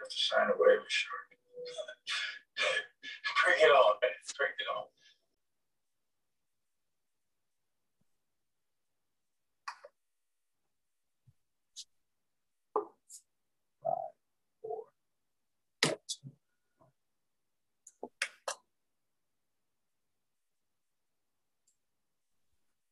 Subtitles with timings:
[0.00, 1.22] Have to sign away for sure.
[3.44, 4.10] Bring it on, man.
[4.38, 4.86] Bring it on.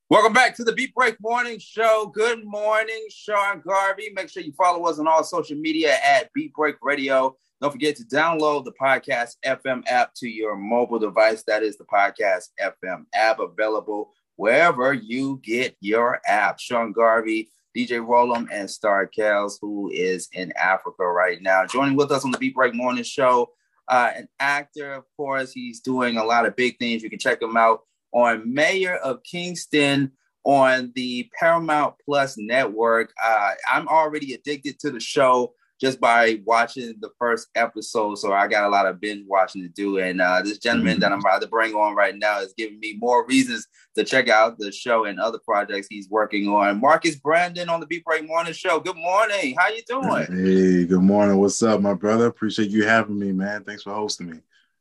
[0.09, 2.09] Welcome back to the Beat Break Morning Show.
[2.15, 4.09] Good morning, Sean Garvey.
[4.15, 7.35] Make sure you follow us on all social media at Beat Break Radio.
[7.59, 11.43] Don't forget to download the Podcast FM app to your mobile device.
[11.45, 16.57] That is the Podcast FM app available wherever you get your app.
[16.61, 21.65] Sean Garvey, DJ Roland, and Star Kells, who is in Africa right now.
[21.65, 23.49] Joining with us on the Beat Break Morning Show,
[23.89, 25.51] uh, an actor, of course.
[25.51, 27.03] He's doing a lot of big things.
[27.03, 30.11] You can check him out on Mayor of Kingstown
[30.43, 33.13] on the Paramount Plus network.
[33.23, 38.15] Uh, I'm already addicted to the show just by watching the first episode.
[38.15, 39.99] So I got a lot of binge watching to do.
[39.99, 41.01] And uh, this gentleman mm-hmm.
[41.01, 44.29] that I'm about to bring on right now is giving me more reasons to check
[44.29, 46.81] out the show and other projects he's working on.
[46.81, 48.79] Marcus Brandon on the Beat Break Morning Show.
[48.79, 49.55] Good morning.
[49.57, 50.25] How you doing?
[50.29, 51.37] Hey, good morning.
[51.37, 52.25] What's up, my brother?
[52.25, 53.63] Appreciate you having me, man.
[53.63, 54.39] Thanks for hosting me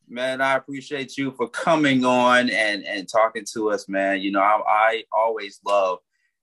[0.08, 4.40] man i appreciate you for coming on and and talking to us man you know
[4.40, 5.98] i, I always love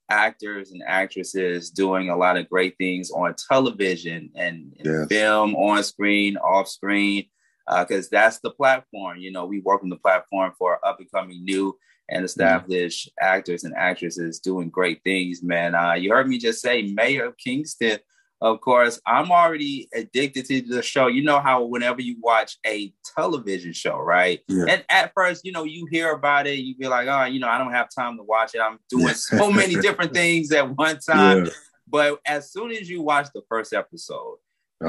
[0.10, 5.08] actors and actresses doing a lot of great things on television and, yes.
[5.08, 7.26] film on screen off screen
[7.80, 11.12] because uh, that's the platform you know we work on the platform for up and
[11.12, 11.78] coming new
[12.10, 13.36] and established mm-hmm.
[13.36, 17.38] actors and actresses doing great things man uh, you heard me just say mayor of
[17.38, 17.98] kingstown
[18.44, 21.08] of course, I'm already addicted to the show.
[21.08, 24.42] You know how whenever you watch a television show, right?
[24.50, 24.66] Yeah.
[24.68, 27.48] And at first, you know, you hear about it, you be like, oh, you know,
[27.48, 28.60] I don't have time to watch it.
[28.60, 31.46] I'm doing so many different things at one time.
[31.46, 31.52] Yeah.
[31.88, 34.40] But as soon as you watch the first episode,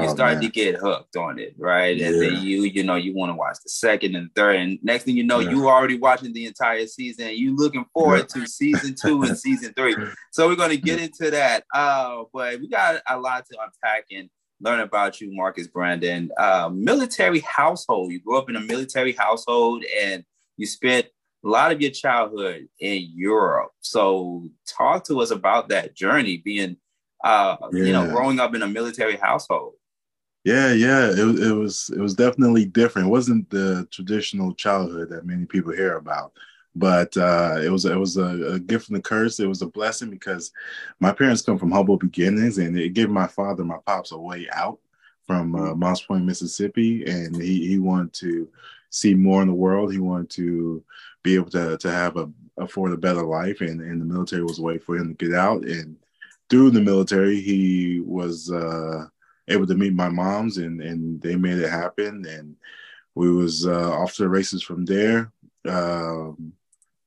[0.01, 0.41] you oh, start man.
[0.41, 1.95] to get hooked on it, right?
[1.95, 2.07] Yeah.
[2.07, 5.03] And then you, you know, you want to watch the second and third, and next
[5.03, 5.51] thing you know, yeah.
[5.51, 7.35] you already watching the entire season.
[7.35, 8.41] You looking forward yeah.
[8.41, 9.95] to season two and season three.
[10.31, 11.63] So we're going to get into that.
[11.73, 14.29] Uh, but we got a lot to unpack and
[14.61, 16.31] learn about you, Marcus Brandon.
[16.37, 18.11] Uh, military household.
[18.11, 20.23] You grew up in a military household, and
[20.57, 21.07] you spent
[21.43, 23.71] a lot of your childhood in Europe.
[23.81, 26.77] So talk to us about that journey, being,
[27.23, 29.73] uh, you know, growing up in a military household.
[30.45, 33.07] Yeah, yeah, it, it was it was definitely different.
[33.07, 36.33] It wasn't the traditional childhood that many people hear about,
[36.75, 39.39] but uh, it was it was a, a, gift and a curse.
[39.39, 40.51] It was a blessing because
[40.99, 44.47] my parents come from humble beginnings, and it gave my father, my pops, a way
[44.53, 44.77] out
[45.25, 45.79] from uh, mm-hmm.
[45.79, 48.47] Moss Point, Mississippi, and he he wanted to
[48.91, 49.91] see more in the world.
[49.91, 50.83] He wanted to
[51.23, 54.59] be able to to have a afford a better life, and and the military was
[54.59, 55.63] a way for him to get out.
[55.63, 55.97] And
[56.51, 58.51] through the military, he was.
[58.51, 59.07] Uh,
[59.47, 62.55] able to meet my moms and and they made it happen and
[63.15, 65.31] we was uh, off to the races from there.
[65.67, 66.53] Um,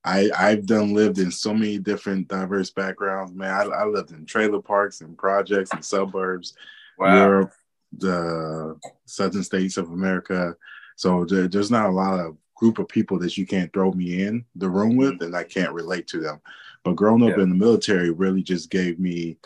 [0.05, 3.53] I I've done lived in so many different diverse backgrounds, man.
[3.53, 6.55] I, I lived in trailer parks and projects and suburbs,
[6.99, 7.15] wow.
[7.15, 7.53] Europe,
[7.97, 10.57] the southern states of America.
[10.97, 14.23] So there, there's not a lot of group of people that you can't throw me
[14.23, 15.25] in the room with, mm-hmm.
[15.25, 16.41] and I can't relate to them.
[16.85, 17.43] But growing up yeah.
[17.43, 19.37] in the military really just gave me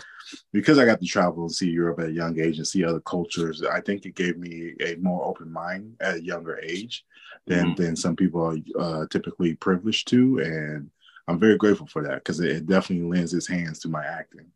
[0.53, 3.01] because I got to travel and see Europe at a young age and see other
[3.01, 7.05] cultures, I think it gave me a more open mind at a younger age
[7.47, 7.83] than mm-hmm.
[7.83, 10.91] than some people are uh, typically privileged to, and
[11.29, 14.47] I'm very grateful for that because it, it, definitely lends its hands to my acting.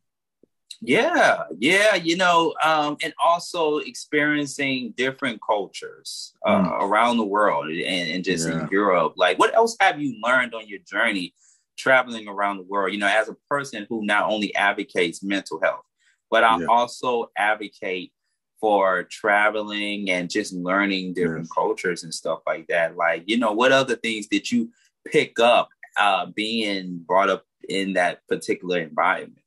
[0.82, 6.82] Yeah, yeah, you know, um, and also experiencing different cultures uh, mm.
[6.82, 8.60] around the world and, and just yeah.
[8.60, 9.14] in Europe.
[9.16, 11.34] Like, what else have you learned on your journey?
[11.76, 15.84] Traveling around the world, you know, as a person who not only advocates mental health,
[16.30, 16.66] but I yeah.
[16.66, 18.12] also advocate
[18.60, 21.52] for traveling and just learning different yes.
[21.54, 22.96] cultures and stuff like that.
[22.96, 24.70] Like, you know, what other things did you
[25.04, 29.42] pick up uh, being brought up in that particular environment?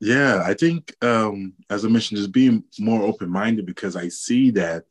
[0.00, 4.50] Yeah, I think um, as I mentioned, just being more open minded because I see
[4.52, 4.84] that,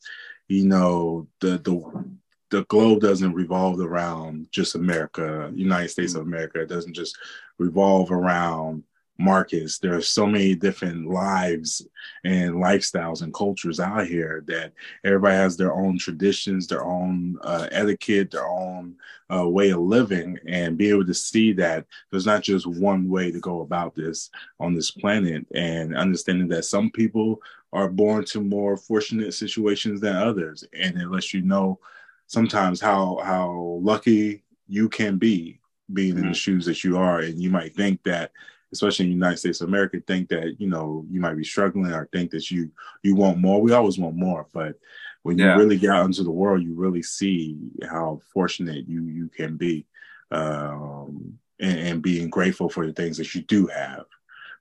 [0.48, 2.04] you know, the the
[2.50, 6.62] the globe doesn't revolve around just America, United States of America.
[6.62, 7.18] It doesn't just
[7.58, 8.84] revolve around
[9.20, 9.80] Marcus.
[9.80, 11.86] There are so many different lives
[12.24, 14.74] and lifestyles and cultures out here that
[15.04, 18.96] everybody has their own traditions, their own uh, etiquette, their own
[19.34, 23.32] uh, way of living, and be able to see that there's not just one way
[23.32, 24.30] to go about this
[24.60, 27.42] on this planet, and understanding that some people
[27.74, 31.80] are born to more fortunate situations than others, and unless you know
[32.28, 35.60] sometimes how how lucky you can be
[35.94, 36.18] being mm-hmm.
[36.18, 36.34] in the mm-hmm.
[36.34, 38.32] shoes that you are and you might think that
[38.74, 41.92] especially in the United States of America, think that you know you might be struggling
[41.92, 42.72] or think that you
[43.04, 43.62] you want more.
[43.62, 44.76] We always want more, but
[45.24, 45.54] when yeah.
[45.54, 47.58] you really get out into the world, you really see
[47.90, 49.86] how fortunate you you can be,
[50.32, 54.06] um, and, and being grateful for the things that you do have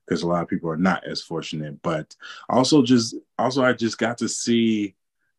[0.05, 1.81] because a lot of people are not as fortunate.
[1.81, 2.15] But
[2.49, 4.95] also, just also, I just got to see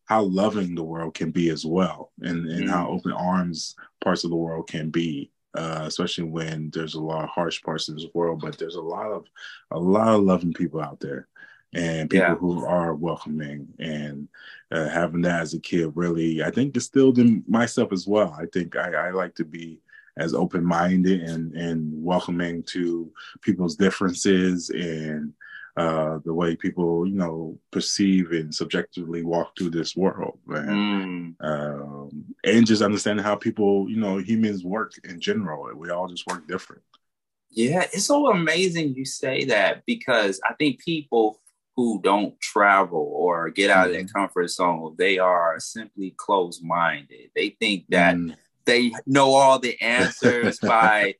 [0.09, 2.69] how loving the world can be as well, and and mm.
[2.69, 5.31] how open arms parts of the world can be.
[5.55, 8.81] Uh, especially when there's a lot of harsh parts of this world, but there's a
[8.81, 9.25] lot of
[9.71, 11.27] a lot of loving people out there,
[11.73, 12.35] and people yeah.
[12.35, 13.67] who are welcoming.
[13.79, 14.27] And
[14.71, 18.35] uh, having that as a kid really, I think, instilled in myself as well.
[18.39, 19.79] I think I, I like to be
[20.17, 23.11] as open minded and and welcoming to
[23.41, 25.33] people's differences and
[25.79, 31.35] uh, the way people you know perceive and subjectively walk through this world man.
[31.39, 31.45] Mm.
[31.45, 36.27] Um, and just understanding how people you know humans work in general we all just
[36.27, 36.81] work different
[37.51, 41.39] yeah it's so amazing you say that because i think people
[41.75, 43.85] who don't travel or get out mm.
[43.87, 44.19] of their mm-hmm.
[44.19, 48.35] comfort zone they are simply closed-minded they think that mm
[48.69, 51.15] they know all the answers by,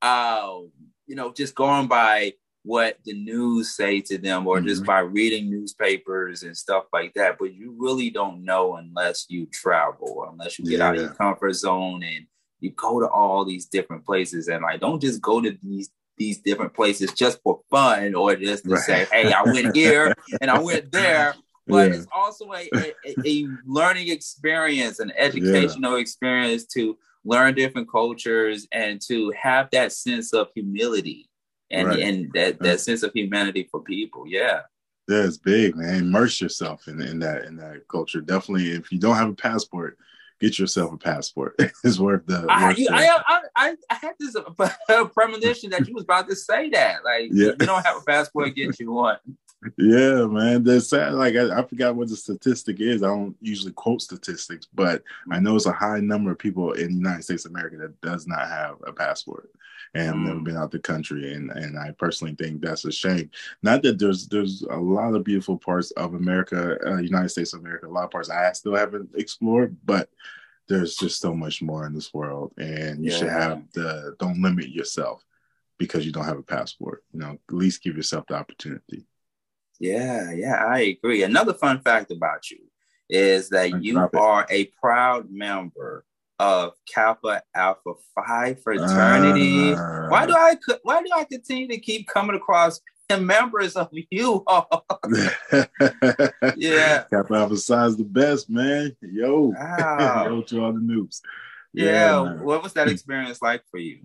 [0.00, 0.58] uh,
[1.06, 2.32] you know, just going by
[2.64, 4.68] what the news say to them or mm-hmm.
[4.68, 7.36] just by reading newspapers and stuff like that.
[7.38, 10.88] But you really don't know unless you travel, unless you get yeah.
[10.88, 12.26] out of your comfort zone and
[12.60, 14.48] you go to all these different places.
[14.48, 18.64] And like, don't just go to these these different places just for fun or just
[18.64, 18.82] to right.
[18.82, 21.34] say, hey, I went here and I went there
[21.66, 21.96] but yeah.
[21.96, 22.92] it's also a, a,
[23.24, 26.00] a, learning experience, an educational yeah.
[26.00, 31.28] experience to learn different cultures and to have that sense of humility
[31.72, 31.98] and right.
[32.00, 34.26] and that, that sense of humanity for people.
[34.26, 34.60] Yeah.
[35.08, 35.96] That's big, man.
[35.96, 38.20] Immerse yourself in, in that in that culture.
[38.20, 39.98] Definitely, if you don't have a passport,
[40.40, 41.56] get yourself a passport.
[41.84, 42.46] it's worth the.
[42.48, 46.70] I, worth I, I, I, had this uh, premonition that you was about to say
[46.70, 47.04] that.
[47.04, 47.46] Like, yeah.
[47.46, 49.18] you don't have a passport, get you one
[49.78, 50.64] yeah, man.
[50.64, 51.14] That's sad.
[51.14, 53.02] Like I, I, forgot what the statistic is.
[53.02, 55.42] I don't usually quote statistics, but I mm.
[55.42, 58.26] know it's a high number of people in the United States of America that does
[58.26, 59.50] not have a passport
[59.94, 60.44] and have never mm.
[60.44, 61.34] been out the country.
[61.34, 63.30] And and I personally think that's a shame.
[63.62, 67.60] Not that there's there's a lot of beautiful parts of America, uh, United States of
[67.60, 70.08] America, a lot of parts I still haven't explored, but
[70.68, 72.52] there's just so much more in this world.
[72.58, 73.16] And you yeah.
[73.18, 75.24] should have the don't limit yourself
[75.78, 77.04] because you don't have a passport.
[77.12, 79.04] You know, at least give yourself the opportunity.
[79.78, 81.24] Yeah, yeah, I agree.
[81.24, 82.58] Another fun fact about you
[83.08, 86.04] is that you are a proud member
[86.42, 89.74] of Kappa Alpha Phi fraternity.
[89.74, 93.88] Uh, why do I why do I continue to keep coming across the members of
[94.10, 94.84] you all?
[96.56, 98.96] yeah, Kappa Alpha Psi is the best, man.
[99.00, 100.24] Yo, wow.
[100.28, 101.20] yo to all the Nupes.
[101.72, 104.00] Yeah, yeah what was that experience like for you?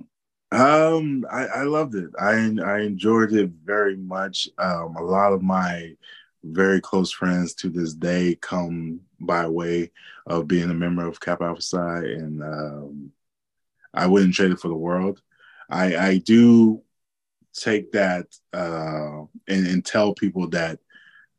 [0.51, 2.11] Um, I, I loved it.
[2.19, 4.47] I I enjoyed it very much.
[4.59, 5.95] Um, a lot of my
[6.43, 9.91] very close friends to this day come by way
[10.25, 13.11] of being a member of Kappa Alpha Psi, and um,
[13.93, 15.21] I wouldn't trade it for the world.
[15.69, 16.81] I I do
[17.53, 20.79] take that uh, and, and tell people that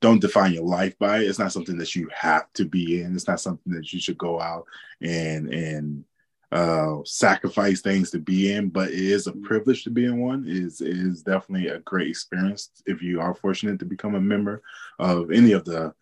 [0.00, 1.28] don't define your life by it.
[1.28, 3.14] It's not something that you have to be in.
[3.14, 4.66] It's not something that you should go out
[5.00, 6.04] and and
[6.50, 9.42] uh, sacrifice things to be in, but it is a mm-hmm.
[9.42, 10.44] privilege to be in one.
[10.46, 14.62] It is is definitely a great experience if you are fortunate to become a member
[14.98, 15.92] of any of the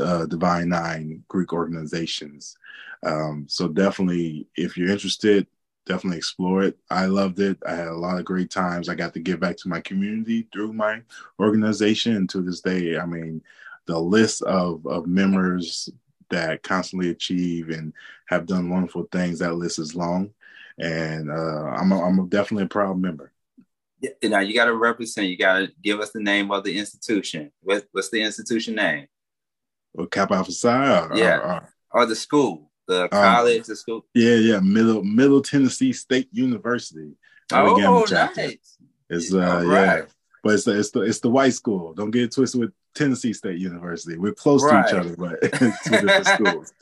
[0.00, 2.56] uh, Divine Nine Greek organizations.
[3.04, 5.46] Um, so definitely, if you're interested,
[5.86, 6.78] definitely explore it.
[6.90, 7.58] I loved it.
[7.66, 8.88] I had a lot of great times.
[8.88, 11.02] I got to give back to my community through my
[11.40, 12.16] organization.
[12.16, 13.42] And to this day, I mean,
[13.86, 15.88] the list of, of members
[16.30, 17.92] that constantly achieve and
[18.26, 19.38] have done wonderful things.
[19.38, 20.30] That list is long,
[20.78, 23.32] and uh, I'm a, I'm a definitely a proud member.
[24.00, 25.28] Yeah, now you got to represent.
[25.28, 27.52] You got to give us the name of the institution.
[27.62, 29.08] What, what's the institution name?
[29.92, 31.06] Well, Kappa Alpha Psi.
[31.06, 34.06] Or, yeah, or, or, the school, the um, college, the school.
[34.14, 37.12] Yeah, yeah, Middle Middle Tennessee State University.
[37.52, 38.78] Oh, nice.
[39.08, 39.66] It's uh, right.
[39.66, 40.02] yeah,
[40.42, 41.92] but it's the, it's the it's the white school.
[41.94, 44.18] Don't get it twisted with Tennessee State University.
[44.18, 44.86] We're close right.
[44.88, 45.40] to each other, but
[45.84, 46.72] two different schools.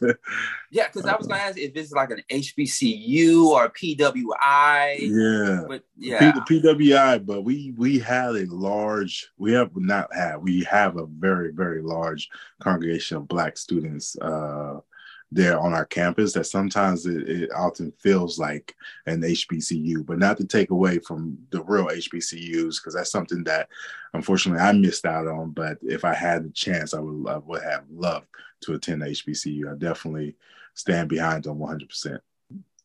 [0.70, 4.98] yeah, because I was going to ask if this is like an HBCU or PWI.
[5.00, 7.24] Yeah, but yeah, P- PWI.
[7.24, 9.28] But we we had a large.
[9.36, 10.36] We have not had.
[10.36, 12.28] We have a very very large
[12.60, 14.16] congregation of Black students.
[14.18, 14.80] Uh,
[15.30, 18.74] there on our campus that sometimes it, it, often feels like
[19.06, 23.68] an HBCU, but not to take away from the real HBCUs because that's something that
[24.14, 25.50] unfortunately I missed out on.
[25.50, 28.26] But if I had the chance, I would I would have loved
[28.62, 29.70] to attend HBCU.
[29.70, 30.34] I definitely
[30.74, 31.88] stand behind them 100.
[31.88, 32.22] percent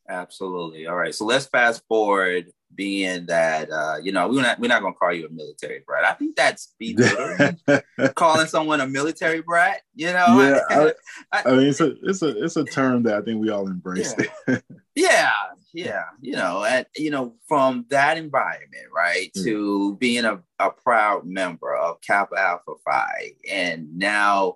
[0.09, 0.87] Absolutely.
[0.87, 1.15] All right.
[1.15, 5.13] So let's fast forward being that uh, you know, we're not we're not gonna call
[5.13, 6.05] you a military brat.
[6.05, 7.59] I think that's belittling
[8.15, 10.25] calling someone a military brat, you know.
[10.39, 10.93] Yeah, I,
[11.31, 13.67] I, I, mean it's a it's a it's a term that I think we all
[13.67, 14.13] embrace.
[14.47, 14.59] Yeah,
[14.95, 15.31] yeah,
[15.73, 19.43] yeah, you know, and you know, from that environment, right, mm.
[19.43, 24.55] to being a, a proud member of Kappa Alpha Phi and now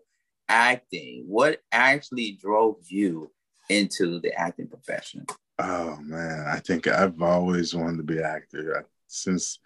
[0.50, 3.32] acting, what actually drove you
[3.70, 5.26] into the acting profession?
[5.60, 9.60] Oh man, I think I've always wanted to be an actor since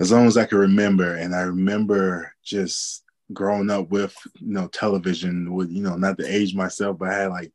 [0.00, 1.14] as long as I can remember.
[1.14, 6.26] And I remember just growing up with you know television with you know not to
[6.26, 7.52] age myself, but I had like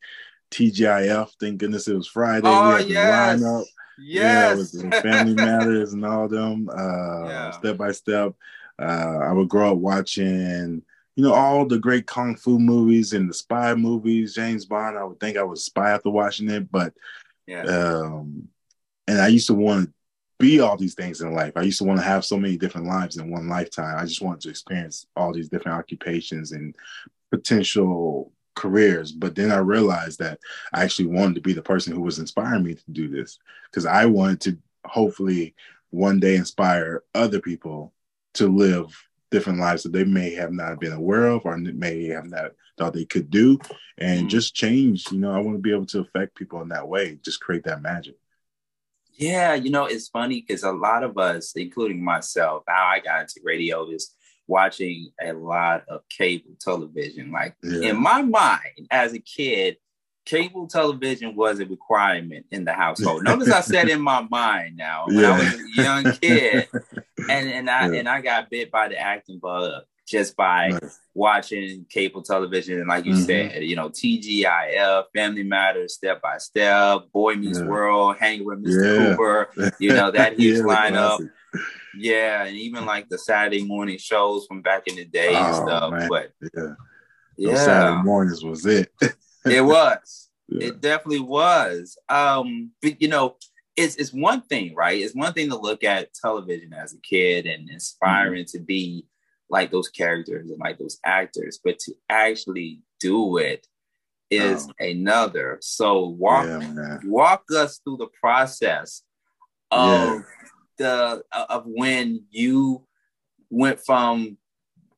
[0.52, 1.32] TGIF.
[1.40, 2.48] Thank goodness it was Friday.
[2.48, 3.42] Oh, we had yes.
[3.42, 3.66] line up.
[4.00, 4.74] Yes.
[4.74, 6.70] Yeah, Family Matters and all them.
[6.70, 7.52] Uh, yeah.
[7.52, 8.34] Step by step.
[8.80, 10.82] Uh, I would grow up watching
[11.16, 14.98] you know, all the great kung fu movies and the spy movies, James Bond.
[14.98, 16.94] I would think I was spy after watching it, but
[17.48, 17.64] yeah.
[17.64, 18.48] Um,
[19.08, 19.94] and I used to want to
[20.40, 21.54] be all these things in life.
[21.56, 23.98] I used to want to have so many different lives in one lifetime.
[23.98, 26.76] I just wanted to experience all these different occupations and
[27.32, 29.12] potential careers.
[29.12, 30.40] But then I realized that
[30.74, 33.86] I actually wanted to be the person who was inspiring me to do this because
[33.86, 35.56] I wanted to hopefully
[35.90, 37.94] one day inspire other people
[38.36, 38.88] to live
[39.34, 42.94] different lives that they may have not been aware of or may have not thought
[42.94, 43.58] they could do
[43.98, 44.28] and mm-hmm.
[44.28, 47.18] just change you know i want to be able to affect people in that way
[47.26, 48.16] just create that magic
[49.14, 53.22] yeah you know it's funny because a lot of us including myself how i got
[53.22, 54.14] into radio is
[54.46, 57.90] watching a lot of cable television like yeah.
[57.90, 59.78] in my mind as a kid
[60.26, 63.24] cable television was a requirement in the household.
[63.26, 65.32] Notice I said in my mind now when yeah.
[65.32, 66.68] I was a young kid,
[67.30, 68.00] and and I yeah.
[68.00, 71.00] and I got bit by the acting bug just by nice.
[71.14, 73.24] watching cable television and like you mm-hmm.
[73.24, 77.66] said, you know, TGIF, Family Matters, Step by Step, Boy Meets yeah.
[77.66, 78.98] World, Hanging with Mr.
[78.98, 81.30] Cooper, you know that huge lineup.
[81.96, 85.56] Yeah, and even like the Saturday morning shows from back in the day oh, and
[85.56, 85.92] stuff.
[85.92, 86.10] Man.
[86.10, 86.74] But yeah,
[87.38, 87.56] yeah.
[87.56, 88.92] Saturday mornings was it.
[89.46, 90.30] it was.
[90.50, 90.68] Yeah.
[90.68, 91.98] It definitely was.
[92.10, 93.38] Um, but you know,
[93.78, 95.02] it's it's one thing, right?
[95.02, 98.58] It's one thing to look at television as a kid and inspiring mm-hmm.
[98.58, 99.08] to be
[99.50, 103.66] like those characters and like those actors, but to actually do it
[104.30, 104.86] is oh.
[104.86, 105.60] another.
[105.62, 109.04] So walk yeah, walk us through the process
[109.72, 110.22] of yeah.
[110.78, 112.86] the of when you
[113.50, 114.38] went from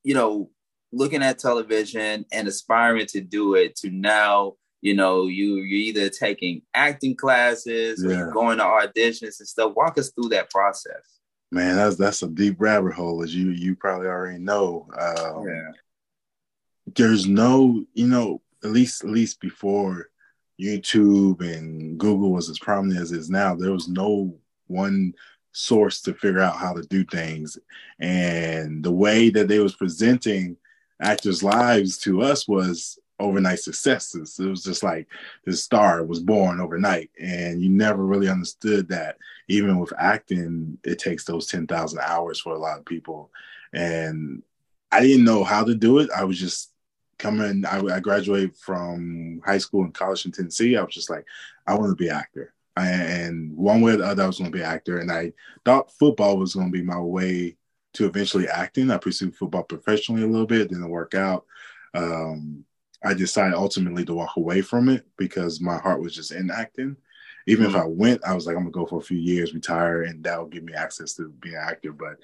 [0.04, 0.50] you know
[0.96, 6.10] looking at television and aspiring to do it to now you know you you're either
[6.10, 8.10] taking acting classes yeah.
[8.10, 9.74] or you're going to auditions and stuff.
[9.75, 11.20] Walk us through that process.
[11.52, 14.88] Man that's that's a deep rabbit hole as you you probably already know.
[14.98, 15.72] Um, yeah.
[16.96, 20.10] there's no you know at least at least before
[20.60, 24.34] youtube and google was as prominent as it is now there was no
[24.68, 25.14] one
[25.56, 27.58] source to figure out how to do things.
[28.00, 30.58] And the way that they was presenting
[31.02, 34.38] actors' lives to us was overnight successes.
[34.40, 35.08] It was just like
[35.46, 39.18] this star was born overnight, and you never really understood that.
[39.48, 43.32] Even with acting, it takes those ten thousand hours for a lot of people,
[43.74, 44.42] and
[44.92, 46.10] I didn't know how to do it.
[46.16, 46.72] I was just
[47.18, 47.66] coming.
[47.66, 50.78] I, I graduated from high school and college in Tennessee.
[50.78, 51.25] I was just like,
[51.68, 52.54] I want to be an actor.
[52.78, 55.00] And one way or the other, I was going to be an actor.
[55.00, 55.32] And I
[55.64, 57.56] thought football was going to be my way
[57.96, 58.92] to eventually acting.
[58.92, 61.46] I pursued football professionally a little bit, didn't work out.
[61.94, 62.66] Um,
[63.04, 66.98] I decided ultimately to walk away from it because my heart was just in acting.
[67.48, 67.75] Even mm-hmm.
[67.75, 70.24] if I went, I was like, I'm gonna go for a few years, retire, and
[70.24, 71.94] that will give me access to being an actor.
[71.94, 72.18] But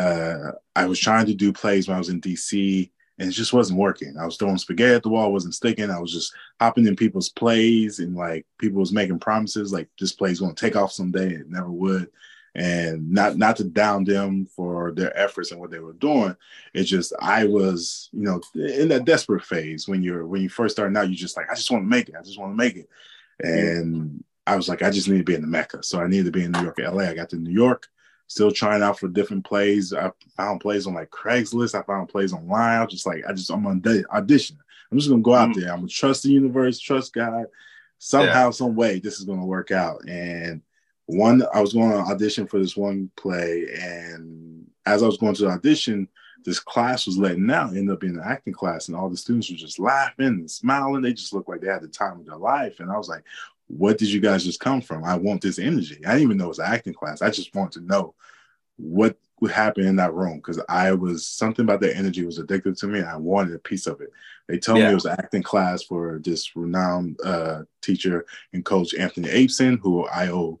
[0.00, 3.52] uh, I was trying to do plays when I was in DC, and it just
[3.52, 4.16] wasn't working.
[4.18, 5.90] I was throwing spaghetti at the wall, wasn't sticking.
[5.90, 10.12] I was just hopping in people's plays, and like people was making promises, like this
[10.12, 11.34] play's gonna take off someday.
[11.34, 12.08] It never would
[12.54, 16.36] and not not to down them for their efforts and what they were doing.
[16.72, 20.76] It's just i was you know in that desperate phase when you're when you first
[20.76, 22.14] starting out you just like i just want to make it.
[22.18, 22.88] I just want to make it.
[23.40, 25.82] And i was like i just need to be in the mecca.
[25.82, 27.88] So i needed to be in new york la i got to new york
[28.26, 29.92] still trying out for different plays.
[29.92, 31.78] I found plays on like craigslist.
[31.78, 32.78] I found plays online.
[32.78, 33.82] I was just like i just i'm on
[34.12, 34.58] audition.
[34.90, 35.60] I'm just gonna go out mm-hmm.
[35.60, 35.72] there.
[35.72, 37.46] I'm gonna trust the universe trust god.
[37.98, 38.50] Somehow yeah.
[38.50, 40.06] some way this is gonna work out.
[40.08, 40.62] And
[41.06, 45.34] one I was going to audition for this one play, and as I was going
[45.34, 46.08] to the audition,
[46.44, 49.50] this class was letting out, ended up being an acting class, and all the students
[49.50, 51.02] were just laughing and smiling.
[51.02, 52.80] They just looked like they had the time of their life.
[52.80, 53.24] And I was like,
[53.66, 55.04] what did you guys just come from?
[55.04, 56.00] I want this energy.
[56.04, 57.22] I didn't even know it was an acting class.
[57.22, 58.14] I just want to know
[58.76, 62.78] what would happen in that room because I was something about their energy was addictive
[62.80, 62.98] to me.
[62.98, 64.10] And I wanted a piece of it.
[64.46, 64.86] They told yeah.
[64.86, 69.78] me it was an acting class for this renowned uh, teacher and coach Anthony Abeson,
[69.80, 70.60] who I owe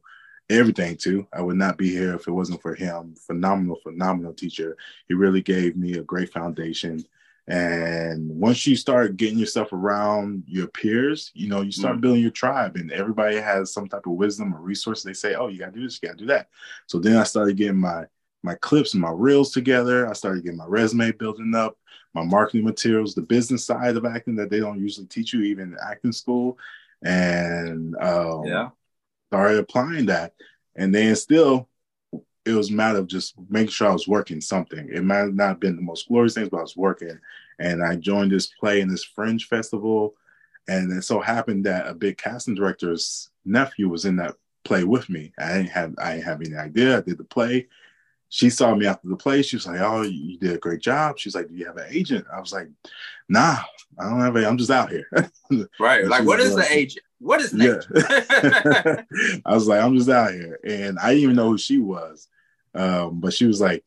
[0.50, 1.26] everything to.
[1.32, 3.14] I would not be here if it wasn't for him.
[3.26, 4.76] Phenomenal, phenomenal teacher.
[5.08, 7.04] He really gave me a great foundation.
[7.46, 12.00] And once you start getting yourself around your peers, you know, you start mm.
[12.00, 15.02] building your tribe, and everybody has some type of wisdom or resource.
[15.02, 16.48] They say, "Oh, you gotta do this, you gotta do that."
[16.86, 18.06] So then I started getting my
[18.42, 20.08] my clips and my reels together.
[20.08, 21.76] I started getting my resume building up,
[22.14, 25.72] my marketing materials, the business side of acting that they don't usually teach you even
[25.72, 26.58] in acting school,
[27.02, 28.70] and um, yeah,
[29.34, 30.32] started applying that.
[30.76, 31.68] And then still,
[32.44, 34.88] it was a matter of just making sure I was working something.
[34.92, 37.18] It might not have been the most glorious things, but I was working.
[37.58, 40.14] And I joined this play in this Fringe Festival.
[40.68, 45.10] And it so happened that a big casting director's nephew was in that play with
[45.10, 45.32] me.
[45.36, 46.98] I didn't have I didn't have any idea.
[46.98, 47.66] I did the play.
[48.34, 49.42] She saw me after the play.
[49.42, 51.86] She was like, "Oh, you did a great job." She's like, "Do you have an
[51.88, 52.68] agent?" I was like,
[53.28, 53.58] "Nah,
[53.96, 54.44] I don't have a.
[54.44, 55.06] I'm just out here."
[55.78, 56.04] right.
[56.04, 57.04] Like, what is the agent?
[57.20, 57.78] What is yeah.
[59.46, 62.26] I was like, I'm just out here, and I didn't even know who she was.
[62.74, 63.84] Um, but she was like,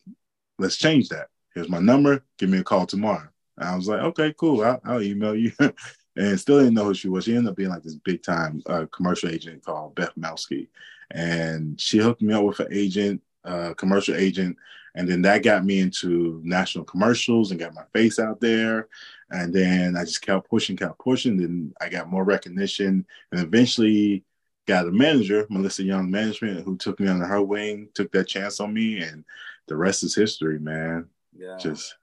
[0.57, 1.27] let's change that.
[1.53, 2.23] Here's my number.
[2.37, 3.27] Give me a call tomorrow.
[3.57, 4.63] And I was like, okay, cool.
[4.63, 5.51] I'll, I'll email you.
[6.15, 7.25] and still didn't know who she was.
[7.25, 10.69] She ended up being like this big time uh, commercial agent called Beth Melsky.
[11.11, 14.57] And she hooked me up with an agent, uh, commercial agent.
[14.95, 18.87] And then that got me into national commercials and got my face out there.
[19.29, 21.37] And then I just kept pushing, kept pushing.
[21.37, 24.23] Then I got more recognition and eventually
[24.67, 28.59] got a manager, Melissa Young Management, who took me under her wing, took that chance
[28.59, 29.23] on me, and
[29.67, 31.07] the rest is history, man.
[31.35, 31.57] Yeah.
[31.57, 31.95] Just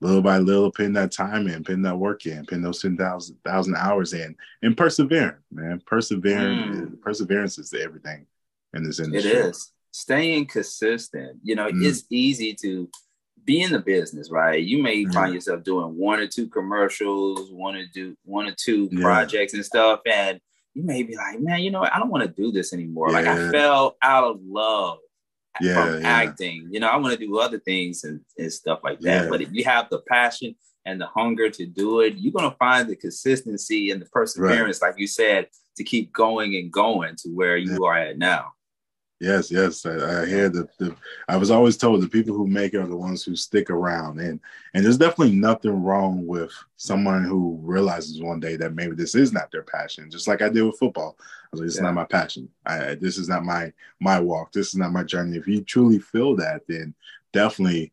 [0.00, 4.12] little by little, putting that time in, putting that work in, putting those 10,000 hours
[4.12, 5.80] in, and persevering, man.
[5.86, 7.00] Persevering, mm.
[7.00, 8.26] perseverance is everything
[8.74, 9.30] in this industry.
[9.30, 9.72] It is.
[9.90, 11.38] Staying consistent.
[11.42, 11.84] You know, mm.
[11.84, 12.88] it's easy to
[13.44, 14.62] be in the business, right?
[14.62, 15.12] You may mm.
[15.12, 19.00] find yourself doing one or two commercials, one or do one or two yeah.
[19.00, 20.40] projects and stuff, and
[20.74, 21.94] you may be like, man, you know what?
[21.94, 23.10] I don't want to do this anymore.
[23.10, 23.16] Yeah.
[23.16, 24.98] Like I fell out of love
[25.60, 26.68] yeah, from acting.
[26.70, 29.28] You know, I want to do other things and, and stuff like that.
[29.28, 32.88] But if you have the passion and the hunger to do it, you're gonna find
[32.88, 34.88] the consistency and the perseverance, right.
[34.90, 38.52] like you said, to keep going and going to where you are at now.
[39.20, 40.78] Yes, yes, I, I hear that.
[40.78, 40.94] The,
[41.28, 44.20] I was always told the people who make it are the ones who stick around,
[44.20, 44.38] and
[44.74, 49.32] and there's definitely nothing wrong with someone who realizes one day that maybe this is
[49.32, 50.08] not their passion.
[50.08, 51.80] Just like I did with football, I was like, "This yeah.
[51.80, 52.48] is not my passion.
[52.64, 54.52] I, this is not my my walk.
[54.52, 56.94] This is not my journey." If you truly feel that, then
[57.32, 57.92] definitely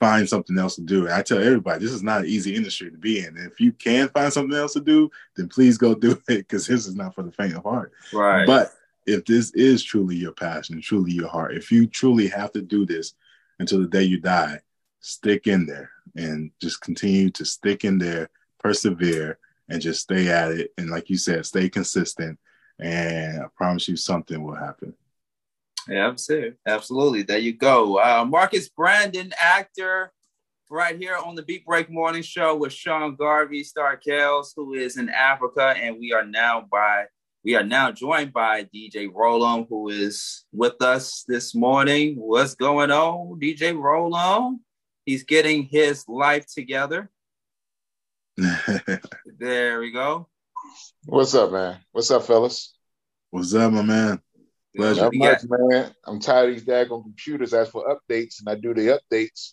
[0.00, 1.08] find something else to do.
[1.08, 3.36] I tell everybody, this is not an easy industry to be in.
[3.36, 6.88] if you can find something else to do, then please go do it because this
[6.88, 7.92] is not for the faint of heart.
[8.12, 8.72] Right, but
[9.06, 12.86] if this is truly your passion, truly your heart, if you truly have to do
[12.86, 13.14] this
[13.58, 14.60] until the day you die,
[15.00, 19.38] stick in there and just continue to stick in there, persevere,
[19.68, 20.72] and just stay at it.
[20.78, 22.38] And like you said, stay consistent.
[22.78, 24.94] And I promise you, something will happen.
[25.88, 26.54] Yeah, absolutely.
[26.66, 27.22] Absolutely.
[27.22, 27.98] There you go.
[27.98, 30.12] Uh, Marcus Brandon, actor,
[30.70, 35.08] right here on the Beat Break Morning Show with Sean Garvey Starkels, who is in
[35.10, 35.74] Africa.
[35.76, 37.04] And we are now by
[37.44, 42.14] we are now joined by DJ Roland, who is with us this morning.
[42.16, 44.60] What's going on, DJ Roland?
[45.04, 47.10] He's getting his life together.
[48.38, 50.26] there we go.
[51.04, 51.80] What's up, man?
[51.92, 52.74] What's up, fellas?
[53.30, 54.22] What's up, my man?
[54.74, 55.10] Pleasure.
[55.12, 55.94] Much, man.
[56.06, 59.52] I'm tired of these daggone computers ask for updates, and I do the updates.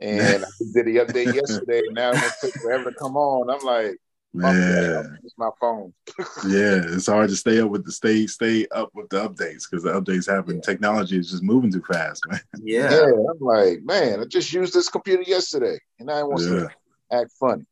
[0.00, 1.82] And I did the update yesterday.
[1.90, 3.50] Now it's gonna take forever to come on.
[3.50, 3.98] I'm like,
[4.36, 5.94] Man, it's my phone.
[6.46, 9.82] yeah, it's hard to stay up with the stay stay up with the updates because
[9.82, 10.56] the updates happen.
[10.56, 10.60] Yeah.
[10.60, 12.40] Technology is just moving too fast, man.
[12.62, 12.90] Yeah.
[12.90, 16.48] yeah, I'm like, man, I just used this computer yesterday, and I want yeah.
[16.48, 16.70] to
[17.12, 17.64] act funny.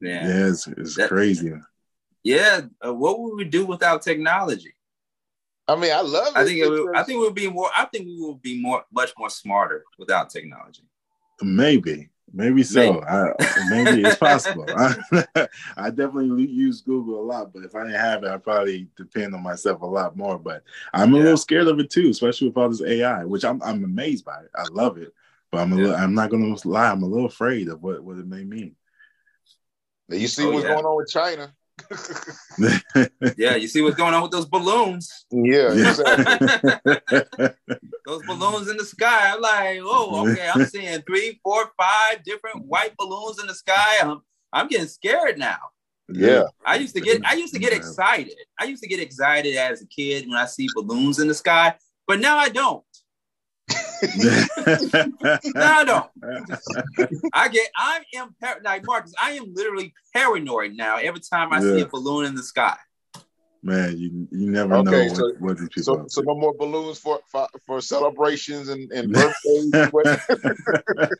[0.00, 1.52] Yeah, yeah, it's, it's that, crazy.
[2.24, 4.74] Yeah, uh, what would we do without technology?
[5.68, 6.36] I mean, I love it.
[6.36, 7.70] I think it would, I think we'll be more.
[7.76, 10.82] I think we will be more, much more smarter without technology.
[11.40, 12.92] Maybe, Maybe so.
[12.92, 13.32] Maybe, I,
[13.70, 14.66] maybe it's possible.
[14.68, 14.94] I,
[15.76, 19.34] I, definitely use Google a lot, but if I didn't have it, I'd probably depend
[19.34, 20.38] on myself a lot more.
[20.38, 20.62] But
[20.92, 21.22] I'm a yeah.
[21.22, 24.40] little scared of it too, especially with all this AI, which I'm I'm amazed by
[24.40, 24.50] it.
[24.54, 25.14] I love it,
[25.50, 25.82] but I'm a yeah.
[25.82, 26.90] little, I'm not going to lie.
[26.90, 28.76] I'm a little afraid of what what it may mean.
[30.08, 30.74] You see oh, what's yeah.
[30.74, 31.52] going on with China?
[33.36, 35.26] Yeah, you see what's going on with those balloons.
[35.30, 37.48] Yeah, exactly.
[38.06, 39.32] those balloons in the sky.
[39.32, 40.48] I'm like, oh, okay.
[40.52, 43.98] I'm seeing three, four, five different white balloons in the sky.
[44.02, 44.20] I'm,
[44.52, 45.58] I'm getting scared now.
[46.08, 46.44] Yeah.
[46.64, 48.34] I used to get I used to get excited.
[48.58, 51.74] I used to get excited as a kid when I see balloons in the sky,
[52.06, 52.82] but now I don't.
[55.22, 56.10] no, I don't.
[57.32, 57.68] I get.
[57.76, 59.14] I am like Marcus.
[59.20, 60.96] I am literally paranoid now.
[60.96, 61.74] Every time I yeah.
[61.74, 62.76] see a balloon in the sky.
[63.60, 65.82] Man, you you never okay, know so, what, what these people.
[65.82, 69.72] So, so no more balloons for for, for celebrations and, and birthdays.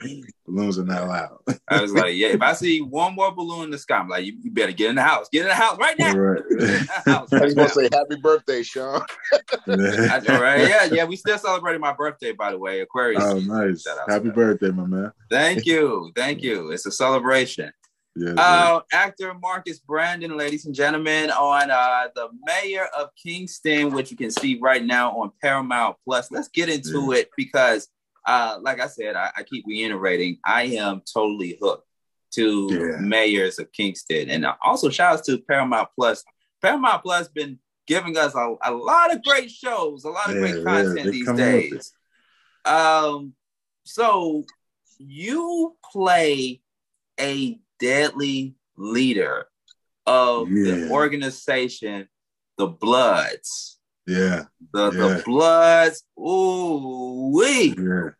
[0.46, 1.38] balloons are not allowed.
[1.68, 2.28] I was like, yeah.
[2.28, 4.90] If I see one more balloon in the sky, I'm like, you, you better get
[4.90, 5.28] in the house.
[5.32, 6.14] Get in the house right now.
[6.14, 6.42] Right.
[7.06, 9.02] house right I was gonna say happy birthday, Sean.
[9.66, 10.68] That's all right.
[10.68, 11.04] Yeah, yeah.
[11.06, 12.80] We still celebrating my birthday, by the way.
[12.80, 13.24] Aquarius.
[13.24, 13.84] Oh, nice.
[14.08, 15.12] Happy birthday, my man.
[15.28, 16.12] Thank you.
[16.14, 16.70] Thank you.
[16.70, 17.72] It's a celebration.
[18.18, 24.10] Yeah, uh, actor Marcus Brandon, ladies and gentlemen, on uh, the Mayor of Kingstown, which
[24.10, 26.30] you can see right now on Paramount Plus.
[26.32, 27.20] Let's get into yeah.
[27.20, 27.88] it because,
[28.26, 31.86] uh, like I said, I, I, keep reiterating, I am totally hooked
[32.32, 33.00] to yeah.
[33.00, 36.24] Mayors of Kingstown, and also shout out to Paramount Plus.
[36.60, 40.36] Paramount Plus has been giving us a, a lot of great shows, a lot of
[40.36, 41.92] great content these days.
[42.64, 43.34] Um,
[43.84, 44.44] so
[44.98, 46.60] you play
[47.18, 49.46] a deadly leader
[50.06, 50.74] of yeah.
[50.74, 52.08] the organization,
[52.56, 53.78] the Bloods.
[54.06, 54.44] Yeah.
[54.72, 54.98] The yeah.
[54.98, 56.04] the Bloods.
[56.18, 57.74] Ooh wee.
[57.78, 58.12] Oh,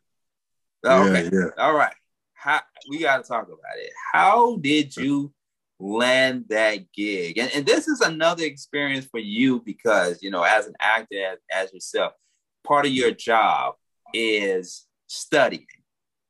[0.85, 1.11] yeah.
[1.11, 1.31] Okay.
[1.33, 1.49] Yeah.
[1.59, 1.95] All right.
[2.35, 3.91] How we gotta talk about it.
[4.13, 5.33] How did you
[5.81, 7.39] land that gig?
[7.39, 11.39] And, and this is another experience for you because you know, as an actor as,
[11.53, 12.13] as yourself,
[12.65, 13.75] part of your job
[14.15, 15.67] is studying.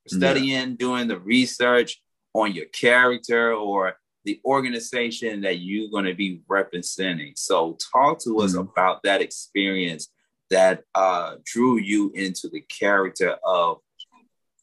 [0.07, 0.77] Studying, yeah.
[0.79, 2.01] doing the research,
[2.35, 7.33] on your character or the organization that you're going to be representing.
[7.37, 8.69] So, talk to us mm-hmm.
[8.69, 10.09] about that experience
[10.51, 13.79] that uh, drew you into the character of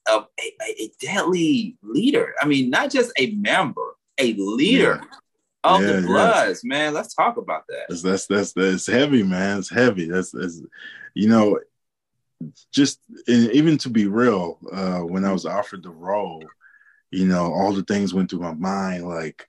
[0.08, 2.36] of a, a, deadly leader.
[2.40, 5.18] I mean, not just a member, a leader yeah.
[5.64, 6.62] of yeah, the Bloods.
[6.64, 7.86] Man, let's talk about that.
[7.90, 9.60] That's, that's that's that's heavy, man.
[9.60, 10.06] It's heavy.
[10.06, 10.62] That's, that's
[11.16, 11.60] you know,
[12.72, 16.44] just even to be real, uh, when I was offered the role
[17.12, 19.48] you know, all the things went through my mind like,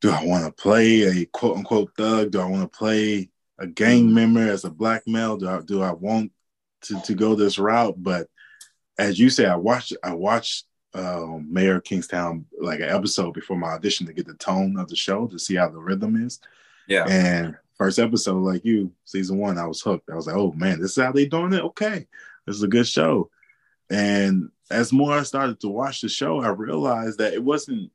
[0.00, 2.30] do I want to play a quote unquote thug?
[2.32, 4.14] Do I want to play a gang mm-hmm.
[4.14, 5.36] member as a black male?
[5.36, 6.32] Do I do I want
[6.82, 7.94] to, to go this route?
[7.98, 8.28] But
[8.98, 13.68] as you say, I watched I watched um, Mayor Kingstown like an episode before my
[13.68, 16.40] audition to get the tone of the show to see how the rhythm is.
[16.88, 17.06] Yeah.
[17.08, 20.10] And first episode, like you, season one, I was hooked.
[20.10, 21.62] I was like, oh man, this is how they doing it.
[21.62, 22.06] Okay,
[22.46, 23.30] this is a good show.
[23.90, 27.90] And as more I started to watch the show, I realized that it wasn't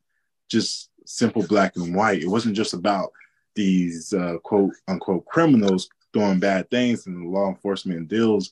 [0.50, 2.22] just simple black and white.
[2.22, 3.12] It wasn't just about
[3.56, 8.52] these uh, quote unquote criminals doing bad things and law enforcement deals.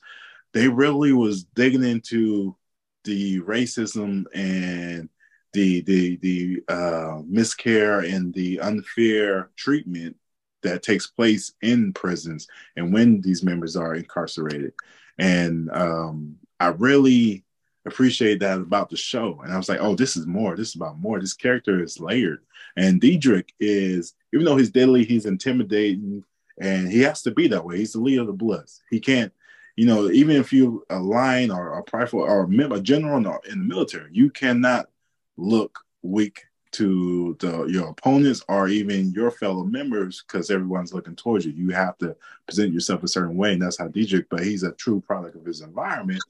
[0.52, 2.56] They really was digging into
[3.04, 5.08] the racism and
[5.52, 10.16] the the the uh, miscare and the unfair treatment
[10.62, 14.72] that takes place in prisons and when these members are incarcerated.
[15.18, 17.44] And um, I really
[17.86, 19.40] appreciate that about the show.
[19.42, 20.56] And I was like, oh, this is more.
[20.56, 21.20] This is about more.
[21.20, 22.40] This character is layered.
[22.76, 26.24] And Diedrich is, even though he's deadly, he's intimidating,
[26.60, 27.78] and he has to be that way.
[27.78, 28.82] He's the leader of the Bloods.
[28.90, 29.32] He can't,
[29.76, 33.18] you know, even if you a line or a prideful or a general
[33.48, 34.88] in the military, you cannot
[35.36, 36.44] look weak
[36.74, 41.52] to the your opponents or even your fellow members because everyone's looking towards you.
[41.52, 42.16] You have to
[42.46, 44.26] present yourself a certain way, and that's how Diedrich.
[44.28, 46.22] But he's a true product of his environment,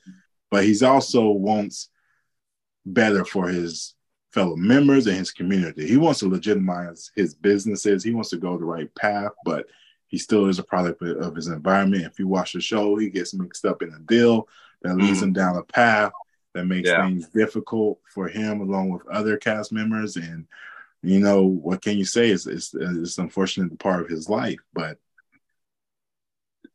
[0.54, 1.88] but he's also wants
[2.86, 3.96] better for his
[4.30, 5.84] fellow members and his community.
[5.84, 8.04] He wants to legitimize his businesses.
[8.04, 9.66] He wants to go the right path, but
[10.06, 12.04] he still is a product of his environment.
[12.04, 14.46] If you watch the show, he gets mixed up in a deal
[14.82, 15.24] that leads mm-hmm.
[15.24, 16.12] him down a path
[16.52, 17.04] that makes yeah.
[17.04, 20.14] things difficult for him along with other cast members.
[20.14, 20.46] And
[21.02, 22.30] you know what can you say?
[22.30, 24.98] It's it's, it's unfortunate part of his life, but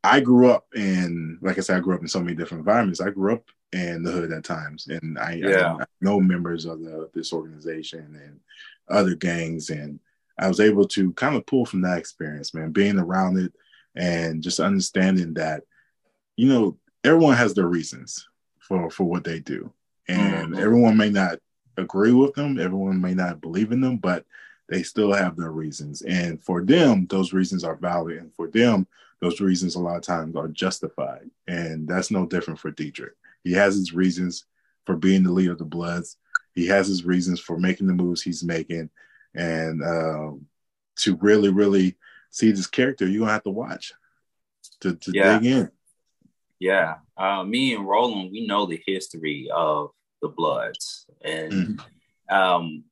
[0.03, 3.01] I grew up in, like I said, I grew up in so many different environments.
[3.01, 5.75] I grew up in the hood at times, and I, yeah.
[5.75, 8.39] I, I know members of the, this organization and
[8.89, 9.99] other gangs, and
[10.39, 13.53] I was able to kind of pull from that experience, man, being around it
[13.95, 15.63] and just understanding that,
[16.35, 18.27] you know, everyone has their reasons
[18.59, 19.71] for for what they do,
[20.07, 20.59] and mm-hmm.
[20.59, 21.39] everyone may not
[21.77, 24.25] agree with them, everyone may not believe in them, but
[24.67, 28.87] they still have their reasons, and for them, those reasons are valid, and for them,
[29.21, 33.13] those reasons a lot of times are justified, and that's no different for Diedrich.
[33.43, 34.45] He has his reasons
[34.85, 36.17] for being the leader of the Bloods.
[36.55, 38.89] He has his reasons for making the moves he's making,
[39.35, 40.45] and um,
[40.97, 41.95] to really, really
[42.31, 43.93] see this character, you're gonna have to watch
[44.81, 45.39] to, to yeah.
[45.39, 45.71] dig in.
[46.59, 52.35] Yeah, uh, me and Roland, we know the history of the Bloods, and mm-hmm.
[52.35, 52.83] um,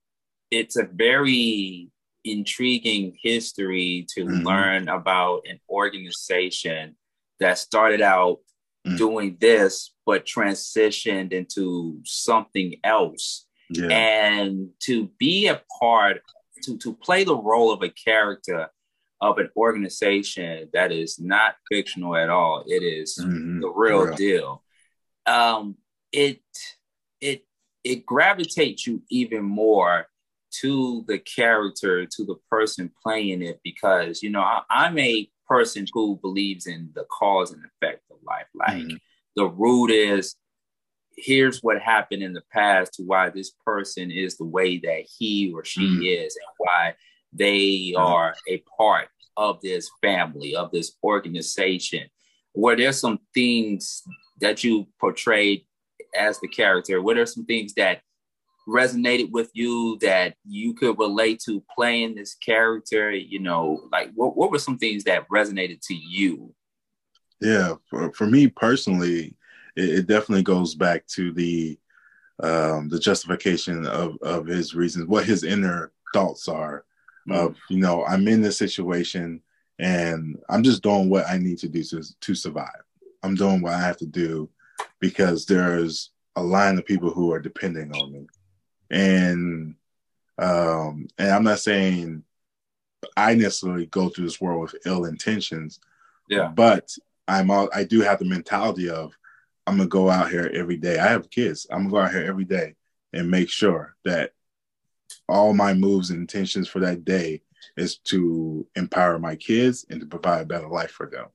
[0.50, 1.90] it's a very
[2.24, 4.46] intriguing history to mm-hmm.
[4.46, 6.96] learn about an organization
[7.40, 8.40] that started out
[8.88, 8.98] mm.
[8.98, 13.46] doing this, but transitioned into something else.
[13.70, 13.88] Yeah.
[13.88, 16.22] And to be a part,
[16.64, 18.70] to, to play the role of a character
[19.20, 23.62] of an organization that is not fictional at all, it is mm-hmm.
[23.62, 24.64] the real, real, deal.
[25.26, 25.76] Um,
[26.12, 26.42] it
[27.20, 27.46] it
[27.84, 30.08] it gravitates you even more
[30.62, 35.86] to the character, to the person playing it, because you know I, I'm a person
[35.94, 38.48] who believes in the cause and effect of life.
[38.54, 38.96] Like mm-hmm.
[39.36, 40.36] the root is
[41.18, 45.52] here's what happened in the past to why this person is the way that he
[45.54, 46.04] or she mm-hmm.
[46.04, 46.96] is and why
[47.34, 48.02] they mm-hmm.
[48.02, 52.08] are a part of this family, of this organization.
[52.56, 54.04] Were there some things
[54.40, 55.66] that you portrayed
[56.18, 57.02] as the character?
[57.02, 58.02] Were there some things that
[58.68, 63.12] resonated with you that you could relate to playing this character?
[63.12, 66.54] You know, like what, what were some things that resonated to you?
[67.40, 69.36] Yeah, for, for me personally,
[69.76, 71.80] it, it definitely goes back to the
[72.44, 76.86] um, the justification of, of his reasons, what his inner thoughts are
[77.28, 77.48] mm-hmm.
[77.48, 79.42] of, you know, I'm in this situation
[79.80, 82.84] and I'm just doing what I need to do to, to survive.
[83.24, 84.50] I'm doing what I have to do
[85.00, 88.28] because there's a line of people who are depending on me
[88.90, 89.76] and
[90.38, 92.24] um and i'm not saying
[93.16, 95.80] i necessarily go through this world with ill intentions
[96.30, 96.48] yeah.
[96.48, 96.90] but
[97.28, 99.14] i'm all i do have the mentality of
[99.68, 100.98] i'm gonna go out here every day.
[100.98, 101.68] I have kids.
[101.70, 102.76] I'm gonna go out here every day
[103.14, 104.32] and make sure that
[105.28, 107.42] all my moves and intentions for that day
[107.76, 111.26] is to empower my kids and to provide a better life for them.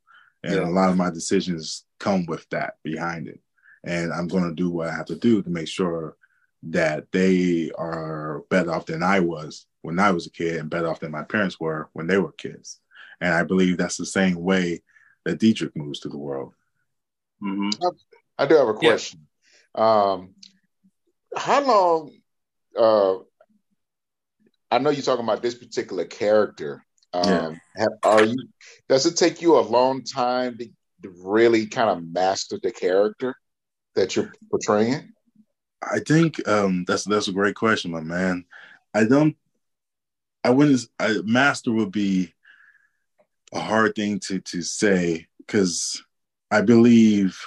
[0.43, 0.67] And yeah.
[0.67, 3.41] a lot of my decisions come with that behind it.
[3.85, 6.17] And i'm going to do what i have to do to make sure
[6.65, 10.89] that they are better off than I was when I was a kid and better
[10.89, 12.79] off than my parents were when they were kids.
[13.21, 14.83] And I believe that's the same way
[15.25, 16.55] that Dietrich moves to the world.
[17.43, 17.71] Mm-hmm.
[18.39, 19.27] I do have a question.
[19.77, 20.13] Yeah.
[20.13, 20.35] Um,
[21.37, 22.13] how long?
[22.77, 23.19] Uh,
[24.71, 26.85] I know you're talking about this particular character.
[27.13, 27.53] Um, yeah.
[27.77, 28.49] have, are you?
[28.89, 30.67] Does it take you a long time to,
[31.03, 33.35] to really kind of master the character
[33.95, 35.13] that you're portraying?
[35.91, 38.45] I think um, that's that's a great question, my man.
[38.95, 39.37] I don't.
[40.45, 40.81] I wouldn't.
[40.99, 42.35] I, master would be
[43.53, 46.03] a hard thing to to say because
[46.51, 47.39] I believe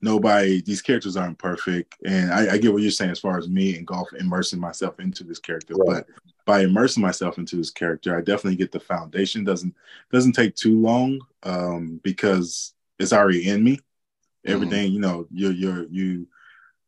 [0.00, 0.62] nobody.
[0.62, 3.76] These characters aren't perfect, and I, I, get what you're saying as far as me
[3.76, 5.74] and golf immersing myself into this character.
[5.74, 6.04] Right.
[6.06, 6.06] But
[6.44, 9.44] by immersing myself into this character, I definitely get the foundation.
[9.44, 9.74] doesn't
[10.12, 13.76] doesn't take too long um, because it's already in me.
[13.76, 14.52] Mm-hmm.
[14.52, 14.94] Everything mm-hmm.
[14.94, 16.26] you know, you're you're you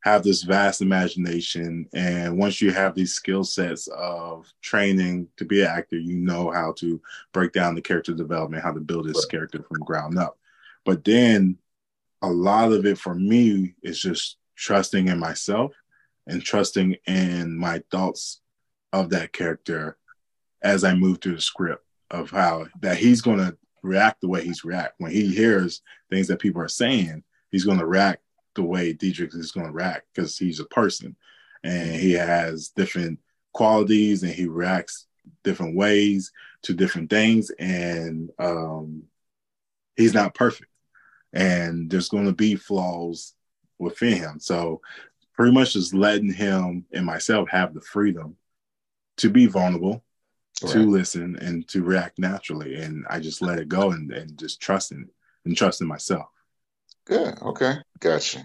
[0.07, 5.63] have this vast imagination and once you have these skill sets of training to be
[5.63, 9.25] an actor you know how to break down the character development how to build this
[9.25, 10.39] character from ground up.
[10.85, 11.59] But then
[12.23, 15.73] a lot of it for me is just trusting in myself
[16.29, 18.41] and trusting in my thoughts
[18.93, 19.99] of that character
[20.63, 24.45] as i move through the script of how that he's going to react the way
[24.45, 24.95] he's react.
[24.99, 28.23] When he hears things that people are saying he's going to react
[28.57, 31.17] the way Dietrich is going to react because he's a person
[31.63, 33.21] and he has different
[33.53, 35.07] qualities and he reacts
[35.45, 39.05] different ways to different things and um,
[39.97, 40.71] he's not perfect
[41.33, 43.35] and there's going to be flaws
[43.79, 44.81] within him so
[45.35, 48.37] pretty much just letting him and myself have the freedom
[49.17, 50.05] to be vulnerable
[50.63, 50.73] right.
[50.73, 54.61] to listen and to react naturally and i just let it go and, and just
[54.61, 55.09] trusting
[55.45, 56.27] and trusting myself
[57.07, 57.41] Good.
[57.41, 57.77] Okay.
[58.01, 58.43] Gotcha.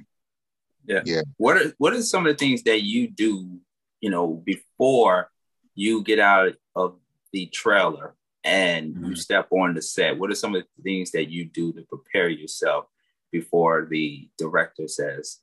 [0.86, 1.02] Yeah.
[1.06, 1.22] Yeah.
[1.38, 3.60] What are what are some of the things that you do,
[4.00, 5.30] you know, before
[5.76, 6.96] you get out of
[7.34, 9.06] the trailer and mm-hmm.
[9.06, 10.18] you step on the set?
[10.18, 12.86] What are some of the things that you do to prepare yourself
[13.32, 15.40] before the director says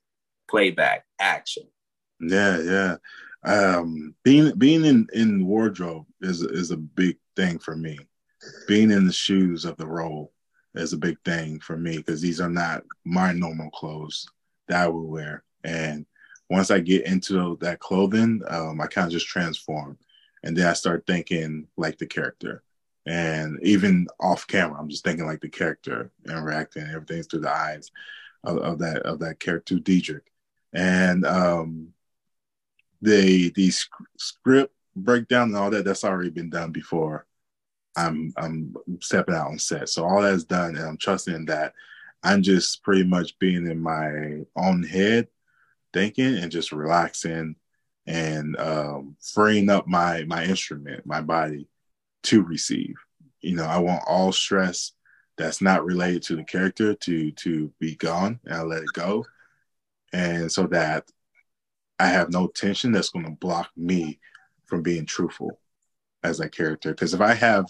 [0.48, 1.64] playback action?
[2.20, 2.96] Yeah, yeah.
[3.44, 7.98] Um being being in in wardrobe is is a big thing for me.
[8.68, 10.32] Being in the shoes of the role
[10.78, 14.26] is a big thing for me because these are not my normal clothes
[14.68, 15.44] that I would wear.
[15.64, 16.06] And
[16.50, 19.98] once I get into that clothing, um, I kind of just transform.
[20.42, 22.62] And then I start thinking like the character.
[23.06, 26.82] And even off camera, I'm just thinking like the character and reacting.
[26.82, 27.90] Everything's through the eyes
[28.44, 30.30] of, of that of that character, Dietrich.
[30.72, 31.88] And um,
[33.00, 33.72] the the
[34.18, 37.26] script breakdown and all that that's already been done before
[37.98, 39.88] I'm I'm stepping out on set.
[39.88, 41.74] So all that's done, and I'm trusting that
[42.22, 45.28] I'm just pretty much being in my own head,
[45.92, 47.56] thinking and just relaxing
[48.06, 51.68] and um, freeing up my my instrument, my body
[52.24, 52.94] to receive.
[53.40, 54.92] You know, I want all stress
[55.36, 59.24] that's not related to the character to to be gone and I let it go.
[60.12, 61.10] And so that
[61.98, 64.20] I have no tension that's going to block me
[64.66, 65.58] from being truthful
[66.22, 66.90] as that character.
[66.90, 67.66] Because if I have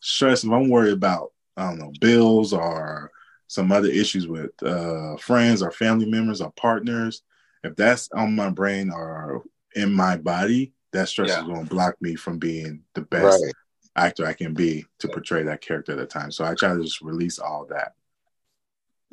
[0.00, 3.10] stress, if I'm worried about, I don't know, bills or
[3.46, 7.22] some other issues with uh, friends or family members or partners,
[7.64, 9.42] if that's on my brain or
[9.74, 11.40] in my body, that stress yeah.
[11.40, 13.54] is going to block me from being the best right.
[13.96, 16.30] actor I can be to portray that character at the time.
[16.30, 17.92] So I try to just release all that.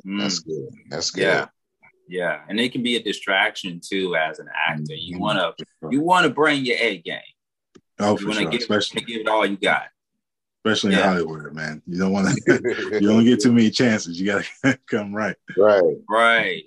[0.06, 0.20] Mm.
[0.20, 0.68] That's good.
[0.88, 1.22] That's good.
[1.22, 1.46] Yeah.
[2.08, 4.94] Yeah, and it can be a distraction too as an actor.
[4.94, 5.22] You mm-hmm.
[5.22, 5.52] wanna
[5.90, 7.18] you wanna bring your A game.
[7.98, 8.50] Oh, for sure.
[8.50, 9.88] Give, especially give it all you got.
[10.64, 10.98] Especially yeah.
[10.98, 11.82] in Hollywood, man.
[11.86, 12.60] You don't want to.
[13.00, 14.20] you don't get too many chances.
[14.20, 15.36] You gotta come right.
[15.56, 15.96] Right.
[16.08, 16.64] Right.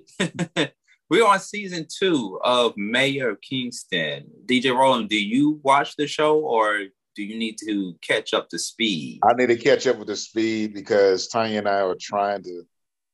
[1.09, 4.29] We're on season two of Mayor of Kingston.
[4.45, 6.83] DJ Roland, do you watch the show or
[7.15, 9.19] do you need to catch up to speed?
[9.23, 12.63] I need to catch up with the speed because Tanya and I are trying to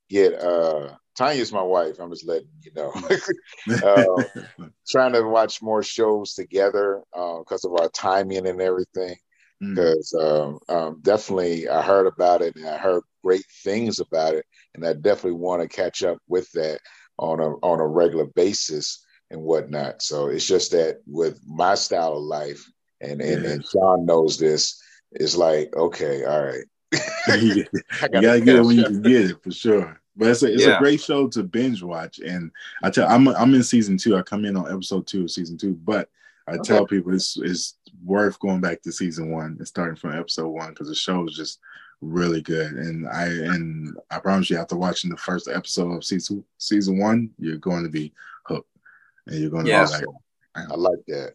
[0.09, 1.99] get uh Tanya's my wife.
[1.99, 2.91] I'm just letting you know.
[3.83, 4.43] uh,
[4.87, 9.15] trying to watch more shows together because uh, of our timing and everything.
[9.59, 10.59] Because mm.
[10.69, 14.85] um, um, definitely, I heard about it and I heard great things about it, and
[14.85, 16.79] I definitely want to catch up with that
[17.17, 20.01] on a on a regular basis and whatnot.
[20.01, 23.51] So it's just that with my style of life, and and, yeah.
[23.51, 26.65] and Sean knows this, it's like okay, all right.
[27.41, 27.65] you
[28.11, 30.01] gotta get it when you can get it for sure.
[30.17, 30.77] But it's a it's yeah.
[30.77, 32.51] a great show to binge watch, and
[32.83, 34.15] I tell I'm I'm in season two.
[34.15, 36.09] I come in on episode two of season two, but
[36.47, 36.61] I okay.
[36.63, 40.69] tell people it's it's worth going back to season one and starting from episode one
[40.69, 41.59] because the show is just
[42.01, 42.73] really good.
[42.73, 47.31] And I and I promise you, after watching the first episode of season season one,
[47.37, 48.13] you're going to be
[48.45, 48.69] hooked,
[49.27, 49.83] and you're going to yeah.
[49.83, 50.05] like,
[50.55, 51.33] I like that.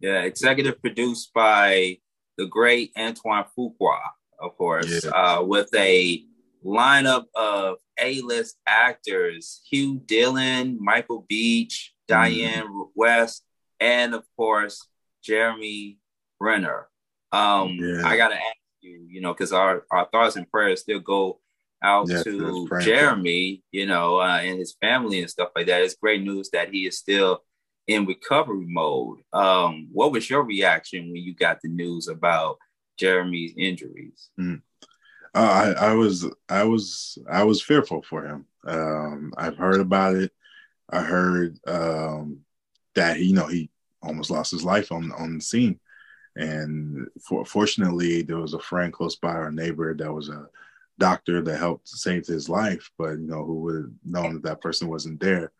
[0.00, 1.98] Yeah, executive produced by
[2.36, 3.98] the great Antoine Fuqua,
[4.38, 5.10] of course, yeah.
[5.10, 6.22] uh, with a
[6.66, 12.88] lineup of A-list actors: Hugh Dillon, Michael Beach, Dianne mm.
[12.98, 13.42] Wiest,
[13.80, 14.86] and of course
[15.22, 15.98] Jeremy
[16.40, 16.88] Renner.
[17.32, 18.02] Um, yeah.
[18.04, 21.40] I gotta ask you, you know, because our our thoughts and prayers still go
[21.82, 25.82] out yes, to Jeremy, you know, uh, and his family and stuff like that.
[25.82, 27.42] It's great news that he is still
[27.86, 29.18] in recovery mode.
[29.32, 32.58] Um, what was your reaction when you got the news about
[32.98, 34.30] Jeremy's injuries?
[34.38, 34.62] Mm.
[35.36, 38.46] Uh, I, I, was I was I was fearful for him.
[38.66, 40.32] Um, I've heard about it.
[40.88, 42.40] I heard um,
[42.94, 43.68] that he, you know he
[44.02, 45.78] almost lost his life on on the scene,
[46.36, 50.48] and for, fortunately there was a friend close by, our neighbor that was a
[50.98, 54.62] doctor that helped save his life, but you know who would have known that that
[54.62, 55.52] person wasn't there,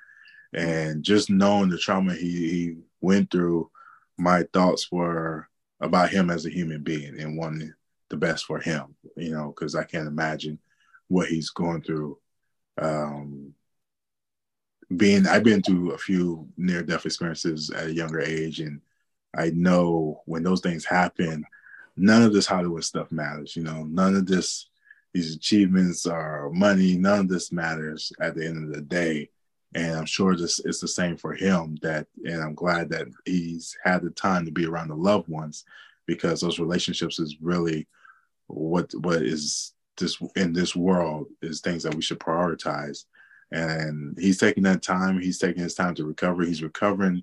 [0.54, 3.70] and just knowing the trauma he, he went through,
[4.16, 5.48] my thoughts were
[5.80, 7.74] about him as a human being and wanting
[8.08, 10.58] the best for him, you know, because I can't imagine
[11.08, 12.18] what he's going through.
[12.78, 13.54] Um,
[14.96, 18.80] being, I've been through a few near death experiences at a younger age, and
[19.36, 21.44] I know when those things happen,
[21.96, 23.56] none of this Hollywood stuff matters.
[23.56, 24.68] You know, none of this,
[25.12, 29.30] these achievements or money, none of this matters at the end of the day.
[29.74, 31.76] And I'm sure this is the same for him.
[31.82, 35.64] That, and I'm glad that he's had the time to be around the loved ones
[36.06, 37.86] because those relationships is really
[38.46, 43.04] what what is this in this world is things that we should prioritize.
[43.52, 46.44] And he's taking that time he's taking his time to recover.
[46.44, 47.22] He's recovering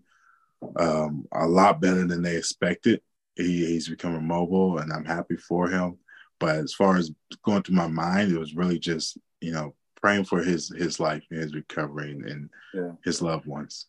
[0.77, 3.01] um, a lot better than they expected.
[3.35, 5.97] He, he's becoming mobile and i'm happy for him.
[6.39, 7.11] But as far as
[7.43, 11.23] going through my mind it was really just you know praying for his his life
[11.31, 12.91] and his recovery and yeah.
[13.03, 13.87] his loved ones.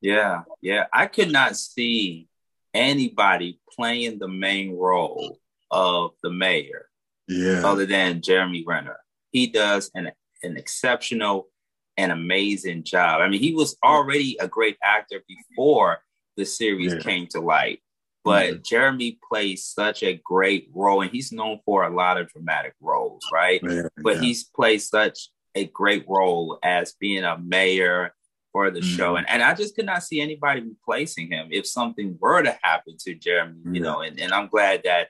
[0.00, 0.86] Yeah yeah.
[0.92, 2.28] I could not see
[2.74, 5.38] anybody playing the main role
[5.70, 6.86] of the mayor,
[7.28, 8.98] yeah, other than Jeremy Renner.
[9.30, 10.10] He does an
[10.42, 11.48] an exceptional
[11.96, 13.20] and amazing job.
[13.20, 15.98] I mean, he was already a great actor before
[16.36, 17.00] the series yeah.
[17.00, 17.80] came to light,
[18.24, 18.62] but mm-hmm.
[18.64, 23.22] Jeremy plays such a great role, and he's known for a lot of dramatic roles,
[23.32, 23.60] right?
[23.62, 24.22] Yeah, but yeah.
[24.22, 28.14] he's played such a great role as being a mayor
[28.52, 28.96] for the mm-hmm.
[28.96, 29.16] show.
[29.16, 32.96] And, and I just could not see anybody replacing him if something were to happen
[33.00, 35.08] to Jeremy, you know, and, and I'm glad that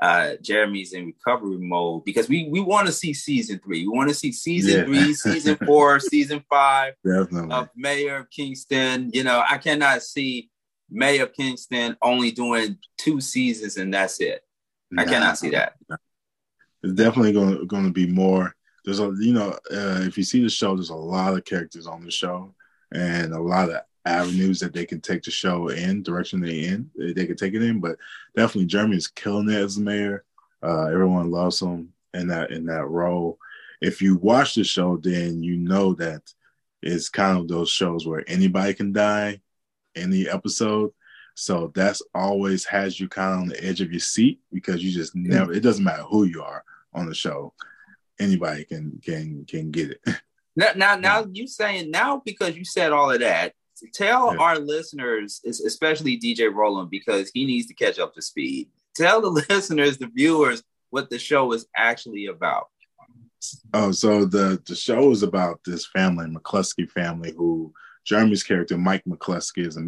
[0.00, 3.86] uh, Jeremy's in recovery mode because we, we want to see season three.
[3.86, 4.84] We want to see season yeah.
[4.84, 7.54] three, season four, season five Definitely.
[7.54, 9.10] of Mayor of Kingston.
[9.12, 10.50] You know, I cannot see
[10.90, 14.42] Mayor of Kingston only doing two seasons and that's it.
[14.90, 15.74] Nah, I cannot see that.
[16.82, 18.54] It's definitely going, going to be more.
[18.84, 21.86] There's a, you know, uh, if you see the show, there's a lot of characters
[21.86, 22.52] on the show
[22.92, 26.90] and a lot of avenues that they can take the show in, direction they in,
[26.96, 27.80] they can take it in.
[27.80, 27.96] But
[28.36, 30.24] definitely Jeremy is killing it as mayor.
[30.62, 31.92] Uh, everyone loves him.
[32.14, 33.38] in that in that role.
[33.80, 36.32] If you watch the show, then you know that
[36.82, 39.40] it's kind of those shows where anybody can die
[39.94, 40.92] any episode.
[41.34, 44.92] So that's always has you kind of on the edge of your seat because you
[44.92, 45.52] just never.
[45.52, 47.54] It doesn't matter who you are on the show,
[48.18, 50.00] anybody can can can get it.
[50.54, 53.54] Now, now, now you saying now because you said all of that.
[53.94, 54.40] Tell yeah.
[54.40, 58.68] our listeners, especially DJ Roland, because he needs to catch up to speed.
[58.94, 62.68] Tell the listeners, the viewers, what the show is actually about.
[63.74, 67.72] Oh, so the the show is about this family, McLusky family, who
[68.04, 69.80] Jeremy's character Mike McLusky is a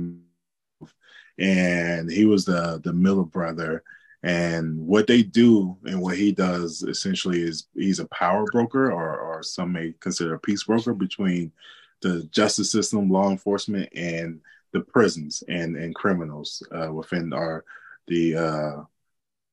[1.39, 3.83] and he was the the Miller brother.
[4.25, 9.19] And what they do and what he does essentially is he's a power broker, or,
[9.19, 11.53] or some may consider a peace broker between
[12.01, 14.41] the justice system, law enforcement, and
[14.73, 17.67] the prisons and and criminals uh, within our
[18.09, 18.83] the uh,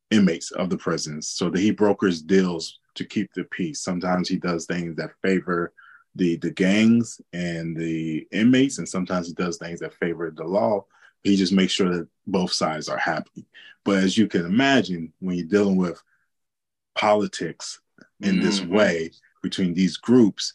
[0.10, 1.28] inmates of the prisons.
[1.28, 3.82] So that he brokers deals to keep the peace.
[3.82, 5.74] Sometimes he does things that favor
[6.16, 10.86] the the gangs and the inmates, and sometimes he does things that favor the law
[11.24, 13.46] he just makes sure that both sides are happy.
[13.84, 16.02] But as you can imagine, when you're dealing with
[16.96, 17.80] politics
[18.20, 18.46] in mm-hmm.
[18.46, 19.12] this way
[19.42, 20.54] between these groups,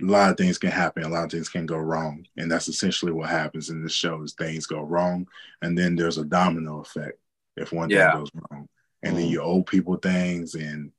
[0.00, 1.02] a lot of things can happen.
[1.02, 4.22] A lot of things can go wrong, and that's essentially what happens in this show:
[4.22, 5.26] is things go wrong,
[5.62, 7.18] and then there's a domino effect
[7.56, 8.12] if one yeah.
[8.12, 8.68] thing goes wrong,
[9.02, 9.22] and mm-hmm.
[9.22, 10.92] then you owe people things, and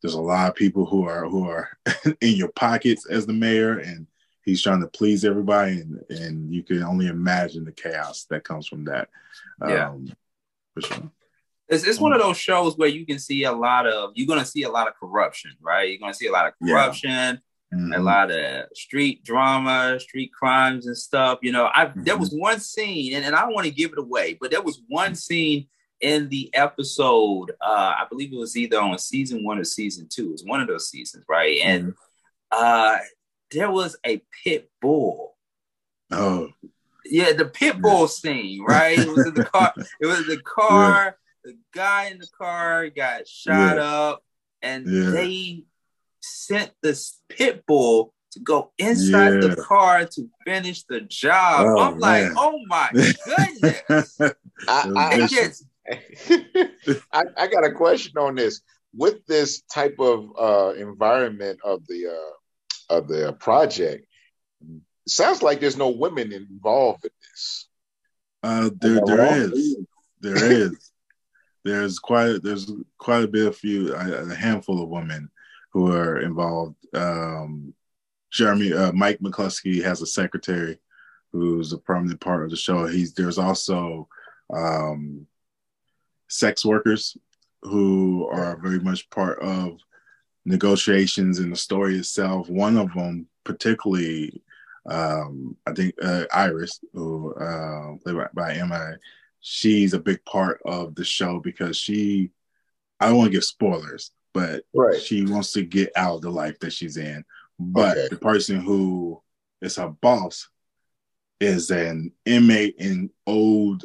[0.00, 1.68] there's a lot of people who are who are
[2.20, 4.06] in your pockets as the mayor, and
[4.48, 8.66] he's trying to please everybody, and and you can only imagine the chaos that comes
[8.66, 9.08] from that.
[9.60, 10.12] Yeah, um,
[10.74, 11.10] for sure.
[11.68, 14.40] It's, it's one of those shows where you can see a lot of you're going
[14.40, 15.90] to see a lot of corruption, right?
[15.90, 17.78] You're going to see a lot of corruption, yeah.
[17.78, 17.92] mm-hmm.
[17.92, 21.40] a lot of street drama, street crimes and stuff.
[21.42, 22.04] You know, I mm-hmm.
[22.04, 24.62] there was one scene, and, and I don't want to give it away, but there
[24.62, 25.66] was one scene
[26.00, 27.50] in the episode.
[27.60, 30.28] Uh, I believe it was either on season one or season two.
[30.28, 31.58] It was one of those seasons, right?
[31.62, 31.92] And mm-hmm.
[32.52, 32.96] uh,
[33.50, 35.36] there was a pit bull.
[36.10, 36.48] Oh.
[37.04, 38.06] Yeah, the pit bull yeah.
[38.06, 38.98] scene, right?
[38.98, 39.72] It was in the car.
[40.00, 41.04] It was the car.
[41.04, 41.12] Yeah.
[41.44, 43.82] The guy in the car got shot yeah.
[43.82, 44.22] up,
[44.60, 45.64] and they
[46.20, 51.66] sent this pit bull to go inside the car to finish the job.
[51.66, 52.00] Oh, I'm man.
[52.00, 54.20] like, oh my goodness!
[54.20, 54.32] I,
[54.68, 55.28] I,
[57.12, 58.60] I, I, got a question on this.
[58.94, 62.32] With this type of uh, environment of the uh,
[62.88, 64.06] of the project.
[65.06, 67.68] Sounds like there's no women involved in this.
[68.42, 69.76] Uh, there, there is,
[70.20, 70.90] there is.
[71.64, 75.30] There's quite, there's quite a bit of few, a, handful of women
[75.72, 76.76] who are involved.
[76.94, 77.74] Um,
[78.30, 80.78] Jeremy, uh, Mike McLusky has a secretary
[81.32, 82.86] who's a prominent part of the show.
[82.86, 84.08] He's there's also
[84.52, 85.26] um,
[86.28, 87.16] sex workers
[87.62, 89.78] who are very much part of
[90.48, 92.48] negotiations and the story itself.
[92.48, 94.42] One of them, particularly,
[94.90, 98.96] um, I think uh, Iris, who uh, played by, by Emma,
[99.40, 102.30] she's a big part of the show because she,
[102.98, 105.00] I don't want to give spoilers, but right.
[105.00, 107.24] she wants to get out of the life that she's in.
[107.58, 108.08] But okay.
[108.10, 109.22] the person who
[109.60, 110.48] is her boss
[111.40, 113.84] is an inmate and old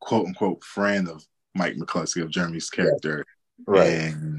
[0.00, 1.24] quote unquote friend of
[1.54, 3.24] Mike McLusky of Jeremy's character.
[3.66, 3.88] Right.
[3.88, 4.35] And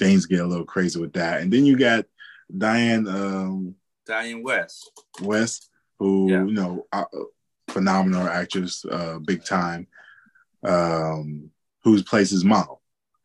[0.00, 1.42] things get a little crazy with that.
[1.42, 2.06] And then you got
[2.52, 3.76] Dianne um,
[4.08, 4.86] Dianne Wiest.
[5.18, 5.68] Wiest,
[6.00, 6.44] who yeah.
[6.44, 7.04] you know, uh,
[7.68, 9.86] phenomenal actress, uh, big time,
[10.64, 11.50] um,
[11.84, 12.76] who plays his mom,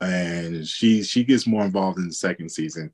[0.01, 2.91] and she she gets more involved in the second season.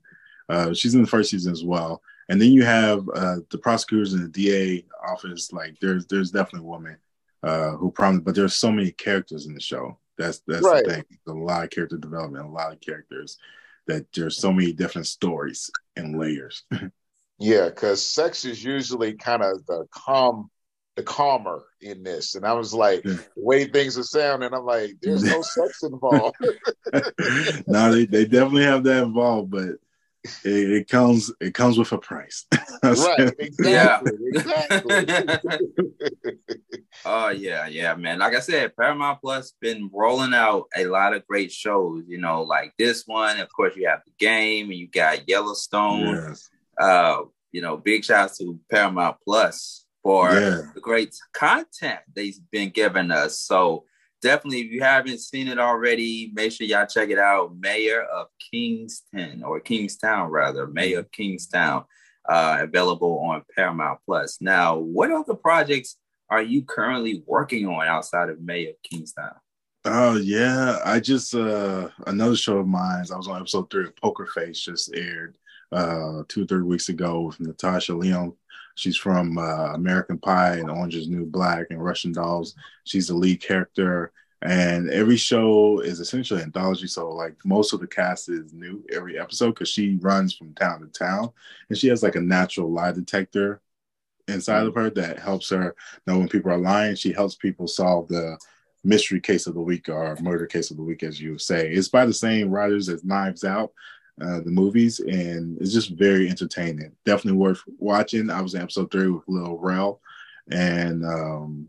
[0.48, 2.00] Uh, she's in the first season as well.
[2.28, 5.52] And then you have uh, the prosecutors and the DA office.
[5.52, 6.96] Like there's there's definitely women
[7.42, 9.98] uh, who prominent, but there's so many characters in the show.
[10.16, 10.84] That's that's right.
[10.84, 11.04] the thing.
[11.26, 13.38] a lot of character development, a lot of characters
[13.86, 16.64] that there's so many different stories and layers.
[17.38, 20.50] yeah, because sex is usually kind of the calm,
[20.96, 24.92] the calmer in this, and I was like, the way things are sounding, I'm like,
[25.02, 26.36] there's no sex involved.
[27.66, 29.76] no, they, they definitely have that involved, but
[30.44, 32.46] it, it, comes it comes with a price.
[32.82, 33.32] right.
[33.38, 34.12] Exactly.
[34.32, 35.58] exactly.
[37.04, 38.18] oh yeah, yeah, man.
[38.18, 42.04] Like I said, Paramount Plus been rolling out a lot of great shows.
[42.06, 43.40] You know, like this one.
[43.40, 46.14] Of course, you have the game, and you got Yellowstone.
[46.14, 46.48] Yes.
[46.78, 50.62] Uh, you know, big shouts to Paramount Plus for yeah.
[50.74, 53.38] the great content they've been giving us.
[53.38, 53.84] So
[54.22, 57.54] definitely, if you haven't seen it already, make sure y'all check it out.
[57.58, 61.84] Mayor of Kingston or Kingstown, rather, Mayor of Kingstown,
[62.28, 64.38] uh, available on Paramount Plus.
[64.40, 65.96] Now, what other projects
[66.30, 69.34] are you currently working on outside of Mayor of Kingstown?
[69.84, 73.04] Oh yeah, I just uh another show of mine.
[73.12, 75.36] I was on episode three of Poker Face, just aired
[75.72, 78.32] uh two three weeks ago with Natasha Lyonne.
[78.74, 82.54] She's from uh, American Pie and Orange is New Black and Russian Dolls.
[82.84, 84.12] She's the lead character,
[84.42, 86.86] and every show is essentially an anthology.
[86.86, 90.80] So like most of the cast is new every episode because she runs from town
[90.80, 91.30] to town,
[91.68, 93.60] and she has like a natural lie detector
[94.28, 95.74] inside of her that helps her
[96.06, 96.94] know when people are lying.
[96.94, 98.38] She helps people solve the
[98.84, 101.70] mystery case of the week or murder case of the week, as you say.
[101.70, 103.72] It's by the same writers as Knives Out,
[104.20, 106.92] uh, the movies, and it's just very entertaining.
[107.04, 108.30] Definitely worth watching.
[108.30, 110.00] I was in episode three with Lil Rel,
[110.50, 111.68] and um,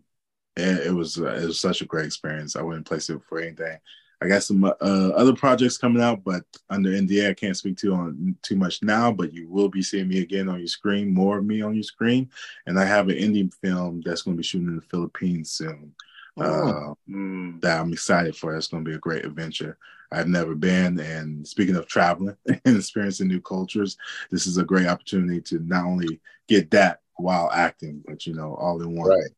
[0.56, 2.56] it, it was uh, it was such a great experience.
[2.56, 3.78] I wouldn't place it for anything.
[4.22, 7.94] I got some uh, other projects coming out, but under NDA, I can't speak to
[7.94, 9.12] on too much now.
[9.12, 11.84] But you will be seeing me again on your screen, more of me on your
[11.84, 12.30] screen,
[12.66, 15.94] and I have an indie film that's going to be shooting in the Philippines soon.
[16.38, 16.44] Oh.
[16.44, 17.62] Uh, mm.
[17.62, 18.56] that I'm excited for.
[18.56, 19.78] It's going to be a great adventure.
[20.14, 23.98] I've never been, and speaking of traveling and experiencing new cultures,
[24.32, 28.56] this is a great opportunity to not only get that while acting, but you know,
[28.56, 29.10] all in one.
[29.10, 29.32] Right.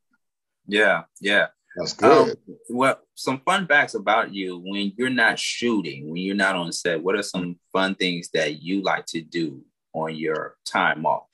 [0.67, 1.47] Yeah, yeah.
[1.75, 2.29] That's good.
[2.29, 6.71] Um, well, some fun facts about you when you're not shooting, when you're not on
[6.71, 7.03] set.
[7.03, 9.61] What are some fun things that you like to do
[9.93, 11.27] on your time off?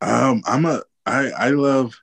[0.00, 1.94] Um, I'm a I I love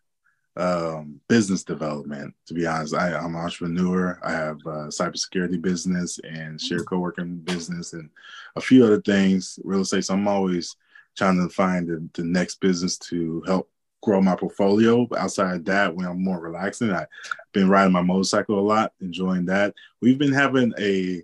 [0.58, 2.34] um, business development.
[2.47, 4.20] To be honest, I, am an entrepreneur.
[4.24, 8.10] I have a cybersecurity business and share co-working business and
[8.55, 10.05] a few other things, real estate.
[10.05, 10.76] So I'm always
[11.16, 13.70] trying to find the, the next business to help
[14.01, 15.05] grow my portfolio.
[15.05, 17.08] But outside that, when I'm more relaxing, I've
[17.53, 19.76] been riding my motorcycle a lot, enjoying that.
[20.01, 21.24] We've been having a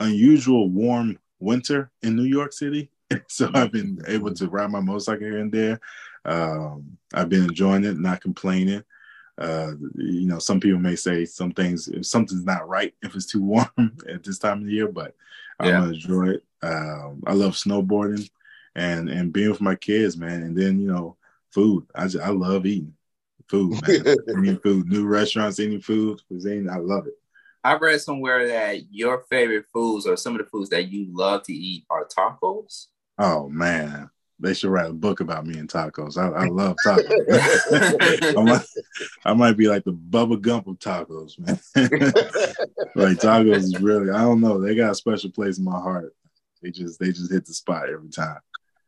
[0.00, 2.90] unusual warm winter in New York City.
[3.28, 5.80] so I've been able to ride my motorcycle here and there.
[6.26, 8.82] Um, I've been enjoying it, not complaining.
[9.38, 13.26] Uh, you know, some people may say some things, if something's not right, if it's
[13.26, 13.70] too warm
[14.08, 15.14] at this time of the year, but
[15.58, 15.80] I'm yeah.
[15.80, 16.44] gonna enjoy it.
[16.62, 18.28] Um, I love snowboarding
[18.74, 20.42] and and being with my kids, man.
[20.42, 21.16] And then you know,
[21.50, 21.86] food.
[21.94, 22.94] I just, I love eating
[23.48, 24.16] food, man.
[24.44, 26.68] eating food, new restaurants, eating food, cuisine.
[26.68, 27.14] I love it.
[27.64, 31.42] I read somewhere that your favorite foods or some of the foods that you love
[31.44, 32.86] to eat are tacos.
[33.18, 36.18] Oh man, they should write a book about me and tacos.
[36.18, 38.36] I, I love tacos.
[38.36, 38.66] I, might,
[39.24, 41.58] I might be like the Bubba Gump of tacos, man.
[42.94, 44.60] like tacos is really, I don't know.
[44.60, 46.14] They got a special place in my heart.
[46.62, 48.38] They just they just hit the spot every time.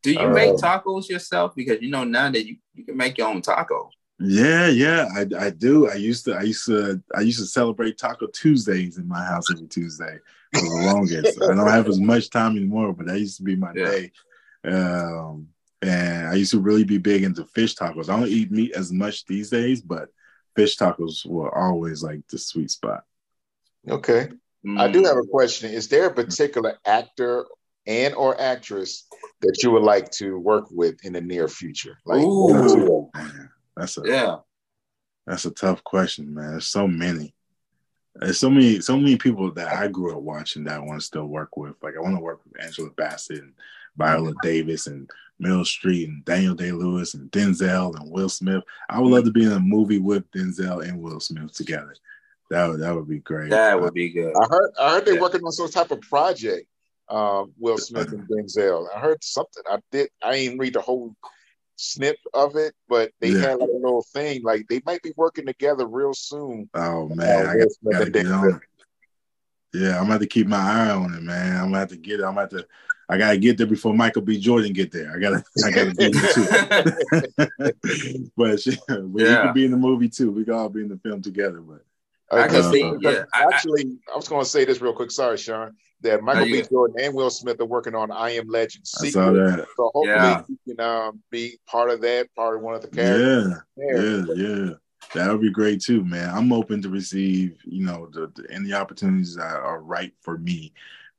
[0.02, 1.54] Do you uh, make tacos yourself?
[1.54, 3.90] Because you know now that you, you can make your own taco.
[4.20, 5.88] Yeah, yeah, I, I do.
[5.88, 9.44] I used to I used to I used to celebrate Taco Tuesdays in my house
[9.52, 10.18] every Tuesday
[10.52, 11.40] for the longest.
[11.42, 13.84] I don't have as much time anymore, but that used to be my yeah.
[13.84, 14.12] day.
[14.64, 15.48] Um,
[15.82, 18.08] and I used to really be big into fish tacos.
[18.08, 20.08] I don't eat meat as much these days, but
[20.56, 23.04] fish tacos were always like the sweet spot.
[23.88, 24.28] Okay.
[24.66, 24.80] Mm.
[24.80, 25.70] I do have a question.
[25.70, 27.46] Is there a particular actor
[27.86, 29.06] and or actress
[29.40, 31.96] that you would like to work with in the near future?
[32.04, 33.10] Like Ooh.
[33.76, 34.36] that's a yeah.
[35.26, 36.52] That's a tough question, man.
[36.52, 37.34] There's so many.
[38.14, 41.06] There's so many, so many people that I grew up watching that I want to
[41.06, 41.74] still work with.
[41.82, 43.52] Like I want to work with Angela Bassett and
[43.98, 45.10] Viola Davis and
[45.42, 48.62] Meryl Streep and Daniel Day Lewis and Denzel and Will Smith.
[48.88, 51.94] I would love to be in a movie with Denzel and Will Smith together.
[52.50, 53.50] That would that would be great.
[53.50, 54.34] That would be good.
[54.34, 55.20] I heard I heard they're yeah.
[55.20, 56.66] working on some type of project.
[57.08, 58.86] Um, Will Smith and Denzel.
[58.94, 59.62] I heard something.
[59.68, 60.08] I did.
[60.22, 61.14] I didn't read the whole
[61.76, 63.40] snip of it, but they yeah.
[63.40, 64.42] had like a little thing.
[64.42, 66.68] Like they might be working together real soon.
[66.74, 68.60] Oh man, uh, I got, gotta get on.
[69.74, 71.56] Yeah, I'm gonna have to keep my eye on it, man.
[71.56, 72.24] I'm gonna have to get it.
[72.24, 72.66] I'm gonna have to
[73.08, 74.38] I gotta get there before Michael B.
[74.38, 75.14] Jordan get there.
[75.14, 78.30] I gotta, I gotta be in the too.
[78.36, 79.44] but she, we yeah.
[79.44, 80.30] can be in the movie too.
[80.30, 81.60] We can all be in the film together.
[81.60, 81.84] But
[82.30, 82.92] I can uh, see.
[83.00, 83.24] Yeah.
[83.34, 85.10] Actually, I, I, was going to say this real quick.
[85.10, 85.74] Sorry, Sean.
[86.02, 86.62] That Michael B.
[86.62, 89.10] Jordan and Will Smith are working on I Am Legend sequel.
[89.10, 89.66] Saw that.
[89.76, 90.42] So hopefully yeah.
[90.46, 93.54] you can um, be part of that, part of one of the characters.
[93.76, 94.70] Yeah, yeah, yeah.
[95.14, 96.32] That would be great too, man.
[96.32, 100.72] I'm open to receive, you know, the, the any opportunities that are right for me.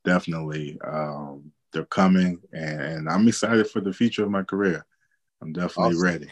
[0.05, 0.79] Definitely.
[0.81, 4.85] Um, they're coming, and, I'm excited for the future of my career.
[5.41, 6.03] I'm definitely awesome.
[6.03, 6.27] ready.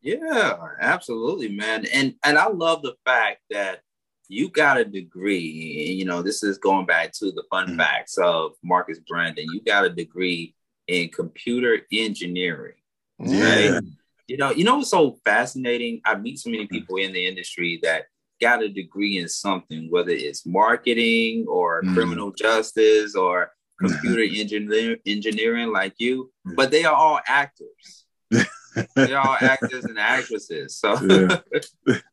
[0.00, 1.84] Yeah, absolutely, man.
[1.92, 3.80] And and I love the fact that
[4.28, 5.40] you got a degree.
[5.40, 7.78] You know, this is going back to the fun mm-hmm.
[7.78, 9.46] facts of Marcus Brandon.
[9.52, 10.54] You got a degree
[10.86, 12.76] in computer engineering.
[13.18, 13.72] Yeah.
[13.72, 13.82] Right?
[14.28, 16.00] You know, you know what's so fascinating?
[16.04, 16.74] I meet so many mm-hmm.
[16.74, 18.04] people in the industry that
[18.40, 21.92] got a degree in something, whether it's marketing or mm.
[21.94, 28.06] criminal justice or computer engineer, engineering like you, but they are all actors.
[28.94, 30.76] They're all actors and actresses.
[30.76, 31.40] So, yeah.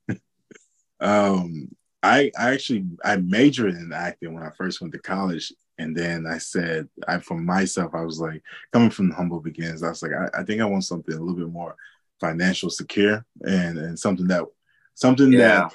[0.99, 1.70] um,
[2.01, 6.26] I, I actually I majored in acting when I first went to college, and then
[6.28, 8.41] I said I for myself I was like
[8.72, 9.84] coming from the humble beginnings.
[9.84, 11.76] I was like I, I think I want something a little bit more
[12.20, 14.45] financial secure and and something that
[14.93, 15.39] something yeah.
[15.39, 15.74] that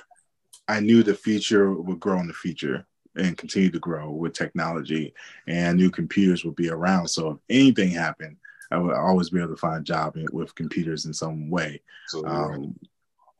[0.68, 2.86] I knew the future would grow in the future
[3.16, 5.12] and continue to grow with technology
[5.46, 7.08] and new computers would be around.
[7.08, 8.36] So if anything happened,
[8.70, 11.80] I would always be able to find a job with computers in some way.
[12.24, 12.78] Um,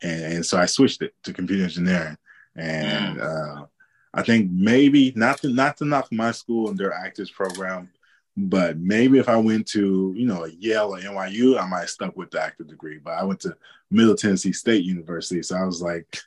[0.03, 2.17] and, and, so I switched it to computer engineering.
[2.57, 3.23] And mm.
[3.61, 3.67] uh,
[4.13, 7.91] I think maybe not to not to knock my school and their actors program,
[8.37, 12.17] but maybe if I went to you know Yale or NYU, I might have stuck
[12.17, 12.99] with the actor degree.
[12.99, 13.57] But I went to
[13.91, 16.21] Middle Tennessee State University, so I was like,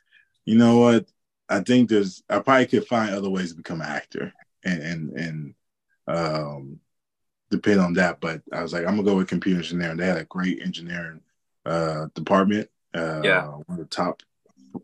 [0.46, 1.06] you know what?
[1.48, 4.32] I think there's I probably could find other ways to become an actor
[4.64, 5.54] and and and
[6.06, 6.80] um
[7.50, 8.20] depend on that.
[8.20, 9.96] But I was like, I'm gonna go with computer engineering.
[9.96, 11.20] They had a great engineering
[11.66, 12.68] uh department.
[12.94, 13.46] Uh yeah.
[13.46, 14.22] one of the top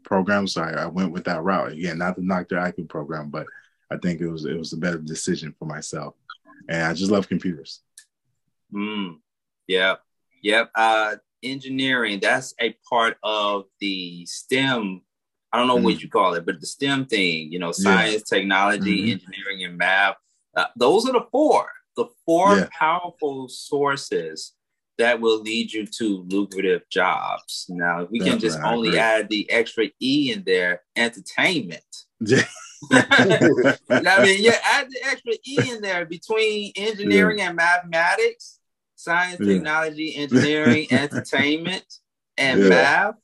[0.02, 0.52] programs.
[0.52, 1.72] So I, I went with that route.
[1.72, 3.46] Again, not to knock their acting program, but
[3.90, 6.14] I think it was it was a better decision for myself.
[6.68, 7.80] And I just love computers.
[8.72, 9.18] Mm.
[9.66, 10.02] Yep.
[10.42, 10.70] Yep.
[10.74, 15.02] Uh engineering, that's a part of the STEM
[15.52, 15.84] I don't know mm-hmm.
[15.84, 18.38] what you call it, but the STEM thing, you know, science, yeah.
[18.38, 19.12] technology, mm-hmm.
[19.12, 20.16] engineering, and math.
[20.56, 22.68] Uh, those are the four, the four yeah.
[22.72, 24.52] powerful sources
[24.98, 27.66] that will lead you to lucrative jobs.
[27.68, 31.82] Now, if we That's can just right, only add the extra E in there, entertainment.
[32.20, 32.44] Yeah.
[32.92, 37.48] I mean, yeah, add the extra E in there between engineering yeah.
[37.48, 38.58] and mathematics,
[38.94, 41.84] science, technology, engineering, entertainment,
[42.36, 43.14] and math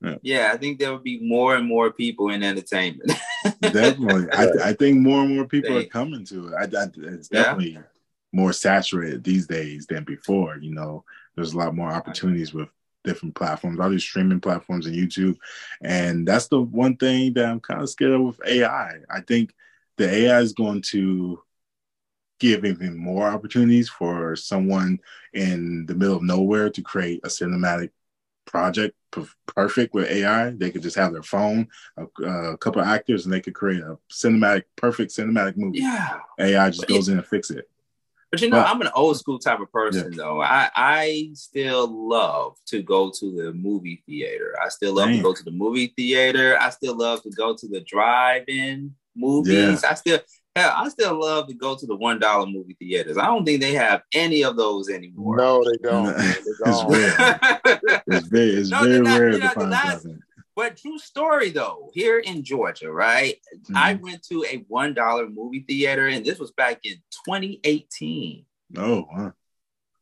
[0.00, 0.16] yeah.
[0.22, 0.50] yeah.
[0.52, 3.12] I think there will be more and more people in entertainment.
[3.60, 6.54] definitely, I, I, think more and more people are coming to it.
[6.54, 7.82] I, I, it's definitely yeah.
[8.32, 10.56] more saturated these days than before.
[10.58, 12.68] You know, there's a lot more opportunities with
[13.04, 15.36] different platforms, all these streaming platforms and YouTube,
[15.82, 18.98] and that's the one thing that I'm kind of scared of with AI.
[19.10, 19.54] I think
[19.96, 21.42] the AI is going to
[22.40, 24.98] give even more opportunities for someone
[25.34, 27.90] in the middle of nowhere to create a cinematic
[28.46, 28.94] project
[29.46, 30.50] perfect with AI.
[30.50, 33.98] They could just have their phone, a, a couple actors, and they could create a
[34.12, 35.80] cinematic, perfect cinematic movie.
[35.80, 37.68] Yeah, AI just but goes in and fix it.
[38.30, 40.16] But you know, but, I'm an old school type of person, yeah.
[40.16, 40.40] though.
[40.40, 44.54] I I still love to go to the movie theater.
[44.62, 45.16] I still love Damn.
[45.16, 46.56] to go to the movie theater.
[46.60, 49.82] I still love to go to the drive-in movies.
[49.82, 49.90] Yeah.
[49.90, 50.20] I still
[50.60, 53.16] Hell, I still love to go to the one dollar movie theaters.
[53.16, 55.36] I don't think they have any of those anymore.
[55.36, 56.14] No, they don't.
[56.18, 57.60] it's rare.
[58.06, 60.20] it's very, it's no, very not, rare to find something.
[60.54, 63.36] But true story though, here in Georgia, right?
[63.54, 63.76] Mm-hmm.
[63.76, 66.96] I went to a one dollar movie theater, and this was back in
[67.26, 68.44] 2018.
[68.76, 69.32] Oh, wow.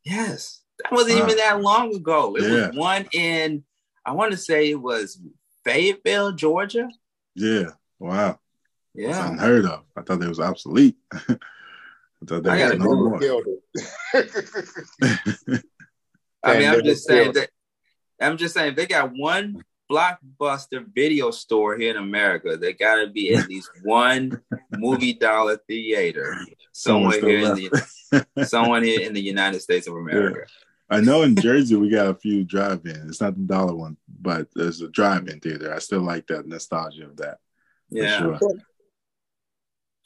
[0.05, 1.27] yes, that wasn't wow.
[1.27, 2.37] even that long ago.
[2.37, 2.69] It yeah.
[2.69, 3.63] was one in,
[4.05, 5.21] I want to say it was
[5.65, 6.89] Fayetteville, Georgia.
[7.37, 7.71] Yeah.
[8.01, 8.41] Wow.
[8.99, 9.11] Yeah.
[9.11, 9.85] It's unheard of.
[9.97, 10.97] I thought they was obsolete.
[11.13, 11.19] I
[12.27, 13.23] thought they I was no more.
[16.43, 17.51] I mean, I'm just saying that
[18.21, 22.57] I'm just saying they got one blockbuster video store here in America.
[22.57, 24.43] They got to be at least one
[24.73, 26.37] movie dollar theater
[26.73, 27.71] somewhere here in the
[28.47, 30.41] someone here in the United States of America.
[30.41, 30.47] Yeah.
[30.91, 33.09] I know in Jersey we got a few drive-in.
[33.09, 35.73] It's not the dollar one, but there's a drive-in theater.
[35.73, 37.39] I still like that nostalgia of that.
[37.91, 38.19] Yeah.
[38.19, 38.41] Sure.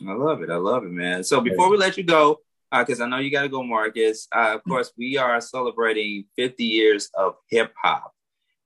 [0.09, 0.51] I love it.
[0.51, 1.25] I love it, man.
[1.25, 2.41] So before we let you go,
[2.71, 4.29] because uh, I know you got to go, Marcus.
[4.35, 4.71] Uh, of mm-hmm.
[4.71, 8.13] course, we are celebrating 50 years of hip hop,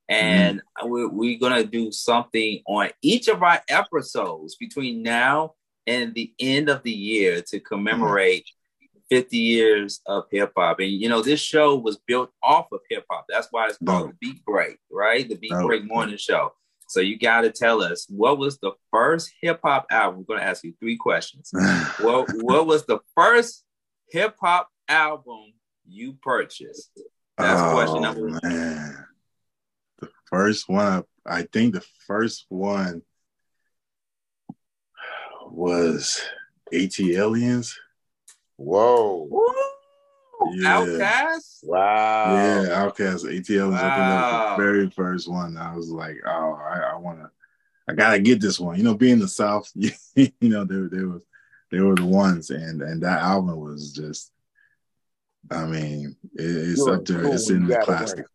[0.07, 0.89] and mm-hmm.
[0.89, 5.53] we're, we're gonna do something on each of our episodes between now
[5.85, 9.15] and the end of the year to commemorate mm-hmm.
[9.15, 10.79] 50 years of hip hop.
[10.79, 13.25] And you know, this show was built off of hip hop.
[13.27, 15.27] That's why it's called the Beat Break, right?
[15.27, 16.53] The Beat Break Morning Show.
[16.87, 20.19] So you got to tell us what was the first hip hop album?
[20.19, 21.51] We're going to ask you three questions.
[21.99, 23.63] what What was the first
[24.09, 25.53] hip hop album
[25.85, 26.91] you purchased?
[27.37, 28.39] That's oh, question number one.
[28.41, 29.05] Man.
[29.99, 33.01] The first one, I think the first one
[35.45, 36.21] was
[36.73, 37.73] ATLiens.
[38.55, 39.27] Whoa.
[39.29, 39.53] Woo!
[40.53, 40.85] Yeah.
[40.85, 41.59] OutKast?
[41.63, 42.33] Wow.
[42.35, 43.25] Yeah, OutKast.
[43.25, 44.55] ATL was wow.
[44.55, 45.57] the very first one.
[45.57, 47.31] I was like, oh, I, I wanna
[47.89, 48.77] I gotta get this one.
[48.77, 49.91] You know, being the South, you
[50.41, 51.21] know, they they was
[51.71, 54.31] they were the ones and and that album was just
[55.49, 57.25] I mean, it, it's up there.
[57.33, 58.25] It's in the classic.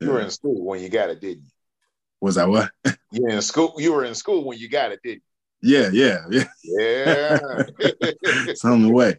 [0.00, 1.50] You were in school when you got it, didn't you?
[2.20, 2.70] Was I what?
[3.10, 3.72] You in school.
[3.78, 5.27] You were in school when you got it, didn't you?
[5.62, 6.44] Yeah, yeah, yeah.
[6.62, 7.38] Yeah.
[7.78, 9.18] it's on the way.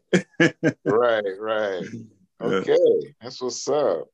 [0.85, 1.83] right, right.
[2.41, 2.71] Okay.
[2.71, 3.09] Yeah.
[3.21, 4.07] That's what's up.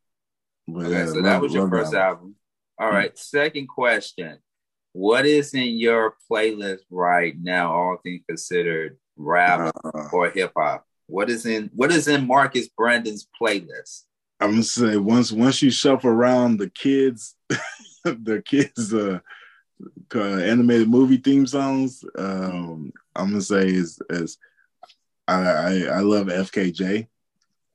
[0.67, 1.99] But, okay, so love, that was your first album.
[1.99, 2.35] album.
[2.79, 3.17] All right.
[3.17, 4.39] Second question.
[4.93, 10.85] what is in your playlist right now, all things considered, rap uh, or hip hop?
[11.07, 14.03] What is in what is in Marcus Brandon's playlist?
[14.39, 17.35] I'm gonna say once once you shuffle around the kids,
[18.03, 19.19] the kids uh,
[20.13, 24.37] uh, animated movie theme songs, um, I'm gonna say is is
[25.27, 27.07] I, I, I love FKJ,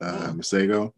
[0.01, 0.32] uh, oh.
[0.32, 0.92] Masego.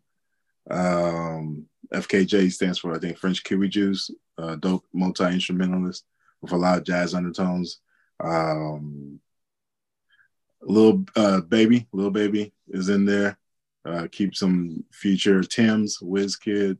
[0.70, 6.05] Um, FKJ stands for I think French Kiwi Juice, uh, dope multi instrumentalist
[6.40, 7.80] with a lot of jazz undertones.
[8.22, 9.20] Um,
[10.62, 13.38] little uh, baby, Lil Baby is in there.
[13.84, 15.98] Uh, keep some future Tim's
[16.36, 16.78] Kid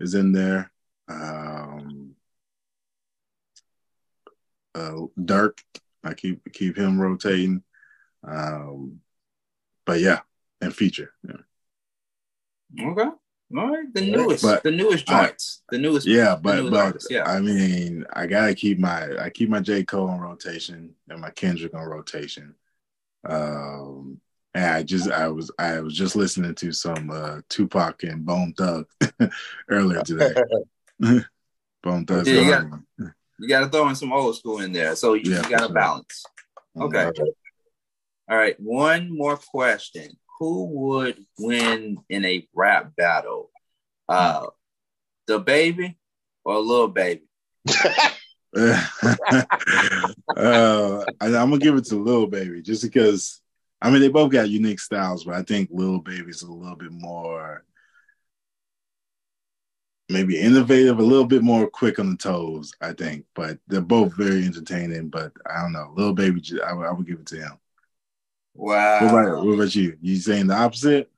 [0.00, 0.72] is in there.
[1.08, 1.95] Um,
[4.76, 5.62] uh, Dirk,
[6.04, 7.62] I keep keep him rotating.
[8.26, 9.00] Um,
[9.84, 10.20] but yeah,
[10.60, 11.12] and feature.
[11.26, 12.90] Yeah.
[12.90, 13.10] Okay.
[13.56, 16.04] All right, the newest, but the newest joints, I, the newest.
[16.04, 17.24] Yeah, but but artists, yeah.
[17.24, 21.30] I mean, I gotta keep my I keep my J Cole on rotation and my
[21.30, 22.56] Kendrick on rotation.
[23.24, 24.20] Um,
[24.52, 28.52] and I just I was I was just listening to some uh, Tupac and Bone
[28.58, 28.86] Thug
[29.70, 30.34] earlier today.
[31.82, 32.26] Bone Thug.
[32.26, 32.64] Yeah,
[33.38, 35.74] you, gotta, throw in some old school in there, so you, yeah, you gotta sure.
[35.74, 36.24] balance.
[36.78, 37.10] Okay.
[38.28, 43.50] All right, one more question who would win in a rap battle?
[44.08, 44.46] Uh,
[45.28, 45.96] DaBaby
[46.44, 47.22] or Lil Baby?
[48.56, 48.84] uh,
[51.20, 53.40] I, am gonna give it to Lil Baby just because
[53.82, 56.92] I mean they both got unique styles, but I think Lil Baby's a little bit
[56.92, 57.64] more
[60.08, 62.72] maybe innovative, a little bit more quick on the toes.
[62.80, 65.08] I think, but they're both very entertaining.
[65.08, 67.52] But I don't know, Lil Baby, I, I would give it to him.
[68.54, 69.00] Wow.
[69.00, 69.96] What about, what about you?
[70.00, 71.10] You saying the opposite?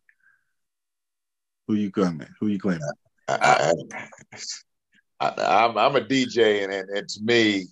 [1.67, 2.29] Who you coming?
[2.41, 2.81] Who you claiming?
[3.29, 3.73] I,
[5.21, 7.67] am a DJ, and, and, and to me,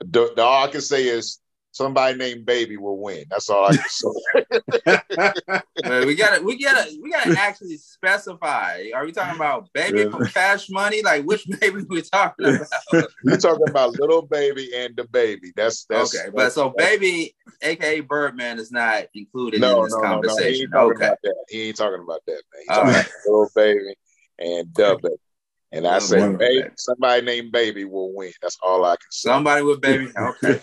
[0.00, 1.38] the, the, all I can say is
[1.72, 3.24] somebody named Baby will win.
[3.28, 4.08] That's all I can say.
[6.06, 8.90] we gotta, we gotta, we gotta actually specify.
[8.94, 11.02] Are we talking about Baby from Cash Money?
[11.02, 13.10] Like which baby we talking about?
[13.24, 15.52] We're talking about Lil Baby and DaBaby.
[15.56, 16.30] That's that's okay.
[16.32, 20.70] But so Baby, aka Birdman, is not included no, in this no, conversation.
[20.70, 20.96] No, no.
[20.96, 21.14] He okay,
[21.48, 22.60] he ain't talking about that, man.
[22.60, 23.06] He's talking right.
[23.06, 23.94] about Lil Baby
[24.38, 25.00] and Dub
[25.72, 28.32] And I say, baby, somebody named Baby will win.
[28.42, 29.30] That's all I can say.
[29.30, 30.12] Somebody with Baby.
[30.16, 30.60] Okay.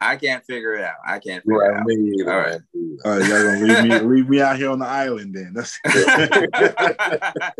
[0.00, 0.96] I can't figure it out.
[1.06, 1.86] I can't figure right, it out.
[1.86, 2.60] Me All right.
[3.04, 5.54] All right, y'all gonna leave me leave me out here on the island then.
[5.54, 5.78] That's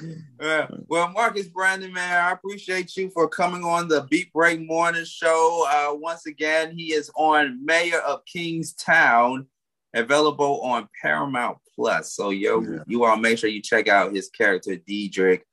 [0.40, 5.04] uh, well, Marcus Brandon, man, I appreciate you for coming on the Beat Break Morning
[5.04, 5.66] Show.
[5.68, 9.46] Uh, once again, he is on Mayor of Kingstown,
[9.94, 12.12] available on Paramount Plus.
[12.12, 12.78] So, yo, yeah.
[12.86, 15.44] you all make sure you check out his character Diedrich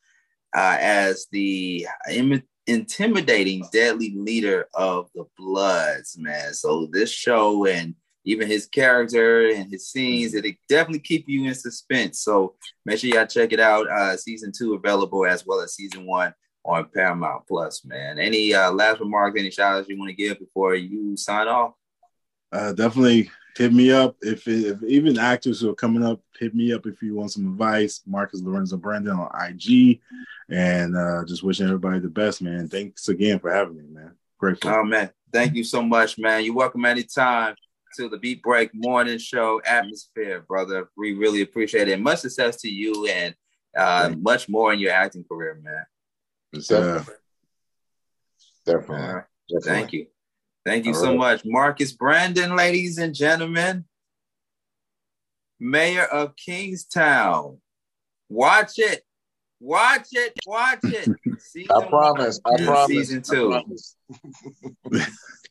[0.55, 1.87] uh, as the
[2.67, 6.53] intimidating, deadly leader of the Bloods, man.
[6.53, 7.95] So this show and
[8.25, 12.19] even his character and his scenes, it definitely keep you in suspense.
[12.19, 12.55] So
[12.85, 13.89] make sure y'all check it out.
[13.89, 16.33] Uh, season two available as well as season one
[16.65, 18.19] on Paramount Plus, man.
[18.19, 21.73] Any uh, last remarks, any shout outs you want to give before you sign off?
[22.51, 24.15] Uh, definitely hit me up.
[24.21, 27.47] If, if even actors who are coming up hit me up if you want some
[27.47, 28.01] advice.
[28.05, 29.99] Marcus lorenzo brandon on ig
[30.49, 32.67] and uh just wishing everybody the best man.
[32.67, 34.13] Thanks again for having me man.
[34.37, 34.71] Grateful.
[34.71, 35.09] Oh man.
[35.33, 36.45] Thank you so much man.
[36.45, 37.55] You're welcome anytime
[37.95, 40.89] to the beat break morning show atmosphere brother.
[40.95, 41.99] We really appreciate it.
[41.99, 43.35] Much success to you and
[43.75, 45.85] uh much more in your acting career man.
[46.53, 47.13] Definitely.
[48.65, 49.23] Definitely, right.
[49.49, 49.69] definitely.
[49.69, 50.07] thank you
[50.67, 51.17] Thank you All so right.
[51.17, 51.45] much.
[51.45, 53.85] Marcus Brandon, ladies and gentlemen,
[55.61, 57.59] Mayor of Kingstown.
[58.27, 59.01] Watch it.
[59.61, 60.33] Watch it.
[60.45, 61.07] Watch it.
[61.39, 62.41] Season I promise.
[62.45, 62.87] I promise.
[62.87, 63.57] Season two.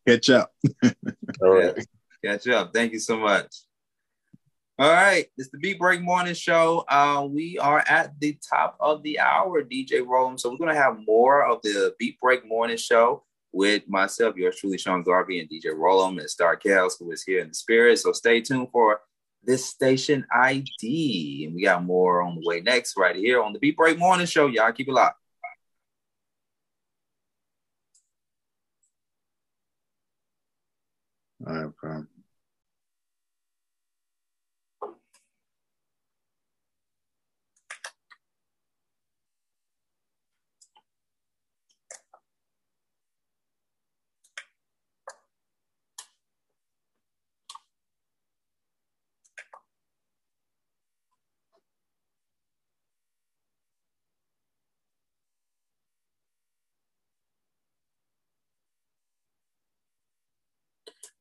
[0.07, 0.53] Catch up.
[0.85, 1.87] All right.
[2.23, 2.75] Catch up.
[2.75, 3.47] Thank you so much.
[4.79, 6.85] All right, it's the Beat Break Morning Show.
[6.87, 10.39] Uh, we are at the top of the hour, DJ Roland.
[10.39, 14.79] So we're gonna have more of the Beat Break Morning Show with myself, yours truly,
[14.79, 17.99] Sean Garvey, and DJ Roland and Star Kels, who is here in the spirit.
[17.99, 19.01] So stay tuned for
[19.43, 21.45] this station ID.
[21.47, 24.27] And we got more on the way next, right here on the Beat Break Morning
[24.27, 24.47] Show.
[24.49, 25.21] Y'all keep it locked.
[31.47, 32.07] All right,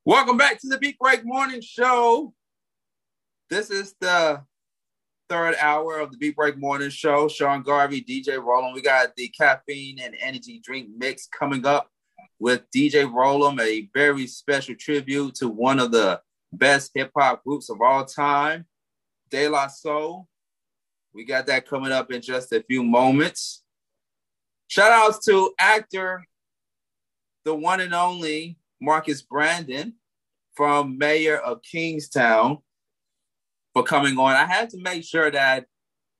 [0.06, 2.32] Welcome back to the Beat Break Morning Show.
[3.50, 4.40] This is the
[5.28, 7.26] third hour of the Beat Break Morning Show.
[7.26, 8.76] Sean Garvey, DJ Roland.
[8.76, 11.90] We got the caffeine and energy drink mix coming up
[12.38, 16.20] with DJ Roland, a very special tribute to one of the
[16.52, 18.64] best hip hop groups of all time,
[19.28, 20.28] De La Soul.
[21.14, 23.64] We got that coming up in just a few moments.
[24.68, 26.24] Shout outs to actor,
[27.44, 29.94] the one and only Marcus Brandon
[30.54, 32.58] from Mayor of Kingstown
[33.72, 34.32] for coming on.
[34.32, 35.64] I had to make sure that I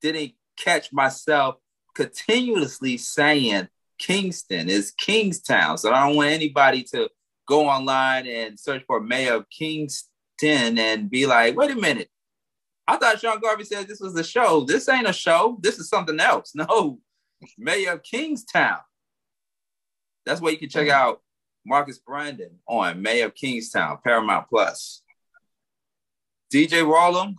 [0.01, 1.57] didn't catch myself
[1.95, 5.79] continuously saying Kingston is Kingstown.
[5.79, 7.09] So I don't want anybody to
[7.47, 12.11] go online and search for Mayor of Kingston and be like, wait a minute.
[12.89, 14.65] I thought Sean Garvey said this was a show.
[14.65, 15.59] This ain't a show.
[15.61, 16.53] This is something else.
[16.55, 17.01] No,
[17.59, 18.79] Mayor of Kingstown.
[20.25, 21.09] That's where you can check mm-hmm.
[21.09, 21.21] out
[21.67, 25.03] Marcus Brandon on May of Kingstown, Paramount Plus.
[26.53, 27.39] DJ Roland,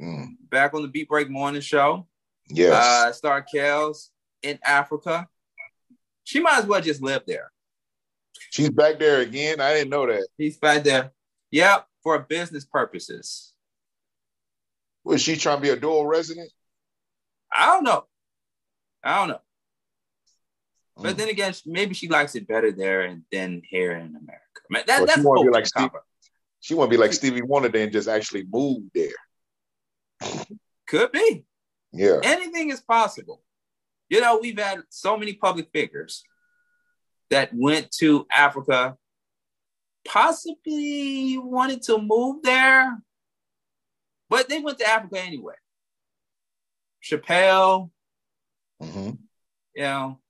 [0.00, 0.28] mm.
[0.48, 2.06] back on the Beat Break Morning Show.
[2.48, 2.72] Yes.
[2.72, 4.10] Uh, Star Kells
[4.42, 5.28] in Africa.
[6.24, 7.50] She might as well just live there.
[8.50, 9.60] She's back there again.
[9.60, 10.26] I didn't know that.
[10.40, 11.12] She's back there.
[11.50, 13.52] Yep, for business purposes.
[15.04, 16.50] Was she trying to be a dual resident?
[17.52, 18.04] I don't know.
[19.02, 19.40] I don't know.
[20.96, 21.18] But mm.
[21.18, 24.40] then again, maybe she likes it better there than here in America.
[24.70, 25.90] Man, that, well, that's she want to be like Steve,
[26.60, 29.10] She want to be like Stevie Wonder and just actually move there.
[30.86, 31.44] Could be.
[31.92, 32.20] Yeah.
[32.22, 33.42] Anything is possible.
[34.08, 36.22] You know, we've had so many public figures
[37.30, 38.96] that went to Africa,
[40.06, 43.02] possibly wanted to move there,
[44.28, 45.54] but they went to Africa anyway.
[47.02, 47.90] Chappelle,
[48.82, 49.10] mm-hmm.
[49.74, 50.20] you know,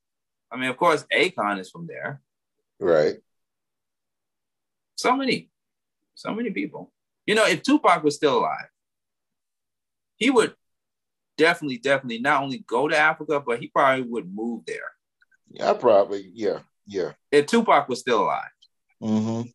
[0.55, 2.23] I mean, of course, Akon is from there.
[2.79, 3.17] Right.
[4.95, 5.51] So many,
[6.15, 6.93] so many people.
[7.27, 8.69] You know, if Tupac was still alive,
[10.17, 10.55] he would
[11.37, 14.93] definitely, definitely not only go to Africa, but he probably would move there.
[15.51, 16.31] Yeah, probably.
[16.33, 17.13] Yeah, yeah.
[17.33, 18.51] If Tupac was still alive.
[19.03, 19.49] Mm-hmm.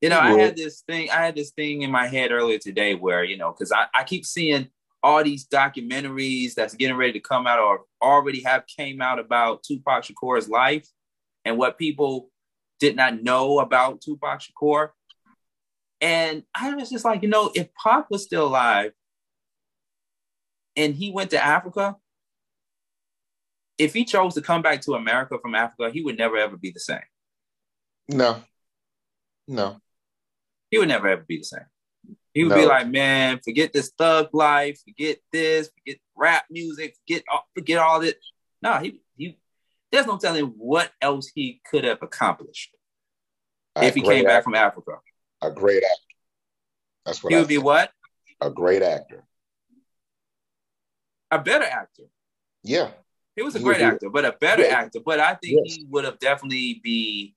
[0.00, 2.94] You know, I had this thing, I had this thing in my head earlier today
[2.94, 4.68] where, you know, because I, I keep seeing
[5.02, 9.62] all these documentaries that's getting ready to come out or already have came out about
[9.62, 10.86] Tupac Shakur's life
[11.44, 12.30] and what people
[12.78, 14.90] did not know about Tupac Shakur.
[16.00, 18.92] And I was just like, you know, if Pac was still alive
[20.76, 21.96] and he went to Africa,
[23.78, 26.70] if he chose to come back to America from Africa, he would never ever be
[26.70, 27.00] the same.
[28.08, 28.42] No.
[29.46, 29.78] No.
[30.70, 31.66] He would never ever be the same.
[32.32, 32.56] He would no.
[32.56, 37.78] be like, man, forget this thug life, forget this, forget rap music, forget all, forget
[37.78, 38.14] all this.
[38.62, 39.38] No, he he
[39.90, 42.70] there's no telling what else he could have accomplished
[43.74, 44.28] a if he came actor.
[44.28, 44.92] back from Africa.
[45.42, 46.16] A great actor.
[47.04, 47.60] That's what he I would think.
[47.60, 47.64] be.
[47.64, 47.90] What?
[48.40, 49.24] A great actor.
[51.30, 52.04] A better actor.
[52.62, 52.90] Yeah.
[53.34, 54.80] He was a he great actor, but a better yeah.
[54.80, 55.00] actor.
[55.04, 55.76] But I think yes.
[55.76, 57.34] he would have definitely be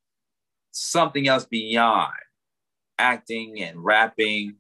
[0.72, 2.14] something else beyond
[3.00, 4.56] acting and rapping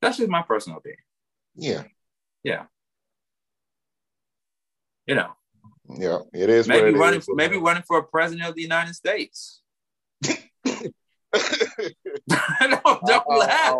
[0.00, 1.02] that's just my personal opinion.
[1.54, 1.84] Yeah.
[2.42, 2.64] Yeah.
[5.06, 5.32] You know.
[5.90, 6.68] Yeah, it is.
[6.68, 7.24] Maybe it running, is.
[7.24, 9.62] For, maybe running for a president of the United States.
[10.22, 10.42] don't,
[12.82, 13.74] don't I, laugh.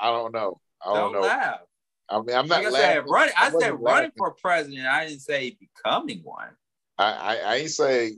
[0.00, 0.60] I don't know.
[0.84, 1.26] I don't, don't know.
[1.26, 1.60] laugh.
[2.08, 3.34] I mean, I'm not like I said, running.
[3.36, 4.12] I, I said running laughing.
[4.16, 4.86] for president.
[4.86, 6.50] I didn't say becoming one.
[6.98, 8.12] I, I, I ain't say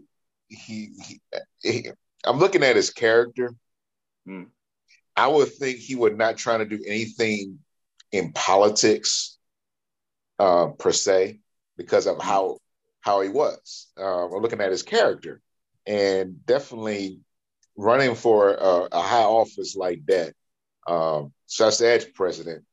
[0.48, 1.20] he, he,
[1.62, 1.90] he,
[2.24, 3.54] I'm looking at his character.
[4.26, 4.44] Hmm.
[5.18, 7.58] I would think he would not try to do anything
[8.12, 9.36] in politics
[10.38, 11.40] uh, per se
[11.76, 12.58] because of how
[13.00, 13.88] how he was.
[13.96, 15.40] Uh, we're looking at his character,
[15.86, 17.20] and definitely
[17.76, 20.34] running for a, a high office like that,
[20.86, 22.64] um, such as president,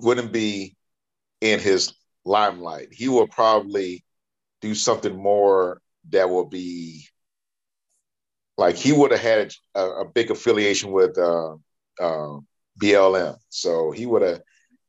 [0.00, 0.76] wouldn't be
[1.40, 1.94] in his
[2.24, 2.88] limelight.
[2.92, 4.04] He will probably
[4.60, 5.80] do something more
[6.10, 7.06] that will be
[8.56, 11.54] like he would have had a, a big affiliation with uh,
[12.00, 12.38] uh,
[12.80, 14.42] BLM, so he would have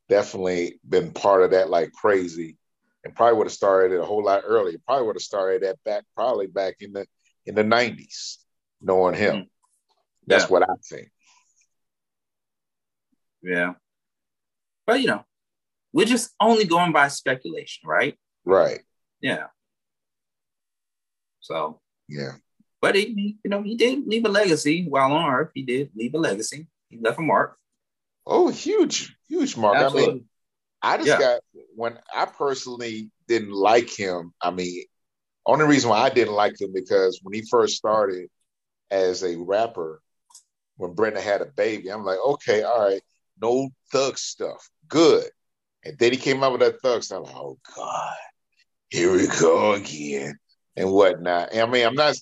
[0.09, 2.57] definitely been part of that like crazy,
[3.03, 4.77] and probably would have started it a whole lot earlier.
[4.85, 7.05] Probably would have started that back probably back in the
[7.45, 8.39] in the nineties,
[8.81, 9.35] knowing him.
[9.35, 9.47] Mm.
[10.27, 10.49] That's yeah.
[10.49, 11.11] what I think.
[13.41, 13.73] Yeah,
[14.85, 15.23] but you know,
[15.93, 18.17] we're just only going by speculation, right?
[18.43, 18.79] Right.
[19.21, 19.47] Yeah.
[21.41, 21.79] So.
[22.07, 22.33] Yeah.
[22.85, 25.51] But he, you know, he did leave a legacy while on Earth.
[25.53, 26.67] He did leave a legacy.
[26.89, 27.57] He left a mark.
[28.25, 29.75] Oh, huge, huge mark.
[29.75, 30.09] Absolutely.
[30.09, 30.25] I mean,
[30.81, 31.19] I just yeah.
[31.19, 31.41] got
[31.75, 34.33] when I personally didn't like him.
[34.41, 34.83] I mean,
[35.45, 38.29] Only reason why I didn't like him because when he first started
[38.89, 40.01] as a rapper,
[40.77, 43.01] when Brenda had a baby, I'm like, okay, all right,
[43.41, 45.25] no thug stuff, good.
[45.83, 47.19] And then he came out with that thug stuff.
[47.19, 48.15] I'm like, oh God,
[48.89, 50.37] here we go again,
[50.75, 51.49] and whatnot.
[51.51, 52.15] And I mean, I'm not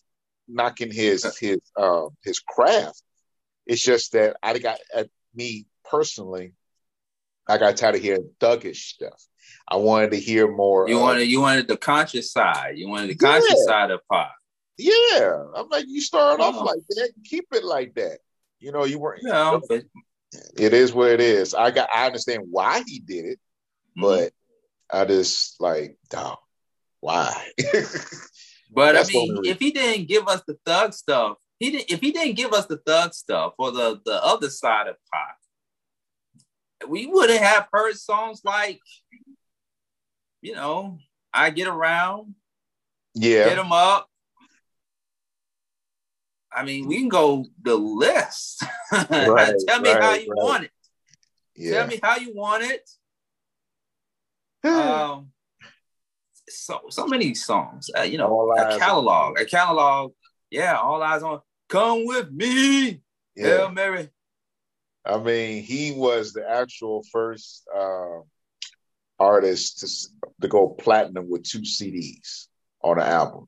[0.47, 3.01] knocking his his uh, his craft.
[3.65, 6.53] It's just that I got at me personally,
[7.47, 9.21] I got tired of hearing thuggish stuff.
[9.67, 10.87] I wanted to hear more.
[10.87, 12.73] You wanted you wanted the conscious side.
[12.75, 14.31] You wanted the conscious side of Pac.
[14.77, 16.47] Yeah, I'm like you started oh.
[16.47, 17.11] off like that.
[17.23, 18.19] Keep it like that.
[18.59, 19.23] You know, you weren't.
[19.23, 19.83] No, but
[20.57, 21.53] it is what it is.
[21.53, 21.89] I got.
[21.93, 23.39] I understand why he did it,
[23.97, 24.01] mm-hmm.
[24.01, 24.33] but
[24.91, 26.37] I just like, dog,
[26.99, 27.33] why?
[28.73, 31.91] but I mean, if he didn't give us the thug stuff, he didn't.
[31.91, 36.89] If he didn't give us the thug stuff or the the other side of pop,
[36.89, 38.79] we wouldn't have heard songs like
[40.41, 40.97] you know,
[41.33, 42.35] I get around,
[43.15, 44.09] yeah, get them up.
[46.51, 48.63] I mean, we can go the list.
[49.09, 50.43] Right, Tell me right, how you right.
[50.43, 50.71] want it.
[51.55, 51.79] Yeah.
[51.79, 52.87] Tell me how you want it.
[54.63, 55.32] um,
[56.53, 57.89] so so many songs.
[57.97, 60.13] Uh, you know, all a catalog, a catalog.
[60.49, 61.41] Yeah, all eyes on.
[61.69, 63.01] Come with me,
[63.35, 63.57] yeah.
[63.57, 64.09] Hail Mary.
[65.05, 68.19] I mean, he was the actual first uh,
[69.19, 72.47] artist to, to go platinum with two CDs
[72.81, 73.47] on an album.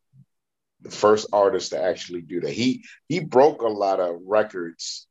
[0.82, 2.52] The first artist to actually do that.
[2.52, 5.08] He he broke a lot of records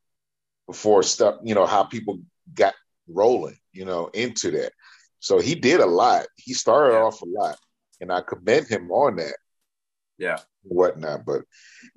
[0.67, 2.21] before stuff, you know, how people
[2.55, 2.75] got
[3.09, 4.73] rolling, you know, into that.
[5.21, 6.27] So he did a lot.
[6.37, 7.59] He started off a lot,
[8.05, 9.37] and I commend him on that.
[10.19, 11.25] Yeah, whatnot.
[11.25, 11.43] But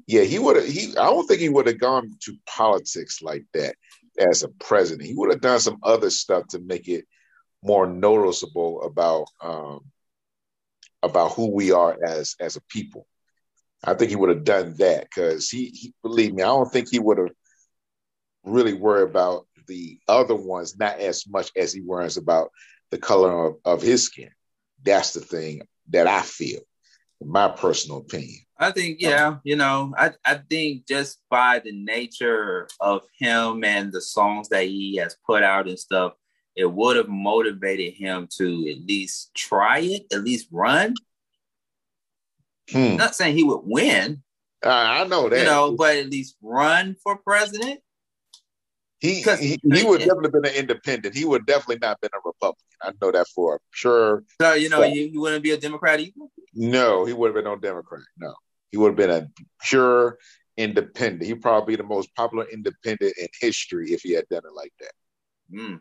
[0.08, 0.66] yeah, he would have.
[0.66, 3.76] He I don't think he would have gone to politics like that
[4.18, 5.08] as a president.
[5.08, 7.05] He would have done some other stuff to make it
[7.62, 9.82] more noticeable about um,
[11.03, 13.05] about who we are as as a people.
[13.84, 16.88] I think he would have done that because he, he believe me, I don't think
[16.89, 17.30] he would have
[18.43, 22.49] really worried about the other ones not as much as he worries about
[22.89, 24.30] the color of, of his skin.
[24.84, 26.62] That's the thing that I feel,
[27.22, 28.40] in my personal opinion.
[28.60, 33.92] I think, yeah, you know, I, I think just by the nature of him and
[33.92, 36.14] the songs that he has put out and stuff,
[36.56, 40.96] it would have motivated him to at least try it, at least run.
[42.72, 42.96] Hmm.
[42.96, 44.24] Not saying he would win.
[44.66, 45.40] Uh, I know that.
[45.40, 47.80] You know, but at least run for president.
[49.00, 51.16] He he, he would definitely been an independent.
[51.16, 52.66] He would definitely not been a Republican.
[52.82, 54.24] I know that for sure.
[54.41, 56.14] So you know, you, you wouldn't be a Democrat either.
[56.54, 58.02] No, he would have been no Democrat.
[58.18, 58.34] No,
[58.72, 59.28] he would have been a
[59.62, 60.18] pure
[60.58, 61.24] independent.
[61.24, 64.74] He'd probably be the most popular independent in history if he had done it like
[64.80, 64.91] that.
[65.54, 65.80] Mm.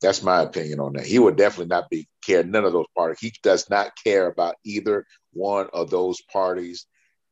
[0.00, 1.06] That's my opinion on that.
[1.06, 3.20] He would definitely not be care none of those parties.
[3.20, 6.86] He does not care about either one of those parties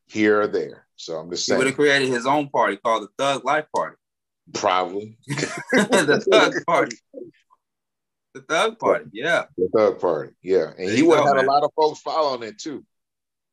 [0.07, 0.87] here or there.
[0.97, 1.59] So I'm just saying.
[1.59, 3.97] He would have created his own party called the Thug Life Party.
[4.55, 5.17] Probably.
[5.27, 6.97] the Thug Party.
[8.35, 9.45] The Thug Party, yeah.
[9.57, 10.71] The Thug Party, yeah.
[10.79, 12.85] And there he would have a lot of folks following it too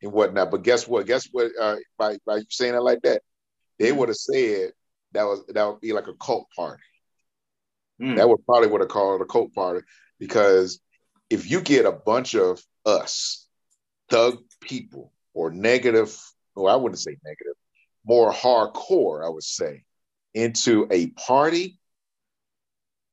[0.02, 0.52] and whatnot.
[0.52, 1.06] But guess what?
[1.06, 1.52] Guess what?
[1.60, 3.22] Uh, by by saying it like that,
[3.78, 4.00] they mm-hmm.
[4.00, 4.72] would have said
[5.14, 6.84] that was that would be like a cult party.
[8.02, 8.16] Mm.
[8.18, 9.86] That would probably would have called it a cult party
[10.20, 10.80] because
[11.30, 13.48] if you get a bunch of us
[14.10, 16.18] thug people or negative,
[16.56, 17.56] well, I wouldn't say negative,
[18.06, 19.84] more hardcore, I would say,
[20.34, 21.80] into a party,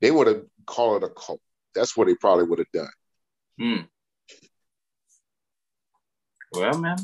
[0.01, 1.41] they would have called it a cult.
[1.75, 2.91] That's what they probably would have done.
[3.59, 3.83] Hmm.
[6.53, 6.97] Well, man,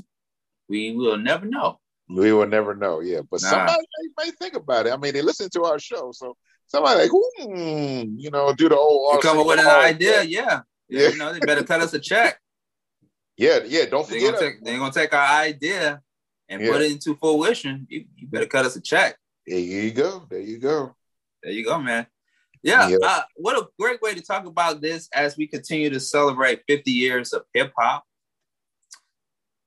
[0.68, 1.78] we will never know.
[2.08, 3.20] We will never know, yeah.
[3.30, 3.50] But nah.
[3.50, 4.92] somebody may, may, think about it.
[4.92, 6.36] I mean, they listen to our show, so
[6.66, 9.14] somebody like, hmm, you know, do the old.
[9.14, 10.60] You come up with an idea, yeah.
[10.88, 11.08] yeah.
[11.08, 12.38] You know, they better cut us a check.
[13.36, 13.86] Yeah, yeah.
[13.86, 14.34] Don't they forget.
[14.34, 16.00] Gonna take, they're gonna take our idea
[16.48, 16.70] and yeah.
[16.70, 17.86] put it into fruition.
[17.88, 19.16] You, you, better cut us a check.
[19.46, 20.26] There you go.
[20.28, 20.94] There you go.
[21.42, 22.06] There you go, man.
[22.62, 22.88] Yeah.
[22.88, 22.96] yeah.
[23.02, 26.90] Uh, what a great way to talk about this as we continue to celebrate 50
[26.90, 28.04] years of hip hop.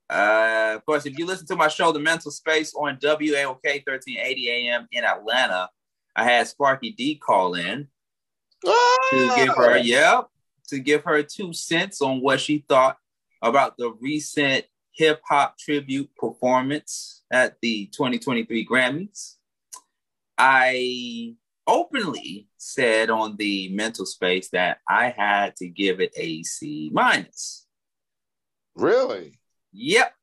[0.09, 4.49] Uh, of course, if you listen to my show, The Mental Space, on WAOK 1380
[4.49, 5.69] AM in Atlanta,
[6.15, 7.87] I had Sparky D call in
[8.65, 8.97] ah!
[9.09, 10.21] to give her, yeah,
[10.67, 12.97] to give her two cents on what she thought
[13.41, 19.34] about the recent hip hop tribute performance at the 2023 Grammys.
[20.37, 21.35] I
[21.67, 27.65] openly said on the mental space that I had to give it a C minus.
[28.75, 29.39] Really?
[29.71, 30.13] Yep.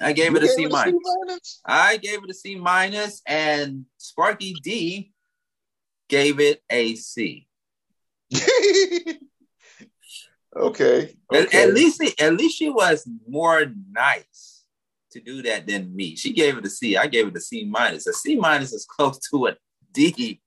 [0.00, 1.60] I gave you it a C minus.
[1.66, 5.12] I gave it a C minus, and Sparky D
[6.08, 7.48] gave it a C.
[8.32, 9.18] Okay.
[10.56, 11.16] okay.
[11.32, 14.59] At, at, least at least she was more nice
[15.12, 16.16] to do that than me.
[16.16, 16.96] She gave it a C.
[16.96, 18.06] I gave it a C minus.
[18.06, 19.56] A C minus is close to a
[19.92, 20.40] D.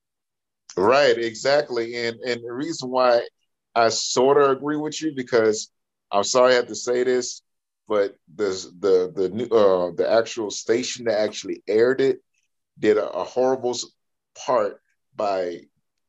[0.76, 1.94] Right, exactly.
[2.06, 3.26] And and the reason why
[3.74, 5.70] I sort of agree with you because
[6.10, 7.42] I'm sorry I have to say this,
[7.88, 8.48] but the
[8.80, 12.20] the the uh, the actual station that actually aired it
[12.78, 13.76] did a, a horrible
[14.46, 14.80] part
[15.14, 15.60] by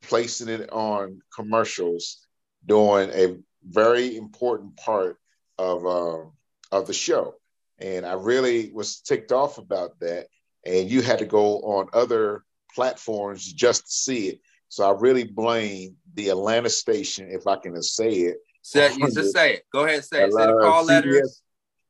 [0.02, 2.26] placing it on commercials
[2.66, 5.18] during a very important part
[5.58, 6.24] of uh,
[6.72, 7.36] of the show,
[7.80, 10.28] and I really was ticked off about that.
[10.66, 14.40] And you had to go on other platforms just to see it.
[14.70, 18.38] So I really blame the Atlanta station, if I can say it.
[18.62, 19.64] Say, you just say it.
[19.72, 20.34] Go ahead, and say it.
[20.34, 21.42] Say the call CBS, letters.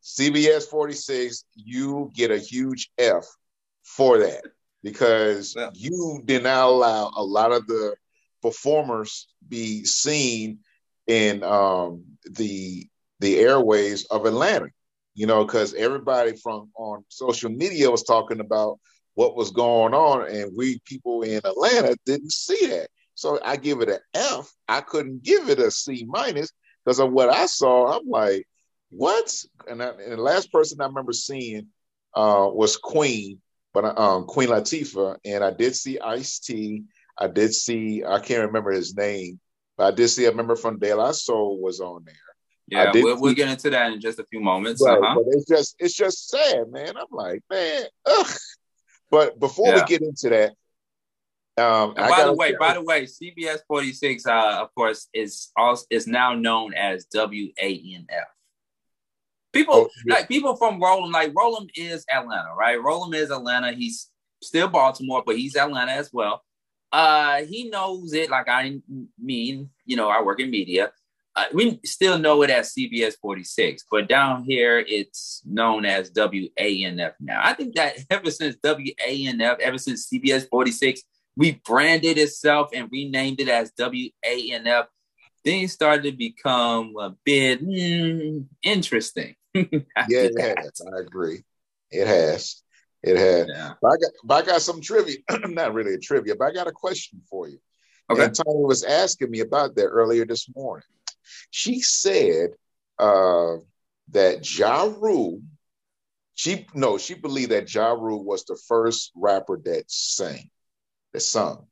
[0.03, 3.25] CBS 46, you get a huge F
[3.83, 4.43] for that
[4.83, 5.69] because yeah.
[5.73, 7.95] you did not allow a lot of the
[8.41, 10.59] performers be seen
[11.07, 12.87] in um, the
[13.19, 14.67] the airways of Atlanta.
[15.15, 18.79] You know, because everybody from on social media was talking about
[19.15, 22.89] what was going on, and we people in Atlanta didn't see that.
[23.15, 24.51] So I give it an F.
[24.67, 26.51] I couldn't give it a C minus
[26.83, 27.97] because of what I saw.
[27.97, 28.45] I'm like,
[28.89, 29.33] what?
[29.69, 31.67] And, I, and the last person I remember seeing
[32.13, 33.39] uh, was Queen,
[33.73, 36.83] but um, Queen Latifah, and I did see Ice T.
[37.17, 39.39] I did see I can't remember his name,
[39.77, 42.15] but I did see a member from De La Soul was on there.
[42.67, 44.81] Yeah, we'll, we'll, get into that in just a few moments.
[44.83, 45.15] Right, uh-huh.
[45.15, 46.97] But it's just it's just sad, man.
[46.97, 48.27] I'm like, man, ugh.
[49.11, 49.81] But before yeah.
[49.81, 50.53] we get into that,
[51.57, 56.05] um, by the way, by the way, CBS 46, uh, of course, is also is
[56.05, 58.05] now known as WANF.
[59.53, 60.15] People oh, yeah.
[60.15, 62.81] like people from Roland, like Roland is Atlanta, right?
[62.81, 63.71] Roland is Atlanta.
[63.71, 64.09] He's
[64.43, 66.43] still Baltimore, but he's Atlanta as well.
[66.91, 68.79] Uh, he knows it like I
[69.17, 70.91] mean, you know, I work in media.
[71.37, 77.13] Uh, we still know it as CBS 46, but down here it's known as WANF
[77.19, 77.41] now.
[77.43, 81.01] I think that ever since WANF, ever since CBS 46
[81.35, 84.85] rebranded itself and renamed it as WANF,
[85.43, 89.35] things started to become a bit mm, interesting.
[89.53, 89.61] yeah,
[90.09, 90.81] it has.
[90.81, 91.43] I agree.
[91.91, 92.61] It has.
[93.03, 93.47] It has.
[93.47, 93.73] Yeah.
[93.81, 95.17] But I got, but I got some trivia.
[95.47, 97.59] Not really a trivia, but I got a question for you.
[98.09, 98.23] Okay.
[98.23, 100.85] And Tony was asking me about that earlier this morning.
[101.49, 102.51] She said
[102.99, 103.57] uh,
[104.11, 105.41] that Ja Rule,
[106.33, 110.49] she no, she believed that Ja Rule was the first rapper that sang
[111.13, 111.67] that sung.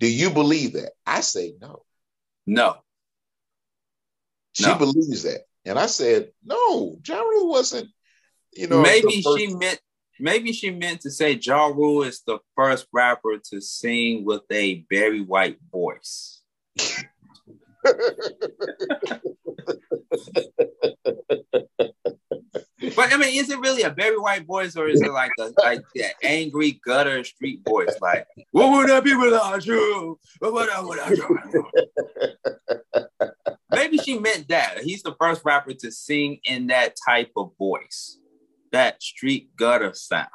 [0.00, 0.92] Do you believe that?
[1.06, 1.82] I say no.
[2.46, 2.76] No.
[4.52, 4.78] She no.
[4.78, 5.42] believes that.
[5.64, 7.90] And I said, no, Ja Rule wasn't,
[8.52, 8.82] you know.
[8.82, 9.80] Maybe she meant
[10.18, 14.84] maybe she meant to say Ja Rule is the first rapper to sing with a
[14.88, 16.40] very white voice.
[22.96, 25.50] But I mean, is it really a very white voice, or is it like a
[25.62, 27.94] like that angry gutter street voice?
[28.00, 30.18] Like, what would I be without you?
[30.38, 31.38] What would I without you?
[33.70, 34.78] Maybe she meant that.
[34.82, 38.18] He's the first rapper to sing in that type of voice,
[38.72, 40.28] that street gutter sound.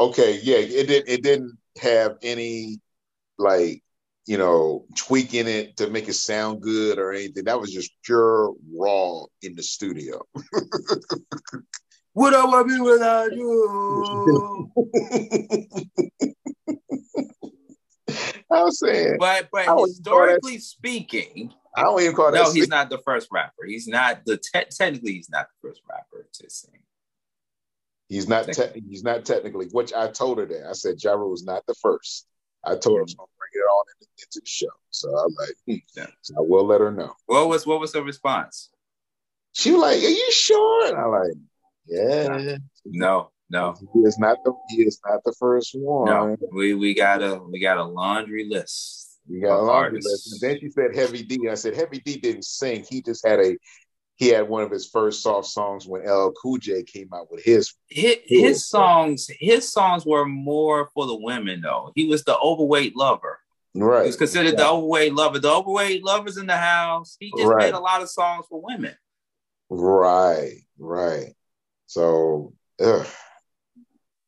[0.00, 1.08] Okay, yeah, it did.
[1.08, 2.80] It didn't have any
[3.38, 3.83] like
[4.26, 7.44] you know tweaking it to make it sound good or anything.
[7.44, 10.22] That was just pure raw in the studio.
[12.14, 14.70] Would I want me without you?
[18.50, 22.44] I was saying, but but historically speaking, I don't even call that.
[22.44, 23.64] No, he's not the first rapper.
[23.66, 26.80] He's not the te- technically he's not the first rapper to sing.
[28.08, 28.46] He's not.
[28.46, 29.66] Te- he's not technically.
[29.72, 32.26] Which I told her that I said Ja Rule was not the first.
[32.62, 33.16] I told her mm.
[33.54, 34.66] I it on into, the show.
[34.90, 35.74] So I'm like, hmm.
[35.96, 36.06] yeah.
[36.22, 37.14] so I will let her know.
[37.26, 38.70] What was what was her response?
[39.52, 41.32] She was like, "Are you sure?" And I'm like,
[41.86, 42.56] yeah.
[42.84, 43.74] No, no.
[43.94, 46.06] He is not the he is not the first one.
[46.06, 49.18] No, we we got a we got a laundry list.
[49.28, 50.10] We got a laundry artists.
[50.10, 50.42] list.
[50.42, 51.48] And then she said Heavy D.
[51.48, 52.84] I said Heavy D didn't sing.
[52.88, 53.56] He just had a
[54.16, 57.44] he had one of his first soft songs when LL Cool J came out with
[57.44, 59.28] his his, his songs.
[59.40, 61.92] His songs were more for the women though.
[61.94, 63.40] He was the overweight lover.
[63.74, 64.06] Right.
[64.06, 64.64] He's considered yeah.
[64.64, 65.38] the overweight lover.
[65.38, 67.16] The overweight lovers in the house.
[67.18, 67.66] He just right.
[67.66, 68.94] made a lot of songs for women.
[69.68, 71.34] Right, right.
[71.86, 73.06] So, ugh.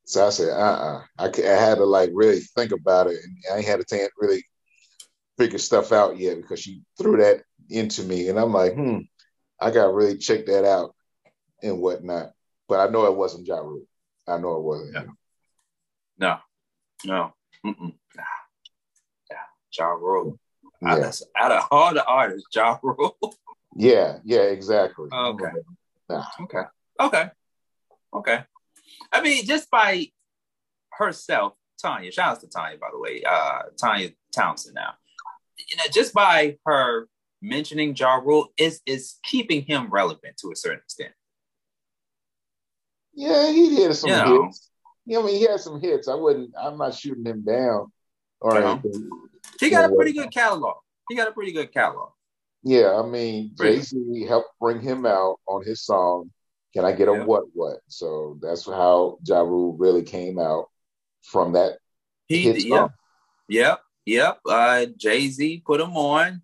[0.05, 1.03] so I said, uh, uh-uh.
[1.19, 4.11] I, I had to like really think about it, and I ain't had a chance
[4.19, 4.45] really
[5.39, 9.01] figure stuff out yet because she threw that into me, and I'm like, hmm,
[9.61, 10.95] I got to really check that out
[11.63, 12.33] and whatnot.
[12.69, 13.87] But I know it wasn't Ja Rule.
[14.27, 14.95] I know it wasn't.
[14.95, 15.07] No,
[16.19, 16.39] no,
[17.05, 17.33] no.
[17.65, 17.95] Mm-mm.
[19.79, 20.39] Ja Rule.
[20.83, 20.91] Yeah.
[20.93, 23.17] Out, of, out of all the artists, Ja Rule.
[23.79, 25.09] Yeah, yeah, exactly.
[25.13, 25.51] Okay.
[26.09, 26.25] Nah.
[26.41, 26.63] Okay.
[26.99, 27.31] Okay.
[28.15, 28.45] Okay.
[29.13, 30.07] I mean, just by
[30.93, 34.95] herself, Tanya, shout out to Tanya, by the way, uh, Tanya Townsend now.
[35.59, 37.07] You know, just by her
[37.43, 41.13] mentioning Ja Rule is is keeping him relevant to a certain extent.
[43.15, 44.71] Yeah, he had some you know, hits.
[45.07, 46.09] Yeah, I mean, he had some hits.
[46.09, 46.55] I wouldn't.
[46.59, 47.93] I'm not shooting him down
[48.41, 49.11] or anything.
[49.61, 50.77] He got a pretty good catalog.
[51.09, 52.11] He got a pretty good catalog.
[52.63, 56.31] Yeah, I mean, Jay Z helped bring him out on his song.
[56.75, 57.79] Can I get a what what?
[57.89, 60.67] So that's how Ja Rule really came out
[61.23, 61.79] from that.
[62.27, 62.91] He hit yep,
[63.49, 64.41] yep, yep.
[64.45, 66.43] Uh, Jay Z put him on.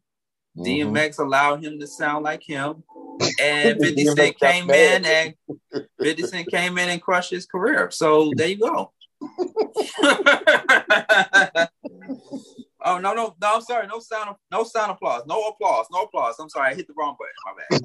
[0.56, 0.94] Mm-hmm.
[0.94, 2.84] DMX allowed him to sound like him,
[3.40, 5.34] and Fifty Cent came in and
[6.00, 7.90] Fifty Cent came in and crushed his career.
[7.90, 8.92] So there you go.
[12.84, 13.54] oh no no no!
[13.54, 13.86] I'm sorry.
[13.86, 15.22] No sound of, no sound applause.
[15.26, 15.86] No applause.
[15.92, 16.36] No applause.
[16.38, 16.72] I'm sorry.
[16.72, 17.34] I hit the wrong button.
[17.46, 17.80] My bad.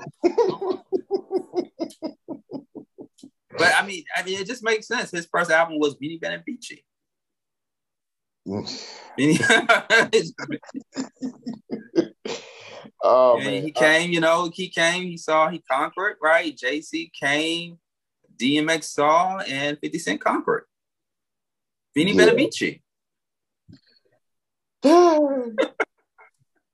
[3.57, 5.11] but I mean, I mean, it just makes sense.
[5.11, 6.83] His first album was Venni Vetti Vecci.
[13.03, 13.63] oh man.
[13.63, 16.55] He uh, came, you know, he came, he saw, he conquered, right?
[16.55, 17.77] Jay Z came,
[18.37, 20.63] DMX saw, and 50 Cent conquered.
[21.97, 22.27] Beanie yeah.
[22.27, 22.81] Benavici.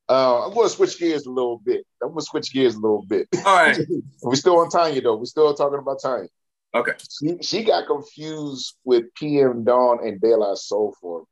[0.10, 1.86] Uh, I'm gonna switch gears a little bit.
[2.02, 3.28] I'm gonna switch gears a little bit.
[3.46, 3.80] All right.
[4.22, 5.16] We're still on Tanya though.
[5.16, 6.28] We're still talking about Tanya.
[6.76, 6.92] Okay.
[7.10, 11.24] She, she got confused with PM Dawn and De La Soul for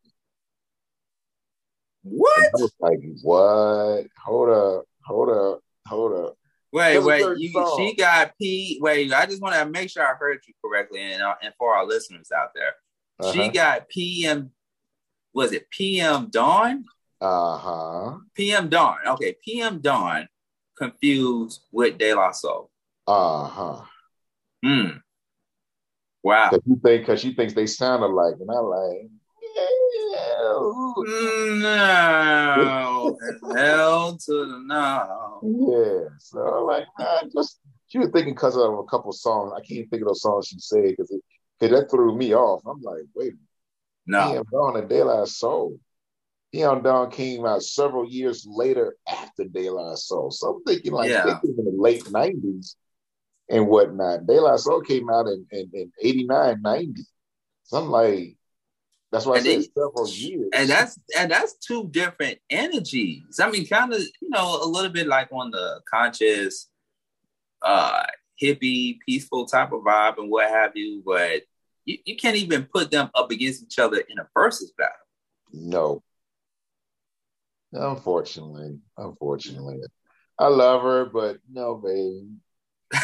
[2.04, 2.40] what?
[2.40, 4.08] I was like, what?
[4.24, 6.38] Hold up, hold up, hold up.
[6.74, 7.38] Wait, wait.
[7.38, 8.80] You, she got P.
[8.82, 11.76] Wait, I just want to make sure I heard you correctly, and uh, and for
[11.76, 12.76] our listeners out there,
[13.20, 13.32] uh-huh.
[13.34, 14.52] she got PM.
[15.34, 16.86] Was it PM Dawn?
[17.20, 18.18] Uh huh.
[18.36, 18.98] PM Dawn.
[19.08, 20.28] Okay, PM Dawn
[20.78, 22.70] confused with De La Soul.
[23.08, 23.82] Uh huh.
[24.64, 24.98] Hmm.
[26.24, 26.50] Wow.
[26.50, 29.10] Cause you think because she thinks they sound alike, and I like.
[30.12, 30.94] No,
[33.56, 35.40] hell to the no.
[35.44, 39.52] Yeah, so I'm like, nah, just she was thinking because of a couple songs.
[39.56, 42.62] I can't think of those songs she said because it, that threw me off.
[42.66, 43.34] I'm like, wait,
[44.06, 45.80] no, PM Dawn and De La Soul.
[46.54, 50.32] PM Dawn came out several years later after De La Soul.
[50.32, 51.40] So I'm thinking like yeah.
[51.44, 52.76] in the late '90s
[53.50, 54.26] and whatnot.
[54.26, 57.04] De La Soul came out in, in, in 89, 90.
[57.64, 58.38] So I'm like,
[59.12, 60.50] that's why I said several years.
[60.54, 63.40] And that's and that's two different energies.
[63.42, 66.70] I mean, kind of, you know, a little bit like on the conscious,
[67.62, 68.04] uh,
[68.42, 71.44] hippie, peaceful type of vibe and what have you, but
[71.86, 74.94] you, you can't even put them up against each other in a versus battle.
[75.54, 76.04] No.
[77.74, 78.80] Unfortunately.
[78.98, 79.82] Unfortunately.
[80.40, 82.28] I love her, but no, baby.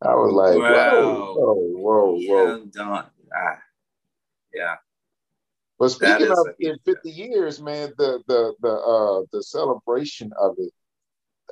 [0.00, 2.62] I was like, whoa, whoa, whoa, whoa.
[2.72, 3.02] Yeah,
[3.34, 3.58] ah,
[4.54, 4.74] yeah.
[5.78, 10.72] But speaking of in 50 years, man, the the the uh the celebration of it,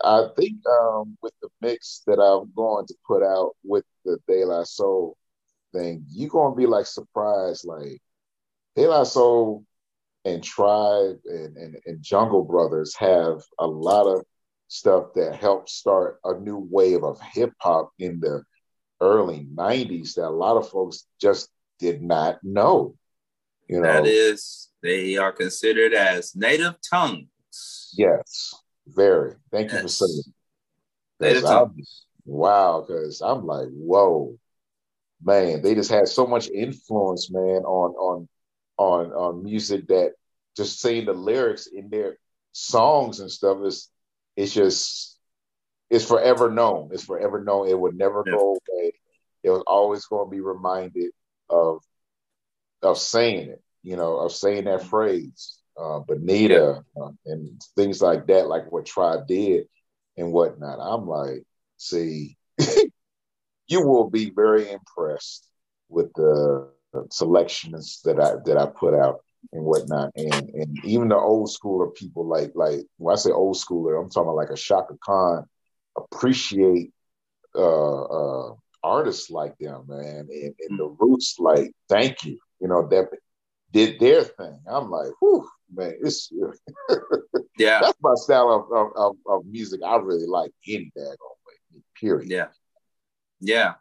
[0.04, 4.44] I think um with the mix that I'm going to put out with the De
[4.44, 5.16] La Soul
[5.72, 8.00] thing, you're gonna be like surprised, like
[8.74, 9.64] De La Soul
[10.24, 14.24] and Tribe and, and, and Jungle Brothers have a lot of
[14.68, 18.42] stuff that helped start a new wave of hip hop in the
[19.00, 21.48] early 90s that a lot of folks just
[21.78, 22.96] did not know.
[23.68, 27.94] You know, that is, they are considered as native tongues.
[27.96, 28.54] Yes,
[28.86, 29.34] very.
[29.50, 29.74] Thank yes.
[29.74, 32.04] you for saying tongues.
[32.24, 34.36] Wow, because I'm like, whoa,
[35.22, 38.28] man, they just had so much influence, man, on on
[38.78, 40.12] on on music that
[40.56, 42.18] just saying the lyrics in their
[42.52, 43.90] songs and stuff is
[44.36, 45.18] it's just
[45.88, 46.90] it's forever known.
[46.92, 47.68] It's forever known.
[47.68, 48.32] It would never yeah.
[48.32, 48.92] go away.
[49.42, 51.12] It was always going to be reminded
[51.48, 51.82] of
[52.82, 54.88] of saying it, you know, of saying that mm-hmm.
[54.88, 59.66] phrase, uh, Bonita, uh, and things like that, like what Tribe did
[60.16, 60.78] and whatnot.
[60.80, 61.44] I'm like,
[61.76, 62.36] see,
[63.68, 65.48] you will be very impressed
[65.88, 66.70] with the
[67.10, 69.20] selections that I that I put out
[69.52, 70.12] and whatnot.
[70.16, 74.10] And and even the old schooler people like like when I say old schooler, I'm
[74.10, 75.46] talking about like a Chaka Khan
[75.96, 76.92] appreciate
[77.54, 80.28] uh uh artists like them, man.
[80.30, 82.38] And, and the roots like thank you.
[82.60, 83.08] You know, that
[83.76, 84.58] did their thing.
[84.66, 86.32] I'm like, whew, man, it's
[87.58, 87.80] yeah.
[87.82, 91.82] That's my style of, of, of, music I really like any daggone way.
[92.00, 92.30] Period.
[92.30, 92.46] Yeah.
[93.38, 93.74] Yeah.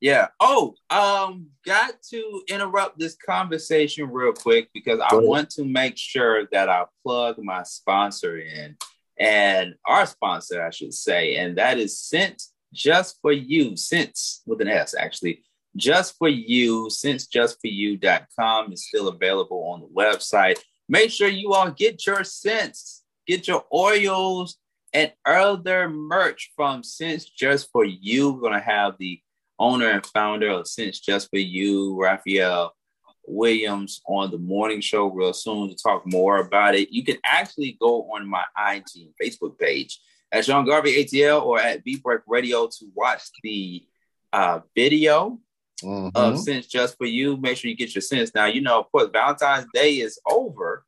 [0.00, 0.28] Yeah.
[0.38, 6.46] Oh, um, got to interrupt this conversation real quick because I want to make sure
[6.52, 8.76] that I plug my sponsor in
[9.18, 12.40] and our sponsor, I should say, and that is Scent
[12.72, 13.76] Just for You.
[13.76, 15.42] Sense with an S, actually.
[15.76, 20.58] Just for You, scentjustforyou.com is still available on the website.
[20.88, 24.58] Make sure you all get your scents, get your oils,
[24.92, 28.32] and other merch from Scents Just for You.
[28.32, 29.20] We're going to have the
[29.58, 32.74] owner and founder of Scents Just for You, Raphael
[33.26, 36.92] Williams, on the morning show real soon to talk more about it.
[36.92, 39.98] You can actually go on my IG Facebook page
[40.30, 43.86] at Sean Garvey ATL or at Beat Break Radio to watch the
[44.32, 45.38] uh, video
[45.82, 46.16] mm-hmm.
[46.16, 47.36] of Scents Just for You.
[47.36, 48.32] Make sure you get your scents.
[48.34, 50.84] Now, you know, of course, Valentine's Day is over.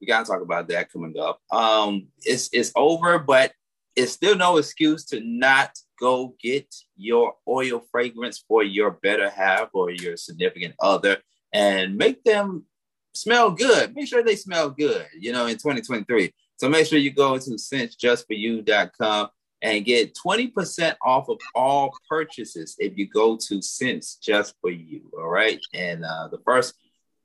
[0.00, 1.40] We gotta talk about that coming up.
[1.50, 3.52] Um, it's it's over, but
[3.94, 9.70] it's still no excuse to not go get your oil fragrance for your better half
[9.72, 11.16] or your significant other
[11.52, 12.66] and make them
[13.14, 13.94] smell good.
[13.94, 16.32] Make sure they smell good, you know, in 2023.
[16.58, 19.28] So make sure you go to scentjustforyou.com
[19.62, 25.10] and get 20% off of all purchases if you go to Scents Just For You.
[25.18, 25.60] All right.
[25.74, 26.74] And uh, the first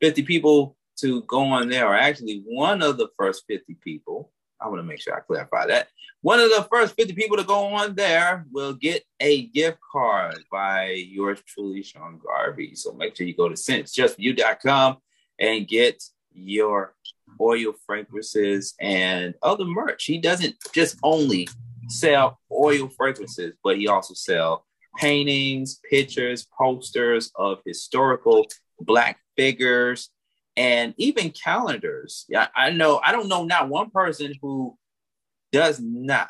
[0.01, 4.31] 50 people to go on there are actually one of the first 50 people
[4.61, 5.87] I want to make sure I clarify that.
[6.21, 10.37] One of the first 50 people to go on there will get a gift card
[10.51, 12.75] by yours truly, Sean Garvey.
[12.75, 14.97] So make sure you go to scentjustforyou.com
[15.39, 16.03] and get
[16.33, 16.93] your
[17.39, 20.05] oil fragrances and other merch.
[20.05, 21.47] He doesn't just only
[21.87, 24.65] sell oil fragrances, but he also sell
[24.97, 28.45] paintings, pictures, posters of historical
[28.79, 30.09] black figures,
[30.57, 32.25] and even calendars.
[32.27, 32.99] Yeah, I know.
[33.03, 34.77] I don't know not one person who
[35.51, 36.29] does not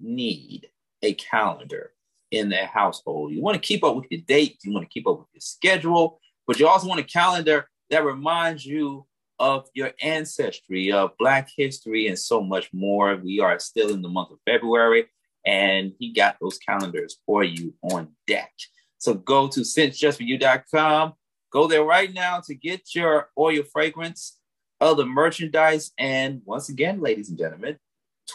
[0.00, 0.68] need
[1.02, 1.92] a calendar
[2.30, 3.32] in their household.
[3.32, 4.64] You want to keep up with your dates.
[4.64, 8.04] You want to keep up with your schedule, but you also want a calendar that
[8.04, 9.06] reminds you
[9.38, 13.16] of your ancestry, of Black history, and so much more.
[13.16, 15.06] We are still in the month of February,
[15.44, 18.52] and he got those calendars for you on deck.
[18.98, 21.14] So go to scentjustforyou.com
[21.56, 24.38] Go there right now to get your oil fragrance,
[24.80, 27.78] other merchandise, and once again, ladies and gentlemen,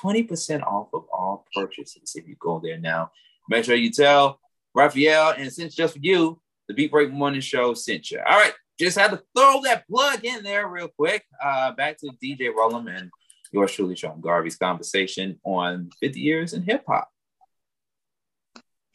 [0.04, 3.12] 20% off of all purchases if you go there now.
[3.48, 4.40] Make sure you tell
[4.74, 8.20] Raphael, and Scents Just for You, the Beat Break Morning Show sent you.
[8.20, 8.54] All right,
[8.86, 11.24] just had to throw that plug in there real quick.
[11.44, 13.10] Uh, back to DJ Roland and
[13.52, 17.10] yours truly, Sean Garvey's conversation on 50 years in hip hop.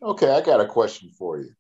[0.03, 1.51] Okay, I got a question for you.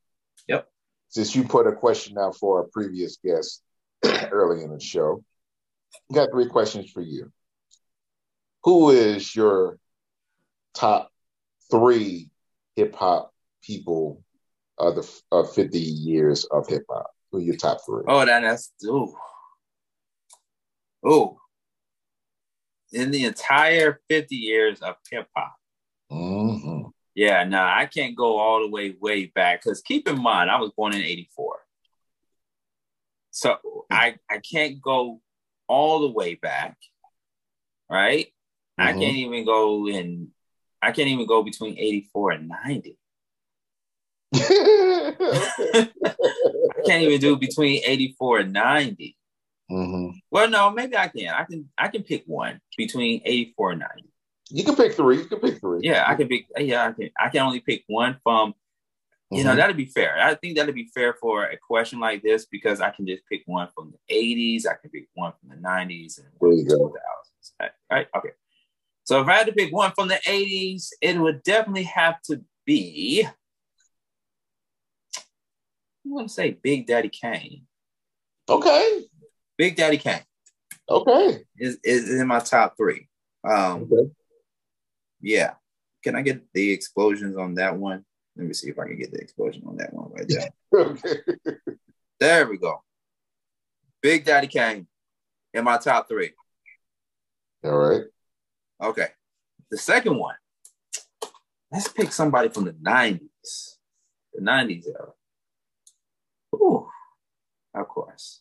[0.48, 0.68] Yep
[1.08, 3.62] since you put a question out for our previous guest
[4.30, 5.24] early in the show,
[6.10, 7.32] I got three questions for you.
[8.64, 9.78] Who is your
[10.74, 11.10] top
[11.70, 12.28] three
[12.74, 13.32] hip hop
[13.62, 14.22] people
[14.78, 17.10] of the of 50 years of hip hop?
[17.30, 18.04] Who are your top three?
[18.06, 19.14] Oh, that, that's ooh.
[21.04, 21.38] Oh.
[22.92, 25.56] In the entire 50 years of hip hop.
[26.10, 26.88] Mm-hmm.
[27.16, 30.50] Yeah, no, nah, I can't go all the way way back because keep in mind
[30.50, 31.56] I was born in '84,
[33.30, 33.56] so
[33.90, 35.22] I I can't go
[35.66, 36.76] all the way back,
[37.90, 38.26] right?
[38.78, 38.88] Mm-hmm.
[38.88, 40.28] I can't even go in.
[40.82, 42.98] I can't even go between '84 and '90.
[44.40, 45.88] I
[46.86, 49.16] can't even do between 84 and 90.
[49.70, 50.18] Mm-hmm.
[50.30, 51.28] Well, no, maybe I can.
[51.28, 51.68] I can.
[51.76, 54.04] I can pick one between 84 and 90.
[54.50, 55.18] You can pick three.
[55.18, 55.80] You can pick three.
[55.82, 56.46] Yeah, I can pick.
[56.56, 57.10] Yeah, I can.
[57.18, 58.54] I can only pick one from.
[59.30, 59.48] You mm-hmm.
[59.48, 60.16] know, that'd be fair.
[60.20, 63.42] I think that'd be fair for a question like this because I can just pick
[63.46, 64.66] one from the '80s.
[64.66, 66.94] I can pick one from the '90s and there you go.
[67.60, 67.70] 2000s.
[67.90, 68.06] Right?
[68.16, 68.30] Okay.
[69.02, 72.44] So if I had to pick one from the '80s, it would definitely have to
[72.64, 73.26] be.
[76.06, 77.62] I'm gonna say Big Daddy Kane.
[78.48, 79.04] Okay.
[79.58, 80.22] Big Daddy Kane.
[80.88, 81.44] Okay.
[81.58, 83.08] Is is in my top three.
[83.44, 84.10] Um, okay
[85.26, 85.54] yeah.
[86.02, 88.04] Can I get the explosions on that one?
[88.36, 90.50] Let me see if I can get the explosion on that one right there.
[90.74, 91.16] okay.
[92.20, 92.82] There we go.
[94.02, 94.86] Big Daddy Kane
[95.52, 96.30] in my top three.
[97.64, 98.04] All right.
[98.82, 99.08] Okay.
[99.70, 100.36] The second one,
[101.72, 103.78] let's pick somebody from the 90s.
[104.32, 105.08] The 90s era.
[106.56, 106.88] Ooh,
[107.74, 108.40] of course.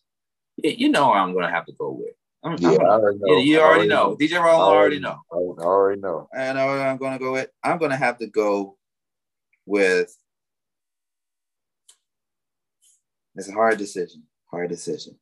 [0.57, 2.15] Yeah, you know I'm going to have to go with.
[2.45, 3.27] I'm, yeah, I'm, I already know.
[3.27, 4.09] Yeah, you already, already know.
[4.09, 4.17] know.
[4.17, 5.21] DJ Roland already, already know.
[5.31, 5.35] I
[5.65, 6.29] already know.
[6.33, 7.49] I know what I'm gonna go with.
[7.63, 8.77] I'm gonna have to go
[9.65, 10.15] with.
[13.35, 14.23] It's a hard decision.
[14.51, 15.17] Hard decision.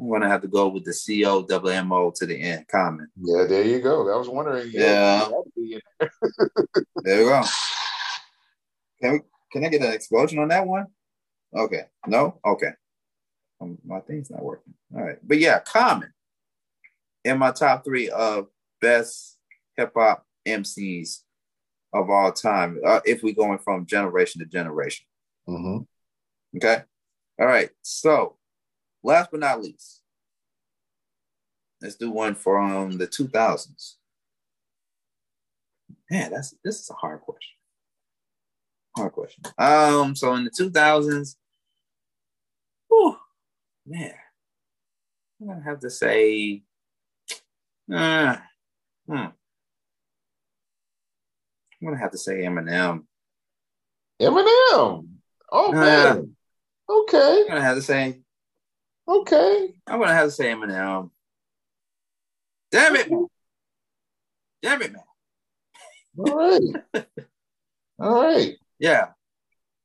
[0.00, 2.66] I'm gonna have to go with the C O double M O to the end.
[2.68, 3.08] Common.
[3.20, 4.10] Yeah, there you go.
[4.12, 4.70] I was wondering.
[4.72, 5.28] Yeah.
[7.02, 7.42] there we go.
[9.02, 9.20] Can we
[9.52, 10.86] Can I get an explosion on that one?
[11.54, 11.82] Okay.
[12.06, 12.38] No?
[12.44, 12.70] Okay.
[13.60, 14.74] Um, my thing's not working.
[14.94, 15.18] All right.
[15.22, 16.12] But yeah, Common
[17.24, 18.48] in my top three of
[18.80, 19.38] best
[19.76, 21.20] hip hop MCs
[21.92, 25.06] of all time, uh, if we're going from generation to generation.
[25.48, 26.56] Mm-hmm.
[26.56, 26.82] Okay.
[27.38, 27.70] All right.
[27.82, 28.36] So,
[29.02, 30.02] last but not least,
[31.82, 33.94] let's do one from the 2000s.
[36.10, 37.56] Man, that's this is a hard question.
[38.96, 39.44] Hard question.
[39.58, 41.36] Um, so in the 2000s,
[42.90, 43.16] whew,
[43.86, 44.14] man,
[45.40, 46.62] I'm gonna have to say,
[47.92, 48.36] uh,
[49.06, 49.14] hmm.
[49.14, 49.32] I'm
[51.82, 53.04] gonna have to say Eminem.
[54.20, 55.08] Eminem.
[55.52, 56.36] Oh man.
[56.88, 57.40] okay.
[57.42, 58.20] I'm gonna have to say.
[59.08, 59.74] Okay.
[59.86, 61.10] I'm gonna have to say Eminem.
[62.70, 63.08] Damn it!
[64.62, 65.02] Damn it, man.
[66.18, 67.06] All right.
[67.98, 68.56] All right.
[68.78, 69.08] Yeah.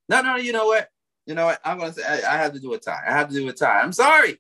[0.10, 0.90] No, no, you know what?
[1.26, 1.60] You know what?
[1.64, 3.04] I'm gonna say I, I, have to do a tie.
[3.08, 3.82] I have to do a tie.
[3.82, 4.40] I'm sorry.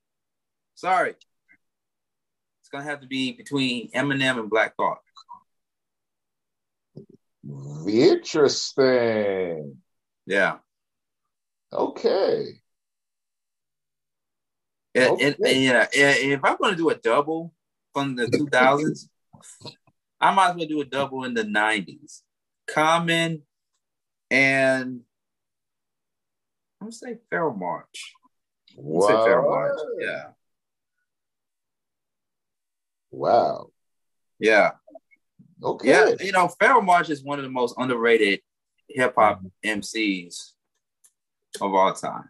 [0.75, 1.11] Sorry.
[1.11, 4.99] It's gonna have to be between Eminem and Black Thought.
[7.87, 9.77] Interesting.
[10.25, 10.57] Yeah.
[11.73, 12.61] Okay.
[14.93, 15.25] And, okay.
[15.25, 17.53] and, and yeah, if I'm gonna do a double
[17.93, 19.07] from the 2000s,
[20.21, 22.21] I might as well do a double in the 90s.
[22.67, 23.43] Common
[24.31, 25.01] and
[26.85, 28.13] I'm say Monch.
[28.77, 29.25] Wow.
[29.25, 29.79] Say Monch.
[29.99, 30.23] Yeah.
[33.09, 33.71] Wow.
[34.39, 34.71] Yeah.
[35.63, 35.89] Okay.
[35.89, 36.47] Yeah, you know,
[36.83, 38.41] Monch is one of the most underrated
[38.87, 39.41] hip hop.
[39.65, 40.51] MCs
[41.59, 42.29] of all time.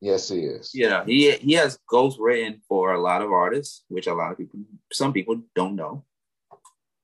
[0.00, 0.74] Yes, he is.
[0.74, 4.32] You know, he he has ghost written for a lot of artists, which a lot
[4.32, 4.60] of people,
[4.92, 6.04] some people don't know.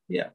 [0.08, 0.30] Yeah.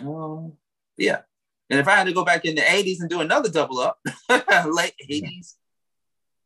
[0.00, 0.52] Um,
[0.96, 1.22] yeah.
[1.70, 3.98] And if I had to go back in the 80s and do another double up,
[4.30, 5.54] late 80s,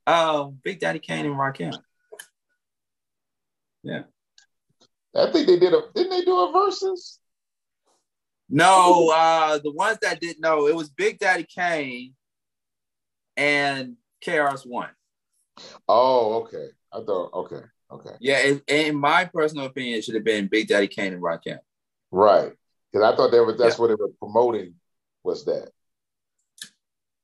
[0.07, 1.77] um, Big Daddy Kane and Rakim.
[3.83, 4.03] Yeah.
[5.15, 7.19] I think they did a didn't they do a versus?
[8.49, 12.15] No, uh the ones that didn't know, it was Big Daddy Kane
[13.37, 14.91] and KRS One.
[15.89, 16.69] Oh, okay.
[16.93, 18.17] I thought okay, okay.
[18.21, 21.59] Yeah, it, in my personal opinion, it should have been Big Daddy Kane and Rakim.
[22.11, 22.53] Right.
[22.91, 23.81] Because I thought they were that's yeah.
[23.81, 24.75] what they were promoting
[25.25, 25.71] was that.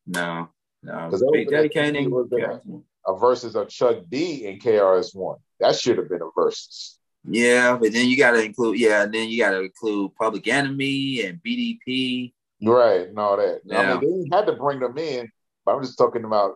[0.07, 0.49] No,
[0.83, 1.11] no.
[1.33, 2.61] Big Daddy Kane was a,
[3.11, 5.39] a versus of Chuck D and KRS One.
[5.61, 6.99] That should have been a versus.
[7.25, 10.47] Yeah, but then you got to include yeah, and then you got to include Public
[10.49, 12.33] Enemy and BDP.
[12.63, 13.61] Right, and all that.
[13.65, 13.95] Yeah.
[13.95, 15.31] I mean, they had to bring them in,
[15.65, 16.55] but I'm just talking about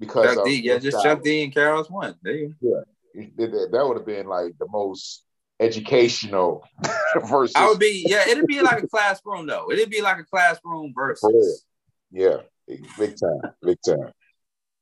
[0.00, 2.14] because Chuck D, yeah, just Chuck D and KRS One.
[2.22, 2.54] There you.
[2.60, 2.80] Yeah,
[3.14, 5.24] that would have been like the most
[5.60, 6.64] educational
[7.28, 7.54] versus.
[7.56, 9.70] I would be yeah, it'd be like a classroom though.
[9.70, 11.64] It'd be like a classroom versus.
[12.10, 14.12] Yeah, big time, big time.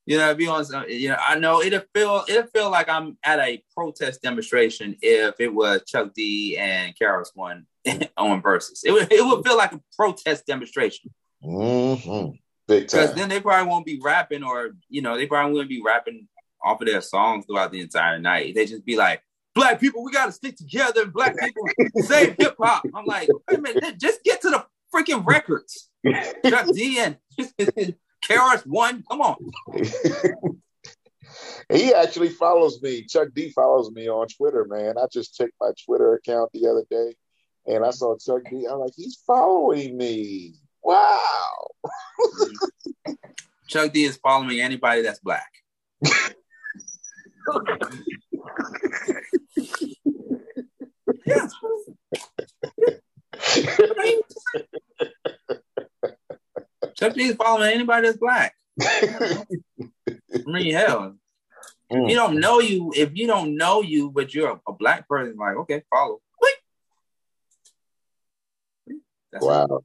[0.05, 0.65] You know, be on.
[0.89, 5.37] You know, I know it'll feel it'll feel like I'm at a protest demonstration if
[5.39, 7.67] it was Chuck D and KRS One
[8.17, 8.83] on versus.
[8.85, 11.13] It would it would feel like a protest demonstration.
[11.45, 12.33] Mm-hmm.
[12.67, 13.01] Big time.
[13.01, 16.29] Because then they probably won't be rapping, or you know, they probably wouldn't be rapping
[16.65, 18.55] off of their songs throughout the entire night.
[18.55, 19.23] They just be like,
[19.55, 21.03] "Black people, we got to stick together.
[21.03, 21.63] And black people
[22.03, 25.91] save hip hop." I'm like, wait a minute, just get to the freaking records.
[26.45, 27.17] Chuck D and
[28.25, 29.37] KRS One, come on.
[31.73, 33.05] he actually follows me.
[33.05, 34.97] Chuck D follows me on Twitter, man.
[34.99, 37.15] I just checked my Twitter account the other day
[37.67, 38.67] and I saw Chuck D.
[38.71, 40.55] I'm like, he's following me.
[40.83, 41.69] Wow.
[43.69, 45.51] Chuck D is following anybody that's black.
[51.27, 51.49] Yeah.
[56.97, 58.55] Chuck D is following anybody that's black.
[58.81, 59.45] I
[60.47, 61.17] mean, hell,
[61.93, 62.09] mm.
[62.09, 62.93] you don't know you.
[62.97, 66.21] If you don't know you, but you're a, a black person, like okay, follow.
[69.33, 69.65] That's wow.
[69.65, 69.85] It.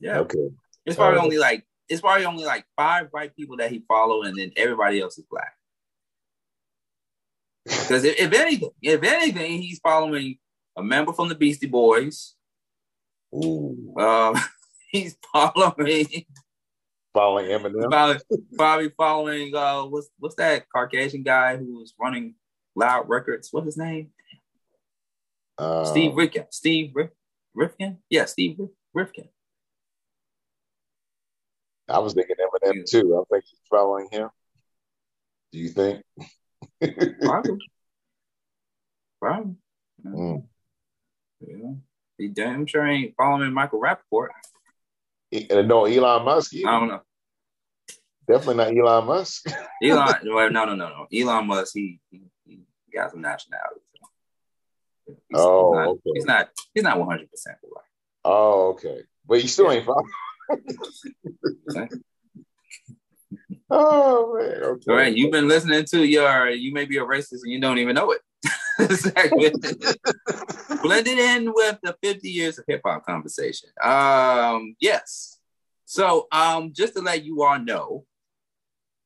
[0.00, 0.18] Yeah.
[0.20, 0.48] Okay.
[0.84, 4.36] It's probably only like it's probably only like five white people that he follow, and
[4.36, 5.55] then everybody else is black.
[7.66, 10.38] Because if, if, anything, if anything, he's following
[10.76, 12.34] a member from the Beastie Boys.
[13.34, 13.94] Ooh.
[13.98, 14.36] Um,
[14.90, 16.06] he's following
[17.12, 17.90] following Eminem.
[17.90, 18.22] Probably,
[18.56, 22.34] probably following uh, what's what's that Caucasian guy who's running
[22.74, 23.48] Loud Records?
[23.50, 24.10] What's his name?
[25.58, 26.46] Um, Steve Rifkind.
[26.50, 26.92] Steve
[27.56, 27.96] Rifkind?
[28.10, 28.58] Yeah, Steve
[28.96, 29.28] Rifkind.
[31.88, 33.16] I was thinking Eminem too.
[33.16, 34.28] I think he's following him.
[35.52, 36.02] Do you think?
[36.80, 37.58] Probably.
[39.20, 39.54] Probably.
[40.04, 40.44] Mm.
[41.40, 41.72] Yeah.
[42.18, 44.28] He damn sure ain't following Michael Rapaport.
[45.34, 46.54] Uh, no, Elon Musk.
[46.54, 46.68] Either.
[46.68, 47.00] I don't know.
[48.28, 49.46] Definitely not Elon Musk.
[49.82, 51.06] Elon, well, no, no, no, no.
[51.12, 52.60] Elon Musk, he, he, he
[52.92, 53.80] got some nationality.
[55.06, 56.10] He's, oh, he's not, okay.
[56.14, 56.48] He's not.
[56.74, 57.84] He's not one hundred percent black.
[58.24, 59.02] Oh, okay.
[59.24, 60.10] But you still ain't following.
[63.70, 64.62] Oh man.
[64.62, 64.90] Okay.
[64.90, 66.50] All right, you've been listening to your.
[66.50, 68.20] You may be a racist and you don't even know it.
[70.82, 73.70] Blended in with the fifty years of hip hop conversation.
[73.82, 75.36] Um, yes.
[75.86, 78.04] So, um, just to let you all know,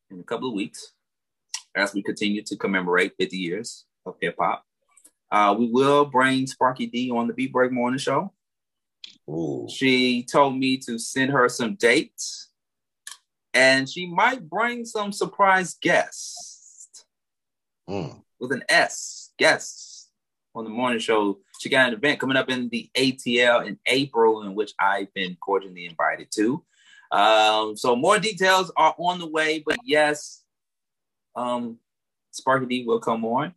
[0.09, 0.93] in a couple of weeks,
[1.75, 4.65] as we continue to commemorate 50 years of hip hop,
[5.31, 8.33] uh, we will bring Sparky D on the Beat Break Morning Show.
[9.29, 9.67] Ooh.
[9.69, 12.49] She told me to send her some dates,
[13.53, 16.49] and she might bring some surprise guests
[17.89, 18.21] Mm.
[18.39, 20.09] with an S, guests
[20.55, 21.39] on the morning show.
[21.59, 25.35] She got an event coming up in the ATL in April, in which I've been
[25.35, 26.63] cordially invited to.
[27.11, 30.43] Um, so more details are on the way, but yes,
[31.35, 31.79] um,
[32.31, 33.53] Sparky D will come on,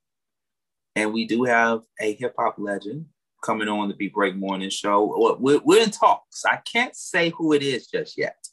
[0.97, 3.07] and we do have a hip hop legend
[3.45, 5.37] coming on the Beat Break Morning Show.
[5.39, 6.45] We're, we're in talks.
[6.45, 8.44] I can't say who it is just yet,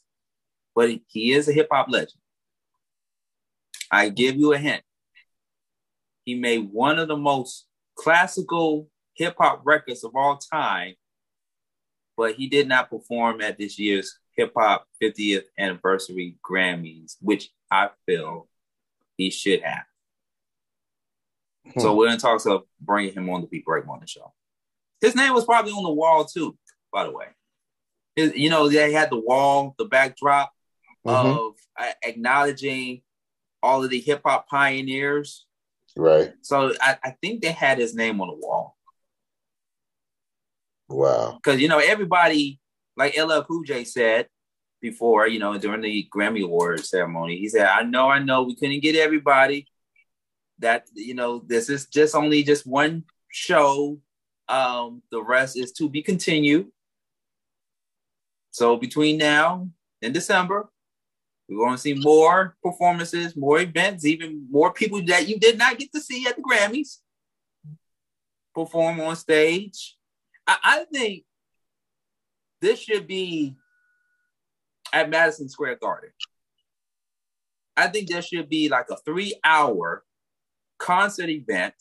[0.74, 2.20] but he is a hip hop legend.
[3.90, 4.82] I give you a hint.
[6.24, 7.66] He made one of the most
[7.96, 10.94] classical hip hop records of all time,
[12.16, 17.90] but he did not perform at this year's hip hop 50th anniversary Grammys, which I
[18.06, 18.48] feel
[19.16, 19.84] he should have.
[21.74, 21.80] Hmm.
[21.80, 24.32] So we're in talks of bringing him on the Beat Break Morning Show.
[25.00, 26.56] His name was probably on the wall too,
[26.92, 27.26] by the way.
[28.16, 30.52] His, you know, they had the wall, the backdrop
[31.06, 31.36] Mhm.
[31.48, 33.02] of uh, acknowledging
[33.62, 35.46] all of the hip hop pioneers.
[35.96, 36.32] Right.
[36.42, 38.76] So I, I think they had his name on the wall
[40.88, 41.38] Wow.
[41.42, 42.60] because you know everybody,
[42.96, 44.28] like LL Cool J said
[44.80, 48.54] before, you know, during the Grammy Awards ceremony, he said, "I know, I know, we
[48.56, 49.66] couldn't get everybody.
[50.58, 53.98] That you know, this is just only just one show.
[54.48, 56.70] Um, the rest is to be continued.
[58.50, 59.68] So between now
[60.02, 60.68] and December,
[61.52, 65.78] we're going to see more performances, more events, even more people that you did not
[65.78, 66.98] get to see at the Grammys
[68.54, 69.96] perform on stage.
[70.46, 71.24] I, I think
[72.60, 73.56] this should be
[74.92, 76.10] at Madison Square Garden.
[77.76, 80.04] I think there should be like a three hour
[80.78, 81.74] concert event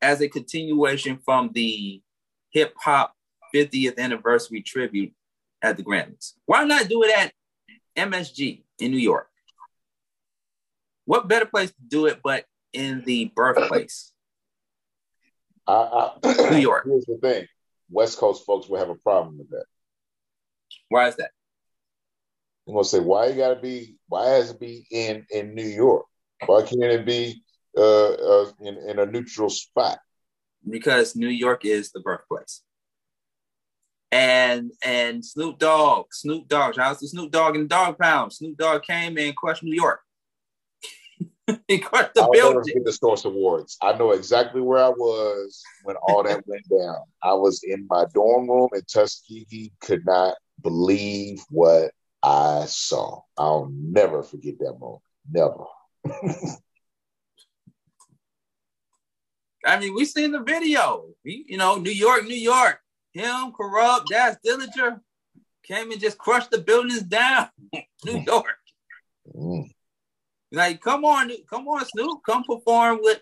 [0.00, 2.00] as a continuation from the
[2.50, 3.14] hip hop
[3.54, 5.12] 50th anniversary tribute
[5.62, 6.34] at the Grammys.
[6.46, 7.32] Why not do it at
[7.96, 9.28] MSG in New York?
[11.04, 14.12] What better place to do it but in the birthplace?
[15.66, 16.84] I, I, New York.
[16.86, 17.46] Here's the thing:
[17.90, 19.64] West Coast folks will have a problem with that.
[20.88, 21.30] Why is that?
[22.66, 23.96] I'm gonna say, "Why you gotta be?
[24.08, 26.06] Why has it be in in New York?
[26.46, 27.42] Why can't it be
[27.76, 29.98] uh, uh in in a neutral spot?"
[30.68, 32.62] Because New York is the birthplace.
[34.12, 38.32] And and Snoop Dogg, Snoop Dogg, shout out to Snoop Dogg and the Dog Pound.
[38.32, 40.00] Snoop Dogg came and crushed New York.
[41.68, 42.72] he crushed the I'll never building.
[42.72, 43.76] forget the Source Awards.
[43.82, 46.96] I know exactly where I was when all that went down.
[47.22, 49.72] I was in my dorm room in Tuskegee.
[49.80, 51.92] Could not believe what
[52.22, 53.20] I saw.
[53.38, 55.02] I'll never forget that moment.
[55.30, 55.64] Never.
[59.64, 61.04] I mean, we seen the video.
[61.24, 62.80] We, you know, New York, New York.
[63.12, 65.00] Him, Kurupt, Daz Dillinger.
[65.64, 67.48] Came and just crushed the buildings down.
[68.04, 68.46] New York.
[69.36, 69.70] Mm.
[70.52, 73.20] Like, come on, come on, Snoop, come perform with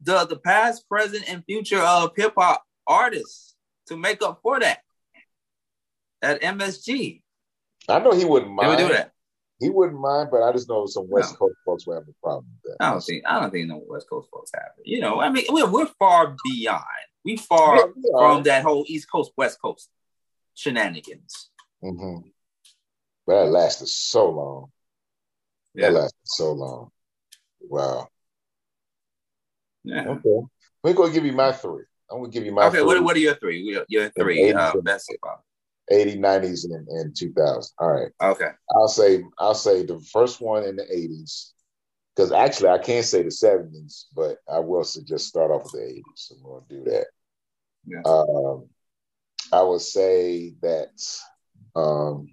[0.00, 3.56] the the past, present, and future of hip hop artists
[3.88, 4.80] to make up for that
[6.22, 7.22] at MSG.
[7.88, 8.88] I know he wouldn't They would mind.
[8.88, 9.10] do that.
[9.60, 11.38] He wouldn't mind, but I just know some West No.
[11.38, 12.84] Coast folks will have a problem with that.
[12.84, 14.86] I don't think I don't think no West Coast folks have it.
[14.86, 16.82] You know, I mean, we're we're far beyond.
[17.24, 19.88] We far Yeah, we from that whole East Coast West Coast
[20.54, 21.50] shenanigans.
[21.82, 22.18] hmm
[23.26, 24.72] But that lasted so long.
[25.74, 26.90] Yeah, That lasted so long.
[27.60, 28.08] Wow.
[29.84, 30.06] yeah.
[30.08, 30.46] Okay.
[30.82, 31.84] We're gonna give you my three.
[32.10, 32.86] I'm gonna give you my Okay, three.
[32.86, 33.60] what what are your three?
[33.60, 35.42] Your- Your three eighties uh, and- best hip hop.
[35.90, 37.74] 80, 90s, and, and 2000.
[37.78, 38.10] All right.
[38.22, 41.52] Okay, I'll say I'll say the first one in the 80s.
[42.14, 45.78] Because actually I can't say the 70s, but I will just start off with the
[45.78, 46.02] 80s.
[46.14, 47.06] So I'm gonna do that.
[47.86, 48.02] Yeah.
[48.04, 48.68] Um
[49.52, 50.90] I would say that
[51.74, 52.28] um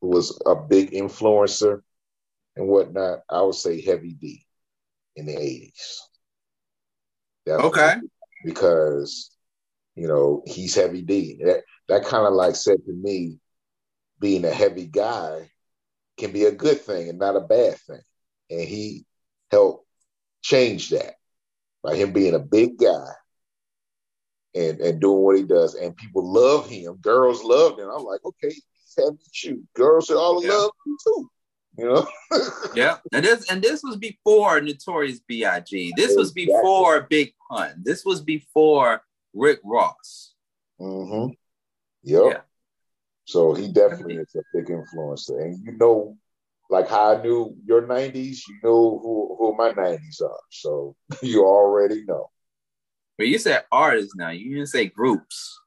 [0.00, 1.80] was a big influencer
[2.56, 3.20] and whatnot.
[3.28, 4.44] I would say Heavy D
[5.16, 5.98] in the 80s.
[7.44, 7.70] Definitely.
[7.70, 7.94] okay,
[8.44, 9.30] because
[9.96, 11.40] you know he's heavy D.
[11.44, 13.38] That that kind of like said to me,
[14.20, 15.50] being a heavy guy,
[16.16, 18.00] can be a good thing and not a bad thing.
[18.52, 19.04] And he
[19.50, 19.86] helped
[20.42, 21.14] change that
[21.82, 23.08] by him being a big guy
[24.54, 25.74] and, and doing what he does.
[25.74, 26.96] And people love him.
[26.96, 27.88] Girls love him.
[27.88, 29.64] I'm like, okay, he's having to shoot.
[29.74, 30.52] Girls should all yeah.
[30.52, 31.30] love him too.
[31.78, 32.06] You know?
[32.74, 32.98] yeah.
[33.12, 35.94] And this and this was before Notorious B.I.G.
[35.96, 37.82] This was before Big Pun.
[37.82, 39.02] This was before
[39.32, 40.34] Rick Ross.
[40.78, 41.32] Mm-hmm.
[42.02, 42.22] Yep.
[42.26, 42.40] Yeah.
[43.24, 45.40] So he definitely is a big influencer.
[45.42, 46.18] And you know,
[46.70, 50.40] like how I knew your 90s, you know who, who my 90s are.
[50.50, 52.30] So you already know.
[53.18, 54.30] But you said artists now.
[54.30, 55.60] You didn't say groups.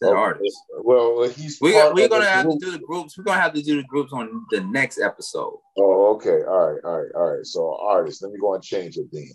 [0.00, 0.18] You said okay.
[0.18, 0.62] artists.
[0.82, 2.60] Well, he's we we're gonna have group.
[2.60, 3.18] to do the groups.
[3.18, 5.58] We're gonna have to do the groups on the next episode.
[5.76, 6.42] Oh, okay.
[6.48, 7.46] All right, all right, all right.
[7.46, 8.22] So artists.
[8.22, 9.30] Let me go and change it then.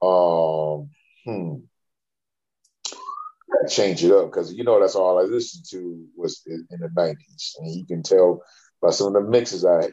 [0.00, 0.90] Um,
[1.24, 1.64] hmm
[3.68, 6.90] change it up because you know that's all I listened to was in, in the
[6.96, 8.42] nineties, and you can tell
[8.82, 9.90] by some of the mixes I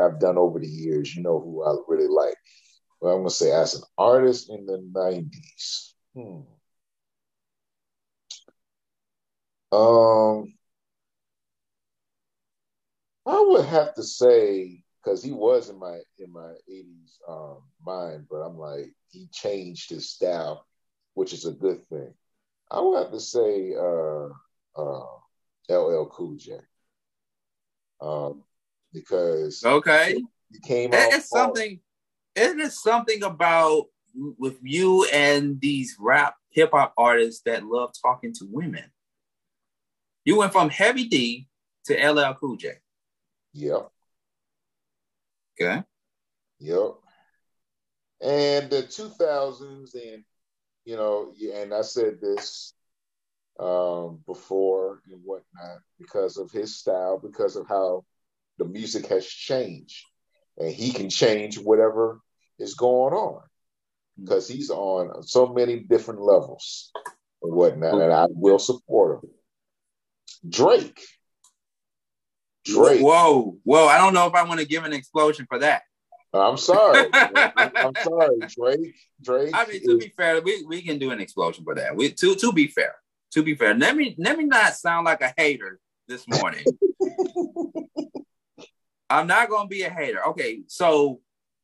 [0.00, 1.16] I've done over the years.
[1.16, 2.36] You know who I really like.
[3.00, 5.94] But I'm gonna say as an artist in the nineties.
[6.14, 6.42] Hmm.
[9.72, 10.54] Um,
[13.26, 18.26] I would have to say because he was in my in my eighties um, mind,
[18.30, 20.66] but I'm like he changed his style,
[21.14, 22.14] which is a good thing.
[22.70, 24.28] I would have to say uh,
[24.76, 25.06] uh,
[25.70, 26.58] LL Cool J.
[28.00, 28.42] Um,
[28.92, 31.12] because okay, he came out.
[31.12, 31.80] It's something.
[32.34, 33.86] It is something about
[34.38, 38.84] with you and these rap hip hop artists that love talking to women.
[40.24, 41.48] You went from Heavy D
[41.84, 42.74] to LL Cool J.
[43.52, 43.90] Yep.
[45.60, 45.82] Okay.
[46.58, 46.94] Yep.
[48.22, 50.24] And the 2000s and
[50.84, 52.72] you know, and I said this
[53.58, 58.04] um, before and whatnot because of his style, because of how
[58.58, 60.04] the music has changed,
[60.58, 62.20] and he can change whatever
[62.58, 63.42] is going on
[64.20, 66.90] because he's on so many different levels
[67.42, 69.30] and whatnot, and I will support him.
[70.48, 71.00] Drake.
[72.64, 73.00] Drake.
[73.00, 73.86] Whoa, whoa!
[73.86, 75.82] I don't know if I want to give an explosion for that.
[76.34, 77.08] I'm sorry.
[77.12, 78.96] I'm sorry, Drake.
[79.22, 79.50] Drake.
[79.54, 80.04] I mean, to is...
[80.04, 81.94] be fair, we, we can do an explosion for that.
[81.96, 82.94] We to to be fair,
[83.32, 83.74] to be fair.
[83.74, 85.78] Let me let me not sound like a hater
[86.08, 86.64] this morning.
[89.10, 90.26] I'm not gonna be a hater.
[90.28, 91.20] Okay, so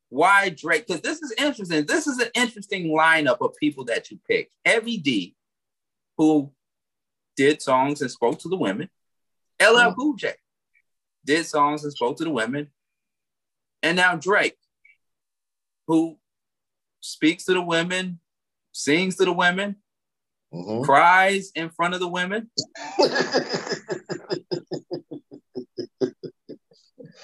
[0.09, 0.87] why Drake?
[0.87, 1.85] Because this is interesting.
[1.85, 4.53] This is an interesting lineup of people that you picked.
[4.65, 5.35] Heavy D,
[6.17, 6.51] who
[7.35, 8.89] did songs and spoke to the women.
[9.61, 9.95] LL mm-hmm.
[9.95, 10.33] Cool J
[11.25, 12.69] did songs and spoke to the women.
[13.81, 14.57] And now Drake,
[15.87, 16.17] who
[17.01, 18.19] speaks to the women,
[18.71, 19.77] sings to the women,
[20.53, 20.83] mm-hmm.
[20.83, 22.49] cries in front of the women.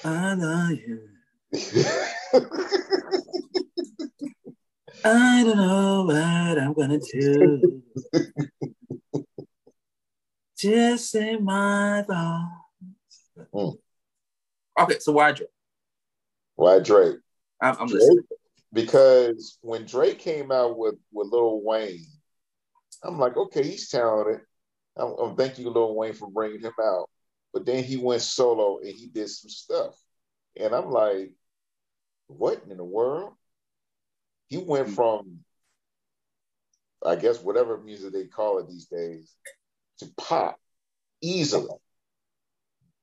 [0.03, 1.09] I love you.
[5.03, 7.83] I don't know what I'm gonna do.
[10.57, 13.29] Just say my thoughts.
[13.53, 13.77] Mm.
[14.81, 15.49] Okay, so why Drake?
[16.55, 17.17] Why Drake?
[17.61, 18.23] I'm, I'm Drake, listening.
[18.73, 22.05] Because when Drake came out with with Lil Wayne,
[23.03, 24.41] I'm like, okay, he's talented.
[24.97, 27.09] I'm, I'm thank you, Lil Wayne, for bringing him out.
[27.53, 29.95] But then he went solo and he did some stuff,
[30.55, 31.31] and I'm like,
[32.27, 33.33] what in the world?
[34.47, 34.95] He went mm-hmm.
[34.95, 35.39] from,
[37.05, 39.33] I guess, whatever music they call it these days,
[39.99, 40.59] to pop
[41.21, 41.69] easily,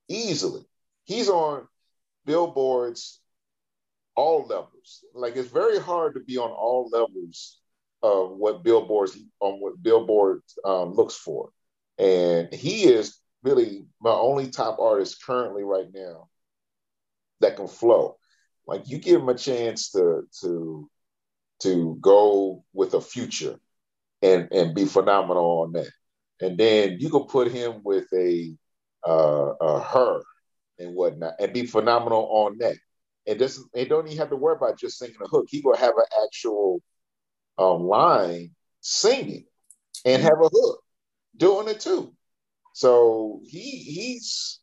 [0.08, 0.64] easily.
[1.04, 1.66] He's on
[2.24, 3.20] billboards
[4.16, 5.04] all levels.
[5.14, 7.60] Like it's very hard to be on all levels
[8.02, 11.50] of what billboards on what billboard um, looks for,
[11.98, 16.28] and he is really my only top artist currently right now
[17.40, 18.16] that can flow.
[18.66, 20.90] Like you give him a chance to to
[21.62, 23.58] to go with a future
[24.22, 25.90] and and be phenomenal on that,
[26.40, 28.54] and then you can put him with a
[29.06, 30.22] uh, a her
[30.78, 32.76] and whatnot and be phenomenal on that
[33.26, 35.46] and this they don't even have to worry about just singing a hook.
[35.48, 36.80] He will have an actual
[37.58, 38.50] um, line
[38.80, 39.44] singing
[40.04, 40.82] and have a hook
[41.36, 42.12] doing it too.
[42.72, 44.60] So he he's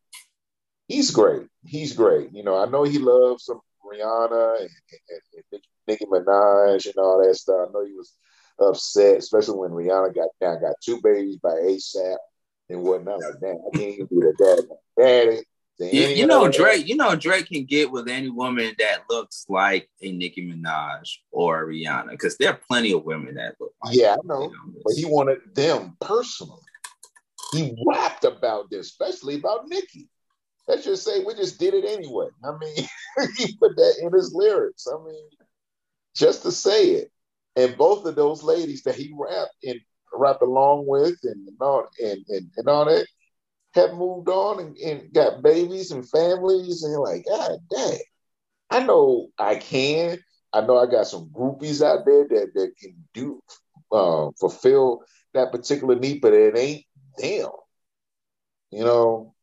[0.88, 1.48] he's great.
[1.66, 2.32] He's great.
[2.32, 7.24] You know, I know he loves some Rihanna and, and, and Nicki Minaj and all
[7.26, 7.70] that stuff.
[7.70, 8.14] I know he was
[8.60, 12.18] upset, especially when Rihanna got now got two babies by ASAP
[12.70, 13.22] and whatnot.
[13.22, 15.44] Like, damn, I can't even be the dad, daddy.
[15.80, 16.88] You, you know Drake.
[16.88, 21.66] You know Drake can get with any woman that looks like a Nicki Minaj or
[21.66, 23.74] Rihanna, because there are plenty of women that look.
[23.84, 24.52] like Yeah, I know,
[24.84, 26.62] but he wanted them personally.
[27.54, 30.10] He rapped about this, especially about Nicki.
[30.68, 32.28] let's just say we just did it anyway.
[32.44, 32.88] I mean,
[33.38, 34.88] he put that in his lyrics.
[34.88, 35.30] I mean,
[36.16, 37.12] just to say it.
[37.56, 39.80] And both of those ladies that he rapped and
[40.12, 43.06] rapped along with and, and all and, and, and all that
[43.76, 48.00] have moved on and, and got babies and families, and you're like, God dang.
[48.70, 50.18] I know I can.
[50.52, 53.42] I know I got some groupies out there that, that can do
[53.92, 56.86] uh, fulfill that particular need, but it ain't
[57.18, 57.50] them.
[58.72, 59.36] You know,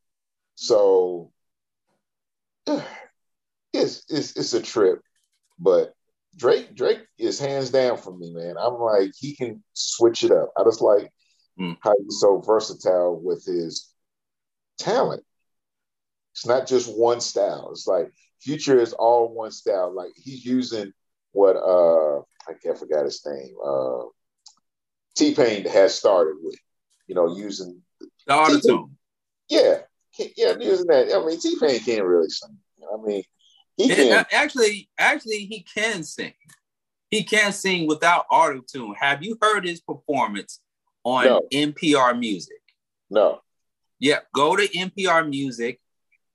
[0.56, 1.32] so
[2.66, 5.00] it's it's it's a trip,
[5.58, 5.94] but
[6.36, 8.56] Drake Drake is hands down for me, man.
[8.58, 10.50] I'm like he can switch it up.
[10.56, 11.10] I just like
[11.58, 11.76] mm.
[11.80, 13.92] how he's so versatile with his
[14.80, 15.22] talent.
[16.32, 17.68] It's not just one style.
[17.72, 19.94] It's like Future is all one style.
[19.94, 20.92] Like he's using
[21.32, 23.54] what uh I can't forget his name.
[23.62, 24.04] Uh
[25.16, 26.56] T Pain has started with,
[27.06, 27.82] you know, using
[28.26, 28.96] the auto tune.
[29.48, 29.80] Yeah,
[30.36, 31.12] yeah, using that.
[31.12, 32.56] I mean, T Pain can't really sing.
[32.82, 33.22] I mean,
[33.76, 34.88] he can actually.
[34.98, 36.32] Actually, he can sing.
[37.10, 38.94] He can sing without auto tune.
[38.98, 40.60] Have you heard his performance
[41.04, 41.40] on no.
[41.52, 42.60] NPR Music?
[43.10, 43.40] No.
[44.00, 45.78] Yeah, go to NPR Music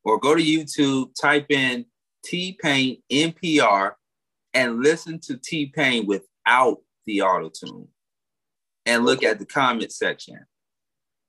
[0.03, 1.85] or go to YouTube, type in
[2.23, 3.93] T Pain NPR,
[4.53, 6.77] and listen to T Pain without
[7.07, 7.87] the auto tune,
[8.85, 10.45] and look at the comment section.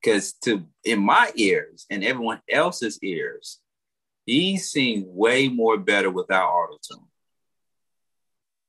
[0.01, 3.61] Because to in my ears and everyone else's ears,
[4.27, 7.07] he sings way more better without auto tune.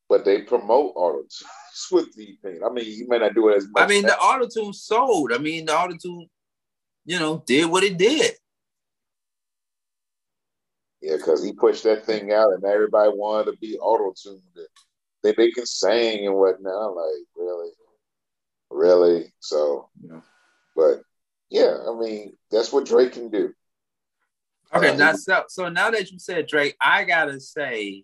[0.07, 1.49] But they promote auto tune
[1.91, 2.61] with T Pain.
[2.65, 3.83] I mean, you may not do it as much.
[3.83, 5.33] I mean, the auto tune sold.
[5.33, 6.29] I mean, the auto tune
[7.07, 8.33] you know, did what it did.
[11.01, 14.41] Yeah, because he pushed that thing out and everybody wanted to be auto tuned.
[15.23, 16.95] They they can sing and whatnot.
[16.95, 17.69] Like, really?
[18.69, 19.33] Really?
[19.39, 20.19] So, yeah.
[20.75, 21.01] but
[21.49, 23.53] yeah, I mean, that's what Drake can do.
[24.73, 28.03] Okay, uh, now so, so now that you said Drake, I gotta say,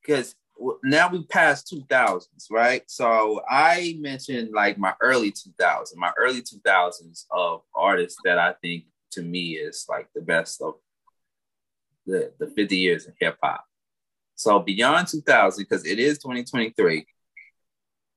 [0.00, 0.34] because
[0.82, 2.82] now we passed 2000s, right?
[2.86, 8.84] So I mentioned like my early 2000s, my early 2000s of artists that I think
[9.12, 10.74] to me is like the best of
[12.06, 13.64] the, the 50 years of hip hop.
[14.34, 17.06] So beyond 2000, because it is 2023.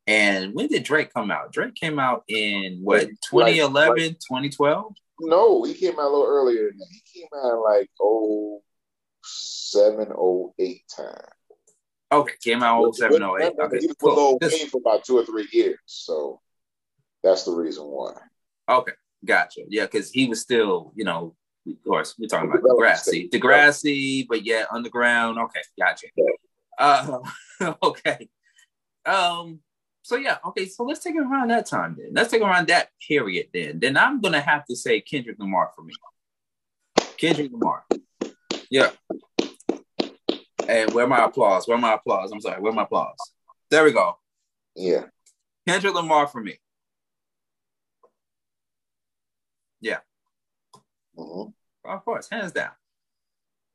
[0.07, 1.51] And when did Drake come out?
[1.51, 4.93] Drake came out in what, 2011, like, like, 2012?
[5.21, 6.87] No, he came out a little earlier than that.
[6.91, 8.61] He came out like oh
[9.23, 11.29] seven, oh eight time.
[12.11, 13.53] Okay, came out 07, 08.
[13.59, 14.37] Okay, he was cool.
[14.69, 16.41] for about two or three years, so
[17.23, 18.13] that's the reason why.
[18.67, 18.91] Okay,
[19.23, 19.61] gotcha.
[19.69, 21.35] Yeah, because he was still, you know,
[21.67, 25.39] of course, we're talking about Degrassi, Degrassi, but yeah, underground.
[25.39, 26.07] Okay, gotcha.
[26.77, 27.19] Uh,
[27.83, 28.29] okay.
[29.05, 29.59] Um.
[30.01, 30.65] So yeah, okay.
[30.67, 32.09] So let's take it around that time then.
[32.13, 33.79] Let's take it around that period then.
[33.79, 35.93] Then I'm gonna have to say Kendrick Lamar for me.
[37.17, 37.85] Kendrick Lamar.
[38.69, 38.89] Yeah.
[40.71, 41.67] And where my applause?
[41.67, 42.31] Where my applause?
[42.31, 42.61] I'm sorry.
[42.61, 43.17] Where my applause?
[43.69, 44.17] There we go.
[44.73, 45.03] Yeah.
[45.67, 46.59] Kendrick Lamar for me.
[49.81, 49.97] Yeah.
[51.17, 51.49] Mm-hmm.
[51.83, 52.71] Of course, hands down.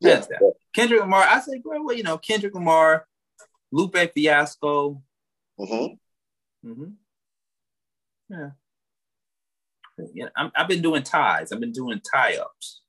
[0.02, 0.38] Hands yeah.
[0.38, 0.52] down.
[0.74, 1.26] Kendrick Lamar.
[1.28, 3.06] I say, well, you know, Kendrick Lamar,
[3.70, 5.02] Lupe Fiasco.
[5.60, 6.70] Mm-hmm.
[6.70, 6.90] Mm-hmm.
[8.30, 8.50] Yeah.
[10.14, 11.52] Yeah, i have been doing ties.
[11.52, 12.80] I've been doing tie ups.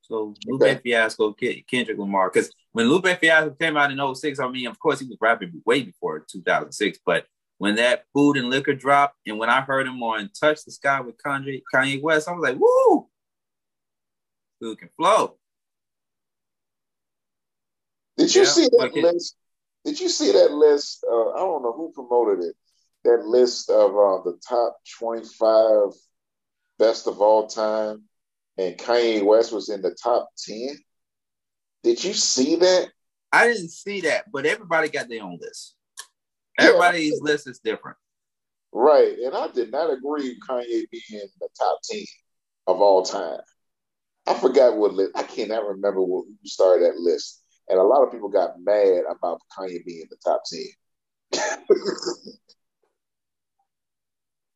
[0.00, 0.80] So Lupe okay.
[0.82, 4.98] Fiasco, Kendrick Lamar, because when Lupe Fiasco came out in 06, I mean, of course,
[4.98, 7.24] he was rapping way before 2006, but
[7.58, 11.00] when that food and liquor dropped, and when I heard him on Touch the Sky
[11.00, 13.06] with Kanye, Kanye West, I was like, woo!
[14.60, 15.36] Who can flow.
[18.16, 19.36] Did you yeah, see that list?
[19.84, 21.04] Did you see that list?
[21.08, 22.56] Uh, I don't know who promoted it.
[23.04, 25.92] That list of uh, the top 25
[26.80, 28.02] best of all time,
[28.58, 30.76] and Kanye West was in the top 10.
[31.84, 32.88] Did you see that?
[33.30, 35.76] I didn't see that, but everybody got their own list.
[36.58, 37.30] Everybody's yeah.
[37.32, 37.98] list is different.
[38.72, 39.18] Right.
[39.18, 42.02] And I did not agree with Kanye being in the top 10
[42.66, 43.38] of all time.
[44.26, 45.12] I forgot what list.
[45.14, 47.42] I cannot remember what who started that list.
[47.68, 50.64] And a lot of people got mad about Kanye being in the top 10.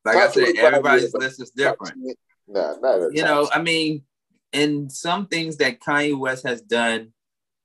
[0.05, 1.99] like top I said, everybody's list is different.
[2.47, 4.05] Nah, not you know, I mean,
[4.53, 7.13] in some things that Kanye West has done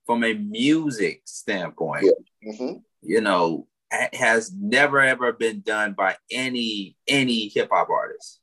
[0.06, 2.52] from a music standpoint, yeah.
[2.52, 2.78] mm-hmm.
[3.02, 3.68] you know,
[4.14, 8.40] has never ever been done by any any hip hop artist.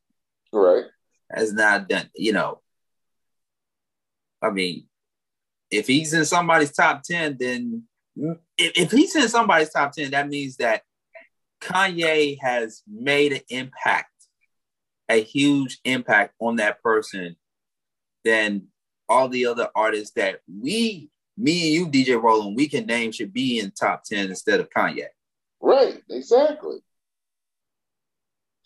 [0.53, 0.85] Right.
[1.31, 2.61] Has not done, you know.
[4.43, 4.87] I mean,
[5.71, 7.85] if he's in somebody's top 10, then
[8.17, 10.83] if, if he's in somebody's top 10, that means that
[11.61, 14.11] Kanye has made an impact,
[15.09, 17.37] a huge impact on that person,
[18.25, 18.69] then
[19.09, 21.11] all the other artists that we,
[21.41, 24.69] me and you, DJ Roland, we can name should be in top 10 instead of
[24.71, 25.07] Kanye.
[25.61, 26.79] Right, exactly.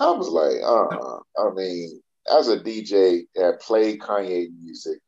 [0.01, 2.03] I was like, uh, I mean,
[2.37, 4.99] as a DJ that played Kanye music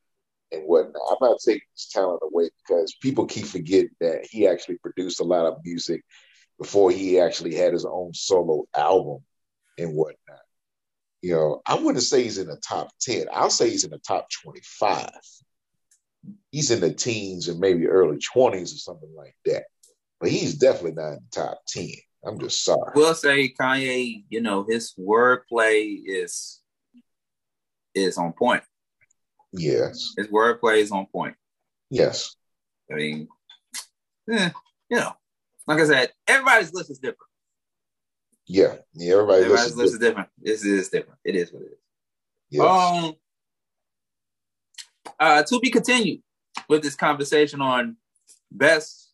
[0.53, 4.79] and whatnot, I'm not taking his talent away because people keep forgetting that he actually
[4.79, 6.03] produced a lot of music
[6.59, 9.19] before he actually had his own solo album
[9.79, 10.41] and whatnot.
[11.23, 13.27] You know, I wouldn't say he's in the top 10.
[13.33, 15.11] I'll say he's in the top 25.
[16.51, 19.65] He's in the teens and maybe early 20s or something like that.
[20.21, 21.89] But he's definitely not in the top 10.
[22.25, 22.93] I'm just sorry.
[22.95, 26.61] We'll say Kanye, you know, his wordplay is
[27.95, 28.63] is on point.
[29.53, 30.13] Yes.
[30.17, 31.35] His wordplay is on point.
[31.91, 32.35] Yes.
[32.91, 33.29] I mean,
[34.31, 34.51] eh,
[34.91, 35.13] you know,
[35.67, 37.19] like I said, everybody's list is different.
[38.47, 40.29] Yeah, yeah everybody's, everybody's list, is different.
[40.41, 41.19] This is different.
[41.25, 41.79] It is what it is.
[42.51, 42.65] Yes.
[42.65, 43.15] Um,
[45.19, 46.23] uh, to be continued
[46.69, 47.97] with this conversation on
[48.51, 49.13] best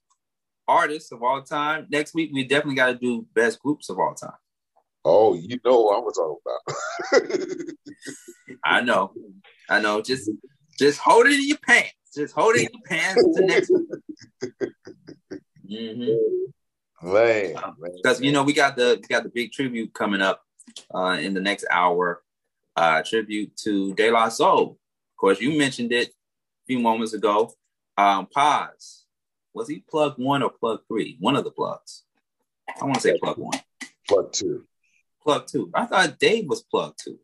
[0.69, 1.87] artists of all time.
[1.91, 4.33] Next week, we definitely got to do best groups of all time.
[5.05, 6.37] Oh, you know what I'm talking
[7.21, 7.77] about.
[8.65, 9.13] I know,
[9.69, 10.01] I know.
[10.01, 10.31] Just,
[10.79, 11.93] just hold it in your pants.
[12.15, 14.63] Just hold it in your pants to next week.
[15.71, 17.13] Mm-hmm.
[17.13, 17.55] Man,
[17.97, 20.43] because you know we got the we got the big tribute coming up
[20.95, 22.23] uh, in the next hour.
[22.77, 24.79] Uh, tribute to De La Soul.
[25.23, 26.13] Of course, you mentioned it a
[26.67, 27.55] few moments ago.
[27.97, 29.05] Um, Pos
[29.55, 31.17] was he plug one or plug three?
[31.21, 32.03] One of the plugs.
[32.69, 33.61] I want to say plug one.
[34.09, 34.65] Plug two.
[35.23, 35.71] Plug two.
[35.75, 37.21] I thought Dave was plug two.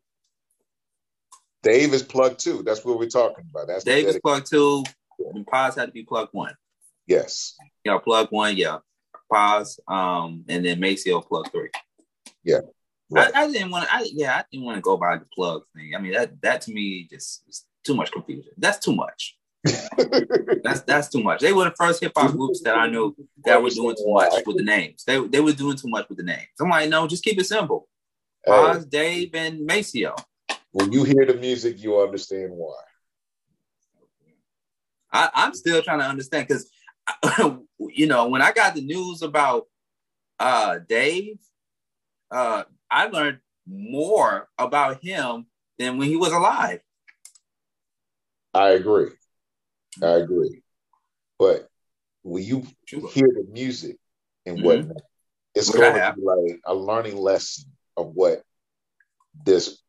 [1.61, 2.63] Dave is plug two.
[2.63, 3.67] That's what we're talking about.
[3.67, 4.85] That's Dave is plug two.
[5.33, 6.55] And Pos had to be plug one.
[7.05, 7.57] Yes.
[7.83, 8.55] Yeah, plug one.
[8.55, 8.77] Yeah.
[9.29, 9.77] Pos.
[9.89, 11.71] Um, and then Maceo plug three.
[12.45, 12.61] Yeah.
[13.09, 13.29] Right.
[13.35, 13.93] I, I, didn't want to.
[13.93, 15.95] I, yeah, I didn't want to go by the plug thing.
[15.95, 18.51] I mean, that that to me just too much confusion.
[18.57, 19.35] That's too much.
[20.63, 21.41] that's that's too much.
[21.41, 24.31] They were the first hip hop groups that I knew that were doing too much
[24.45, 25.03] with the names.
[25.05, 26.47] They they were doing too much with the names.
[26.61, 27.87] I'm like, no, just keep it simple.
[28.47, 30.15] Pos, Dave, and Maceo.
[30.71, 32.75] When you hear the music, you understand why.
[35.11, 36.69] I, I'm still trying to understand because,
[37.79, 39.65] you know, when I got the news about
[40.39, 41.39] uh, Dave,
[42.31, 45.47] uh, I learned more about him
[45.77, 46.81] than when he was alive.
[48.59, 49.11] I agree.
[50.03, 50.61] I agree.
[51.37, 51.69] But
[52.23, 53.97] when you hear the music
[54.45, 54.65] and mm-hmm.
[54.65, 55.01] whatnot,
[55.55, 58.43] it's going to be like a learning lesson of what
[59.45, 59.81] this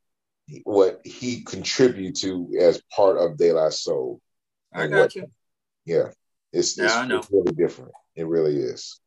[0.63, 4.21] what he contribute to as part of De La Soul.
[4.73, 5.27] I got what, you.
[5.85, 6.11] Yeah,
[6.53, 7.19] it's, yeah, it's, I know.
[7.19, 7.93] it's really different.
[8.15, 9.01] It really is.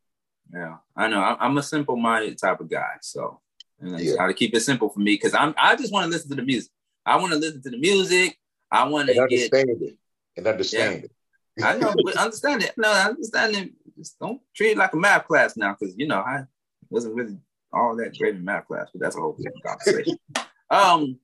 [0.54, 1.22] Yeah, I know.
[1.22, 3.40] I'm a simple-minded type of guy, so
[3.80, 4.16] and yeah.
[4.20, 6.36] how to keep it simple for me because I'm I just want to listen to
[6.36, 6.72] the music.
[7.06, 8.38] I want to listen to the music.
[8.74, 9.98] I want to understand get, it
[10.36, 11.10] and understand
[11.58, 11.64] yeah.
[11.64, 11.64] it.
[11.64, 12.74] I know, but understand it.
[12.76, 13.72] No, I understand it.
[13.98, 16.46] Just don't treat it like a math class now, because you know I
[16.90, 17.38] wasn't really
[17.72, 20.18] all that great in math class, but that's a whole different conversation.
[20.70, 21.20] um,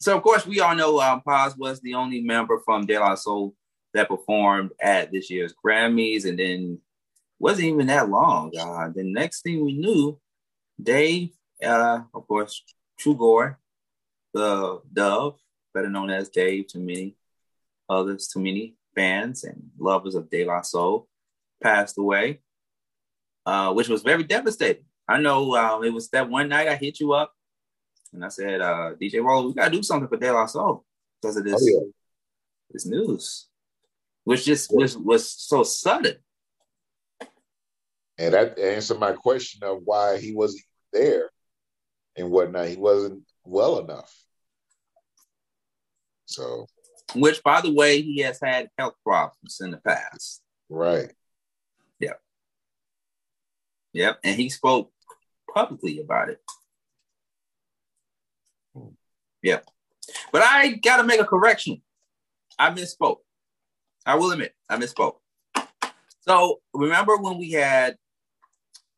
[0.00, 3.16] so of course we all know um, Pos was the only member from De La
[3.16, 3.54] Soul
[3.94, 6.78] that performed at this year's Grammys, and then
[7.40, 8.52] wasn't even that long.
[8.56, 10.20] Uh, the next thing we knew,
[10.80, 11.30] Dave,
[11.64, 12.62] uh, of course,
[13.00, 13.56] Trugoy,
[14.32, 15.41] the Dove,
[15.72, 17.16] better known as Dave to many
[17.88, 21.08] others, to many fans and lovers of De La Soul,
[21.62, 22.40] passed away,
[23.46, 24.84] uh, which was very devastating.
[25.08, 27.34] I know uh, it was that one night I hit you up
[28.12, 30.84] and I said, uh, DJ Roll, we gotta do something for De La Soul
[31.20, 31.90] because of this, oh, yeah.
[32.70, 33.48] this news,
[34.24, 36.16] which just was was so sudden.
[38.18, 41.30] And that answered my question of why he wasn't there
[42.16, 42.68] and whatnot.
[42.68, 44.14] He wasn't well enough.
[46.32, 46.66] So,
[47.14, 50.42] which, by the way, he has had health problems in the past.
[50.68, 51.12] Right.
[52.00, 52.20] Yep.
[53.92, 54.18] Yep.
[54.24, 54.90] And he spoke
[55.52, 56.40] publicly about it.
[58.74, 58.94] Hmm.
[59.42, 59.60] Yeah.
[60.32, 61.82] But I got to make a correction.
[62.58, 63.18] I misspoke.
[64.04, 65.16] I will admit, I misspoke.
[66.20, 67.96] So remember when we had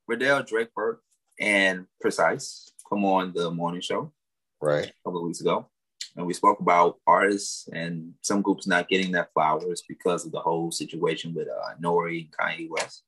[0.06, 0.98] Riddell Drakeford
[1.40, 4.12] and Precise come on the morning show?
[4.60, 4.86] Right.
[4.86, 5.68] A couple of weeks ago.
[6.16, 10.40] And we spoke about artists and some groups not getting their flowers because of the
[10.40, 13.02] whole situation with uh, Nori and Kanye West.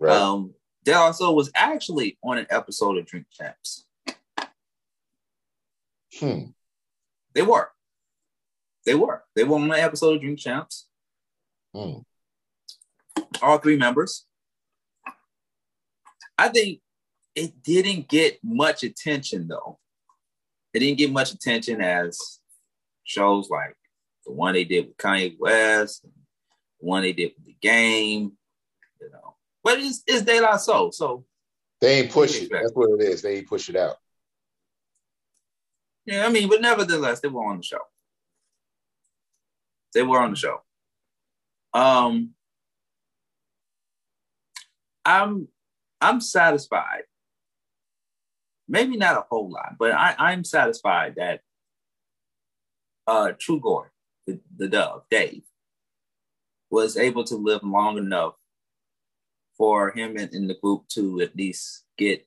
[0.00, 0.16] Right.
[0.16, 3.86] Um, they also was actually on an episode of Drink Champs.
[6.18, 6.44] Hmm.
[7.34, 7.68] They were.
[8.86, 9.24] They were.
[9.34, 10.86] They were on an episode of Drink Champs.
[11.74, 11.98] Hmm.
[13.42, 14.24] All three members.
[16.38, 16.80] I think
[17.34, 19.78] it didn't get much attention though.
[20.76, 22.38] It didn't get much attention as
[23.02, 23.74] shows like
[24.26, 28.32] the one they did with Kanye West, the one they did with the game,
[29.00, 29.36] you know.
[29.64, 31.24] But it's it's De La Soul, so
[31.80, 32.50] they ain't push it.
[32.52, 33.22] That's what it is.
[33.22, 33.96] They ain't push it out.
[36.04, 37.80] Yeah, I mean, but nevertheless, they were on the show.
[39.94, 40.60] They were on the show.
[41.72, 42.34] Um,
[45.06, 45.48] I'm
[46.02, 47.04] I'm satisfied.
[48.68, 51.40] Maybe not a whole lot, but I, I'm satisfied that
[53.06, 53.86] uh Trugoy,
[54.26, 55.44] the, the dove, Dave,
[56.70, 58.34] was able to live long enough
[59.56, 62.26] for him and, in the group to at least get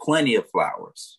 [0.00, 1.18] plenty of flowers.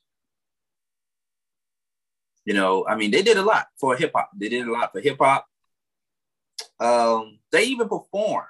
[2.46, 4.32] You know, I mean, they did a lot for hip hop.
[4.36, 5.46] They did a lot for hip hop.
[6.80, 8.48] Um, they even performed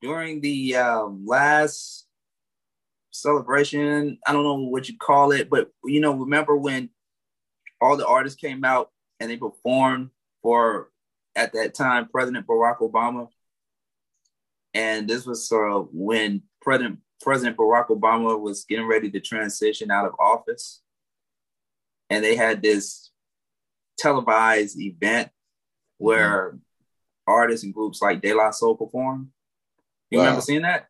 [0.00, 2.07] during the um, last
[3.22, 4.18] celebration.
[4.26, 6.90] I don't know what you call it, but you know, remember when
[7.80, 8.90] all the artists came out
[9.20, 10.10] and they performed
[10.42, 10.90] for
[11.36, 13.28] at that time President Barack Obama,
[14.74, 19.90] and this was sort of when President President Barack Obama was getting ready to transition
[19.90, 20.82] out of office,
[22.10, 23.10] and they had this
[23.98, 25.30] televised event
[25.98, 26.56] where mm-hmm.
[27.26, 29.28] artists and groups like De La Soul performed.
[30.10, 30.24] You wow.
[30.24, 30.88] remember seeing that?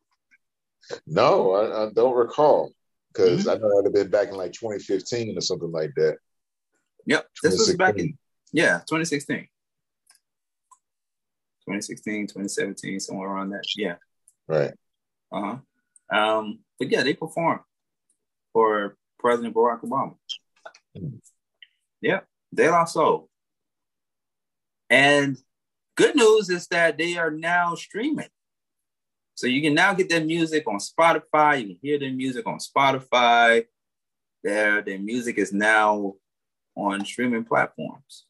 [1.06, 2.72] No, I, I don't recall
[3.12, 3.50] because mm-hmm.
[3.50, 6.18] I know it had been back in like 2015 or something like that.
[7.06, 8.16] Yep, this was back in
[8.52, 9.36] yeah 2016,
[11.68, 13.64] 2016, 2017, somewhere around that.
[13.76, 13.96] Yeah.
[14.46, 14.72] Right.
[15.32, 15.56] Uh
[16.10, 16.16] huh.
[16.16, 17.60] Um, but yeah, they performed
[18.52, 20.14] for President Barack Obama.
[20.96, 21.16] Mm-hmm.
[22.00, 22.20] Yeah,
[22.54, 23.28] De La Soul.
[24.90, 25.36] And
[25.96, 28.28] good news is that they are now streaming.
[29.38, 31.60] So you can now get their music on Spotify.
[31.60, 33.66] You can hear their music on Spotify.
[34.42, 36.14] Their their music is now
[36.74, 38.26] on streaming platforms.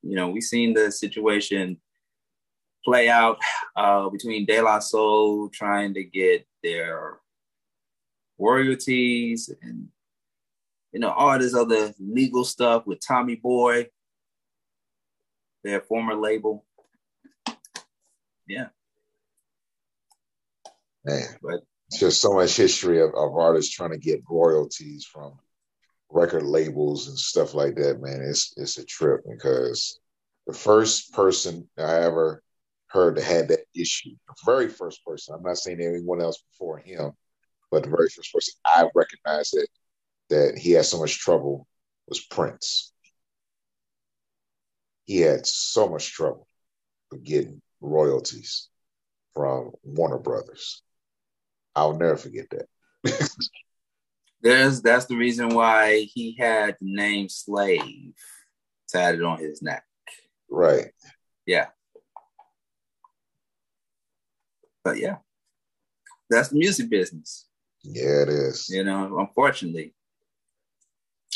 [0.00, 1.82] You know, we've seen the situation
[2.82, 3.36] play out
[3.76, 7.18] uh, between De La Soul trying to get their
[8.38, 9.88] royalties and
[10.92, 13.88] you know all this other legal stuff with Tommy Boy,
[15.62, 16.64] their former label
[18.50, 18.66] yeah.
[21.04, 25.38] Man, but it's just so much history of, of artists trying to get royalties from
[26.10, 28.20] record labels and stuff like that, man.
[28.22, 30.00] It's it's a trip because
[30.46, 32.42] the first person I ever
[32.88, 36.78] heard that had that issue, the very first person, I'm not saying anyone else before
[36.78, 37.12] him,
[37.70, 39.68] but the very first person I recognized that
[40.30, 41.68] that he had so much trouble
[42.08, 42.92] was Prince.
[45.04, 46.46] He had so much trouble
[47.24, 48.68] getting royalties
[49.34, 50.82] from Warner Brothers.
[51.74, 52.66] I'll never forget that.
[54.42, 58.14] There's that's the reason why he had the name slave
[58.88, 59.84] tatted on his neck.
[60.50, 60.90] Right.
[61.46, 61.66] Yeah.
[64.82, 65.16] But yeah.
[66.30, 67.46] That's the music business.
[67.82, 68.68] Yeah, it is.
[68.70, 69.94] You know, unfortunately.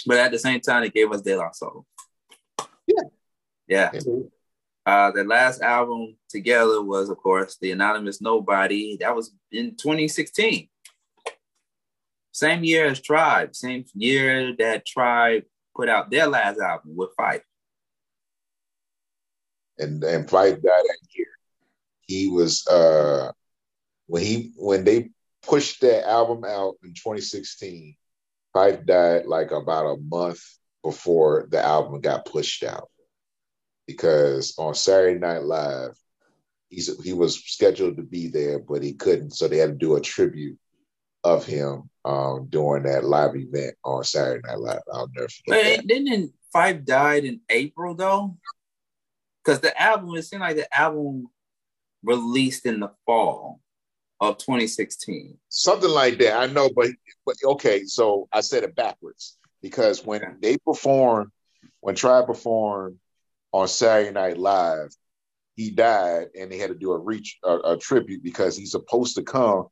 [0.06, 1.86] But at the same time, it gave us De La Soul.
[2.86, 3.02] Yeah.
[3.66, 3.90] Yeah.
[4.86, 8.98] Uh, the last album together was, of course, The Anonymous Nobody.
[9.00, 10.68] That was in 2016.
[12.32, 15.44] Same year as Tribe, same year that Tribe
[15.74, 17.42] put out their last album with Phife.
[19.78, 21.28] And and Phife died that year.
[22.00, 23.32] He was uh
[24.06, 25.10] when he when they
[25.46, 27.96] pushed that album out in 2016,
[28.54, 30.42] Phife died like about a month
[30.82, 32.90] before the album got pushed out
[33.86, 35.96] because on Saturday Night Live,
[36.68, 39.96] he's he was scheduled to be there, but he couldn't, so they had to do
[39.96, 40.58] a tribute
[41.22, 44.80] of him um, during that live event on Saturday Night Live.
[44.92, 45.64] I'll never forget.
[45.64, 48.36] Wait, didn't Phife died in April though?
[49.42, 51.28] Because the album, it seemed like the album
[52.02, 53.60] released in the fall
[54.20, 55.36] of 2016.
[55.48, 56.36] Something like that.
[56.36, 56.90] I know, but
[57.26, 61.30] but okay, so I said it backwards because when they performed,
[61.80, 62.98] when Tribe performed
[63.54, 64.92] on Saturday Night Live,
[65.54, 69.14] he died, and they had to do a reach a, a tribute because he's supposed
[69.14, 69.68] to come,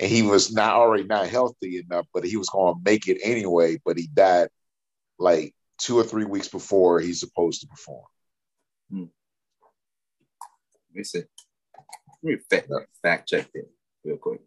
[0.00, 3.20] and he was not already not healthy enough, but he was going to make it
[3.22, 3.78] anyway.
[3.84, 4.48] But he died
[5.16, 8.04] like two or three weeks before he's supposed to perform.
[8.90, 9.04] Hmm.
[10.90, 11.22] Let me see.
[12.24, 12.68] Let me fact,
[13.00, 13.70] fact check it
[14.04, 14.40] real quick.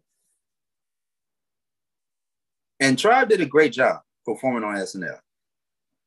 [2.80, 5.20] And Tribe did a great job performing on SNL.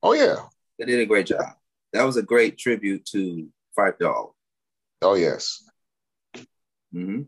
[0.04, 0.36] Oh yeah,
[0.78, 1.57] they did a great job
[1.94, 3.48] that was a great tribute to
[3.78, 4.32] Phife Dawg.
[5.02, 5.64] Oh yes.
[6.94, 7.24] Mm-hmm.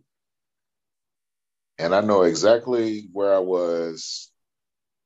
[1.77, 4.31] And I know exactly where I was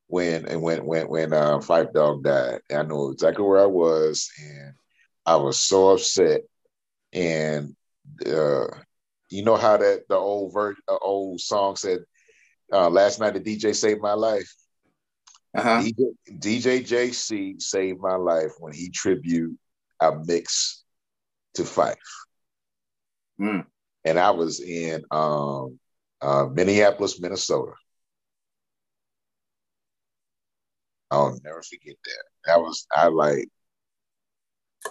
[0.07, 2.61] when and when when when uh, Phife Dawg died.
[2.69, 4.73] And I know exactly where I was, and
[5.25, 6.41] I was so upset.
[7.11, 7.75] And
[8.25, 8.67] uh,
[9.29, 11.99] you know how that the old ver- uh, old song said,
[12.71, 14.51] uh, "Last night the DJ saved my life."
[15.55, 15.83] Uh-huh.
[15.83, 19.57] DJ, DJ JC saved my life when he tribute
[19.99, 20.83] a mix
[21.55, 21.95] to Phife.
[23.39, 23.65] Mm.
[24.05, 25.79] And I was in um,
[26.21, 27.73] uh, Minneapolis, Minnesota.
[31.11, 32.23] I'll never forget that.
[32.45, 33.47] That was I like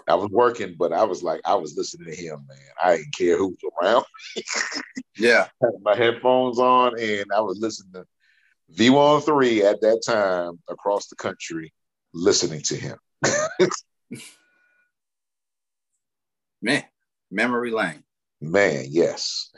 [0.09, 2.59] I was working, but I was like I was listening to him, man.
[2.83, 4.05] I didn't care who was around.
[5.19, 5.49] yeah.
[5.83, 8.07] my headphones on and I was listening to
[8.75, 11.73] V103 at that time across the country
[12.15, 12.99] listening to him.
[16.63, 16.85] man,
[17.31, 18.03] memory lane.
[18.41, 19.53] Man, yes.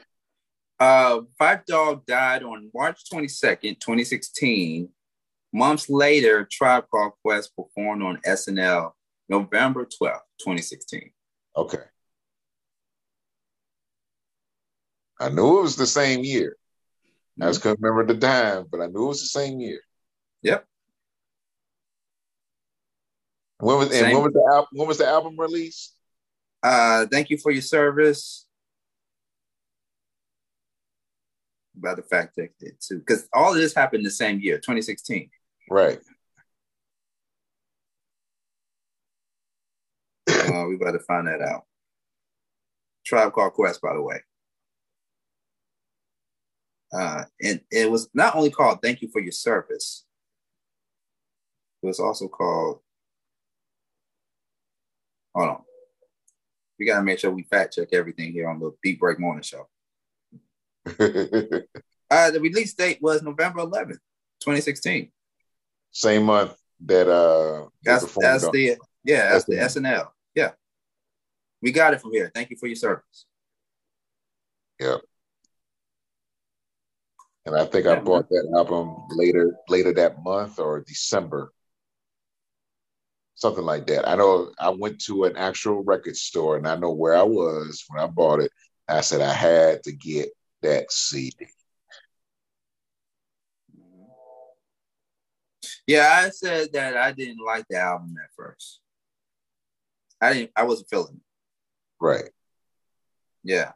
[0.79, 4.89] Uh, Phife Dawg died on March 22nd, 2016.
[5.53, 8.91] Months later, Tribe Called Quest performed on SNL
[9.29, 11.11] November 12th, 2016.
[11.57, 11.79] Okay.
[15.21, 16.57] I knew it was the same year.
[17.41, 19.81] I just couldn't remember the time, but I knew it was the same year.
[20.43, 20.65] Yep.
[23.59, 24.69] When was and when was the album?
[24.73, 25.97] When was the album released?
[26.63, 28.47] Uh, thank you for your service.
[31.77, 35.29] About the fact check it too, because all of this happened the same year, 2016.
[35.71, 35.99] Right.
[40.29, 41.65] uh, we better find that out.
[43.05, 44.21] Tribe Called Quest, by the way.
[46.95, 50.05] Uh, and it was not only called Thank You for Your Service,
[51.83, 52.81] it was also called,
[55.35, 55.63] hold on.
[56.79, 59.43] We got to make sure we fact check everything here on the Beat Break Morning
[59.43, 59.69] Show.
[60.87, 63.99] uh, the release date was November 11th,
[64.41, 65.11] 2016.
[65.91, 66.55] Same month
[66.87, 70.51] that uh that's that's the yeah that's, that's the SNL yeah.
[71.63, 72.31] We got it from here.
[72.35, 73.27] Thank you for your service.
[74.81, 74.97] Yeah
[77.47, 81.53] and I think I bought that album later later that month or December,
[83.35, 84.09] something like that.
[84.09, 87.85] I know I went to an actual record store and I know where I was
[87.89, 88.51] when I bought it.
[88.89, 90.31] I said I had to get
[90.63, 91.47] that CD.
[95.87, 98.81] Yeah, I said that I didn't like the album at first.
[100.21, 100.51] I didn't.
[100.57, 101.23] I wasn't feeling it.
[102.01, 102.31] Right.
[103.43, 103.73] Yeah.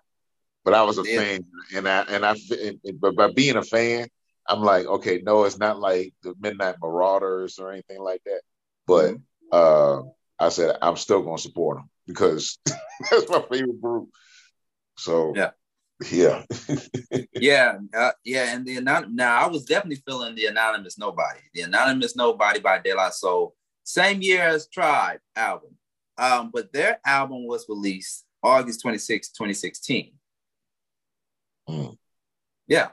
[0.64, 1.20] But I was a yeah.
[1.20, 1.44] fan,
[1.74, 2.34] and I and I
[3.00, 4.08] but by being a fan,
[4.48, 8.40] I'm like, okay, no, it's not like the Midnight Marauders or anything like that.
[8.86, 9.20] But mm-hmm.
[9.52, 10.02] uh,
[10.38, 14.08] I said I'm still going to support them because that's my favorite group.
[14.96, 15.50] So yeah,
[16.10, 16.44] yeah,
[17.34, 18.54] yeah, uh, yeah.
[18.54, 19.14] And the anonymous.
[19.14, 21.40] Now I was definitely feeling the anonymous nobody.
[21.54, 23.54] The anonymous nobody by De La Soul.
[23.84, 25.76] Same year as Tribe album,
[26.16, 30.12] um, but their album was released August 26, 2016.
[31.68, 31.96] Mm.
[32.66, 32.88] Yeah.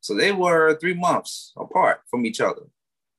[0.00, 2.62] So they were three months apart from each other.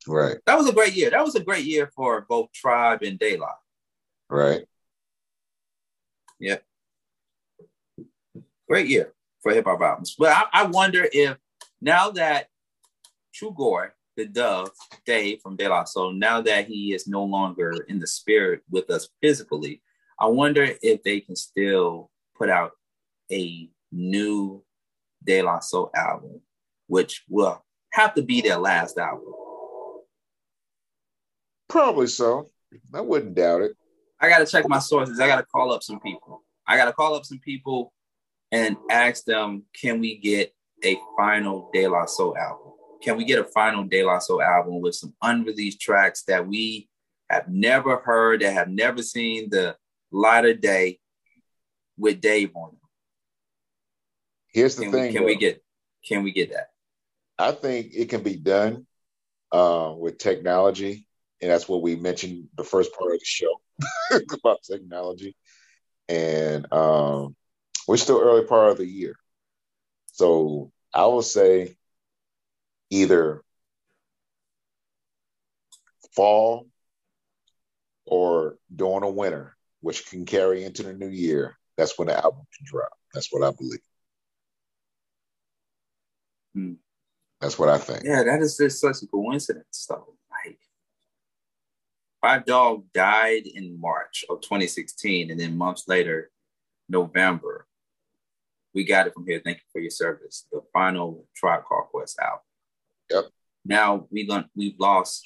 [0.08, 0.38] Right.
[0.46, 1.10] That was a great year.
[1.10, 3.48] That was a great year for both Tribe and La.
[4.30, 4.66] Right.
[6.40, 6.58] Yeah.
[8.68, 10.16] Great year for hip hop albums.
[10.18, 11.38] But I, I, wonder if
[11.82, 12.48] now that
[13.34, 14.72] Trugoy, the Dove,
[15.06, 18.90] Dave from De La Soul, now that he is no longer in the spirit with
[18.90, 19.82] us physically,
[20.20, 22.72] I wonder if they can still put out
[23.32, 24.64] a new
[25.24, 26.42] De La Soul album,
[26.88, 29.32] which will have to be their last album.
[31.70, 32.50] Probably so.
[32.94, 33.74] I wouldn't doubt it.
[34.20, 35.20] I got to check my sources.
[35.20, 36.44] I got to call up some people.
[36.68, 37.94] I got to call up some people
[38.52, 40.54] and ask them, can we get
[40.84, 42.74] a final De La Soul album?
[43.02, 46.90] Can we get a final De La Soul album with some unreleased tracks that we
[47.30, 49.76] have never heard, that have never seen the
[50.12, 51.00] light of day
[51.98, 52.80] with Dave on them?
[54.54, 55.08] Here's the can thing.
[55.08, 55.64] We, can we get
[56.08, 56.70] can we get that?
[57.38, 58.86] I think it can be done
[59.52, 61.08] uh, with technology,
[61.42, 63.60] and that's what we mentioned the first part of the show
[64.34, 65.36] about technology.
[66.08, 67.36] And um,
[67.88, 69.16] we're still early part of the year,
[70.12, 71.76] so I will say
[72.92, 73.44] either
[76.16, 76.68] fall
[78.06, 81.58] or during a winter, which can carry into the new year.
[81.78, 82.92] That's when the album can drop.
[83.14, 83.80] That's what I believe.
[86.54, 86.74] Hmm.
[87.42, 88.04] That's what I think.
[88.04, 90.16] Yeah, that is just such a coincidence, though.
[90.32, 90.60] Like,
[92.24, 96.32] Phife Dawg died in March of 2016, and then months later,
[96.88, 97.68] November,
[98.74, 99.42] we got it from here.
[99.44, 100.46] Thank you for your service.
[100.52, 102.40] The final Tribe Called Quest album.
[103.12, 103.26] Yep.
[103.66, 105.22] Now we learned we've lost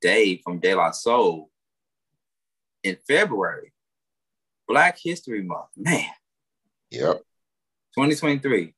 [0.00, 1.50] Dave from De La Soul
[2.82, 3.72] in February.
[4.66, 6.06] Black History Month, man.
[6.90, 7.18] Yep.
[7.96, 8.74] 2023.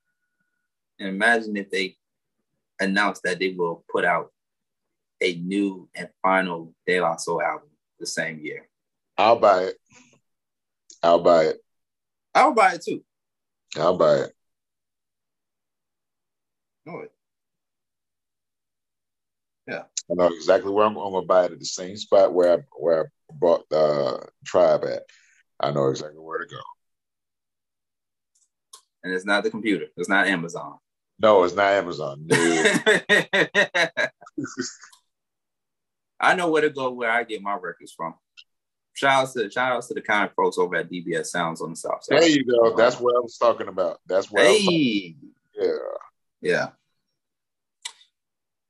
[0.98, 1.96] And imagine if they
[2.80, 4.32] announce that they will put out
[5.20, 8.68] a new and final De La Soul album the same year.
[9.16, 9.76] I'll buy it.
[11.02, 11.58] I'll buy it.
[12.34, 13.04] I'll buy it too.
[13.76, 14.32] I'll buy it.
[16.86, 17.12] Know it.
[20.10, 22.62] I know exactly where I'm, I'm, gonna buy it at the same spot where I
[22.78, 25.04] where I bought the uh, tribe at.
[25.60, 26.60] I know exactly where to go.
[29.02, 29.86] And it's not the computer.
[29.96, 30.78] It's not Amazon.
[31.18, 32.28] No, it's not Amazon.
[34.38, 34.46] No.
[36.22, 38.14] I know where to go where I get my records from.
[38.94, 41.76] Shout out to shout out to the kind folks over at DBS Sounds on the
[41.76, 42.20] South Side.
[42.20, 42.76] There you go.
[42.76, 43.98] That's what I was talking about.
[44.06, 44.42] That's what.
[44.42, 45.16] Hey.
[45.58, 45.72] Yeah.
[46.40, 46.68] Yeah.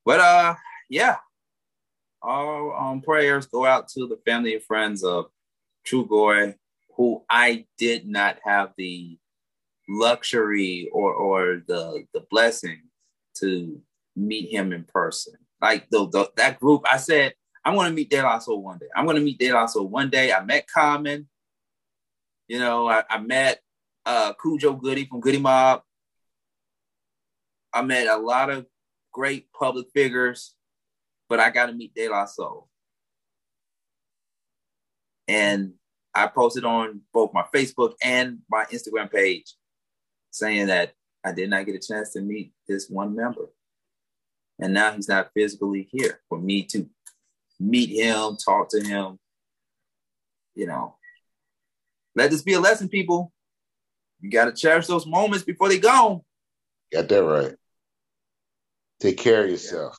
[0.05, 0.55] But uh,
[0.89, 1.17] yeah.
[2.23, 5.27] All um prayers go out to the family and friends of
[5.85, 6.55] Trugoy,
[6.97, 9.19] who I did not have the
[9.89, 12.83] luxury or or the the blessing
[13.37, 13.81] to
[14.17, 15.35] meet him in person.
[15.61, 17.35] Like the, the that group, I said
[17.65, 18.87] I'm going to meet De La Soul one day.
[18.95, 20.33] I'm going to meet De La Soul one day.
[20.33, 21.29] I met Common.
[22.49, 23.61] You know, I, I met
[24.05, 25.83] uh Khujo Goodie from Goodie Mob.
[27.73, 28.67] I met a lot of
[29.13, 30.55] great public figures,
[31.29, 32.69] but I got to meet De La Soul.
[35.29, 35.75] And
[36.15, 39.55] I posted on both my Facebook and my Instagram page
[40.33, 40.95] saying that
[41.25, 43.49] I did not get a chance to meet this one member.
[44.59, 46.89] And now he's not physically here for me to
[47.61, 49.19] meet him, talk to him.
[50.55, 50.97] You know,
[52.15, 53.33] let this be a lesson, people.
[54.21, 56.25] You got to cherish those moments before they go.
[56.93, 57.55] Got that right.
[59.01, 59.97] Take care of yourself.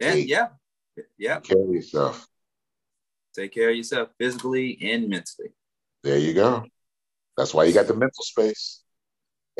[0.00, 0.48] Yeah, Take, yeah,
[1.18, 1.34] yeah.
[1.40, 2.26] Take care of yourself.
[3.34, 5.50] Take care of yourself physically and mentally.
[6.02, 6.64] There you go.
[7.36, 8.82] That's why you got the mental space.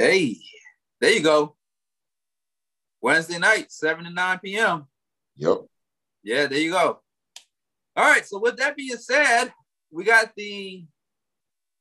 [0.01, 0.39] Hey,
[0.99, 1.57] there you go.
[3.03, 4.87] Wednesday night, 7 to 9 p.m.
[5.37, 5.59] Yep.
[6.23, 7.01] Yeah, there you go.
[7.95, 8.27] All right.
[8.27, 9.53] So with that being said,
[9.91, 10.87] we got the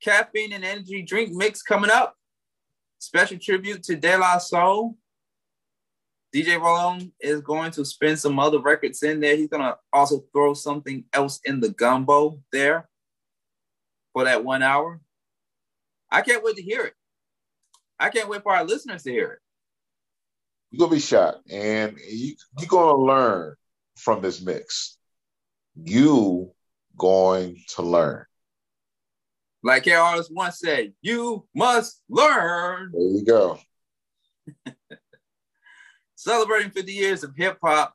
[0.03, 2.13] caffeine and energy drink mix coming up.
[2.97, 4.97] Special tribute to De La Soul.
[6.35, 9.37] DJ Roland is going to spin some other records in there.
[9.37, 12.89] He's gonna also throw something else in the gumbo there
[14.11, 14.99] for that one hour.
[16.11, 16.95] I can't wait to hear it.
[17.99, 19.39] I can't wait for our listeners to hear it.
[20.71, 23.55] You're gonna be shocked, and you, you're gonna learn
[23.97, 24.97] from this mix.
[25.75, 26.51] You
[26.97, 28.25] going to learn.
[29.63, 32.91] Like KRS once said, you must learn.
[32.93, 33.59] There you go.
[36.15, 37.93] Celebrating 50 years of hip hop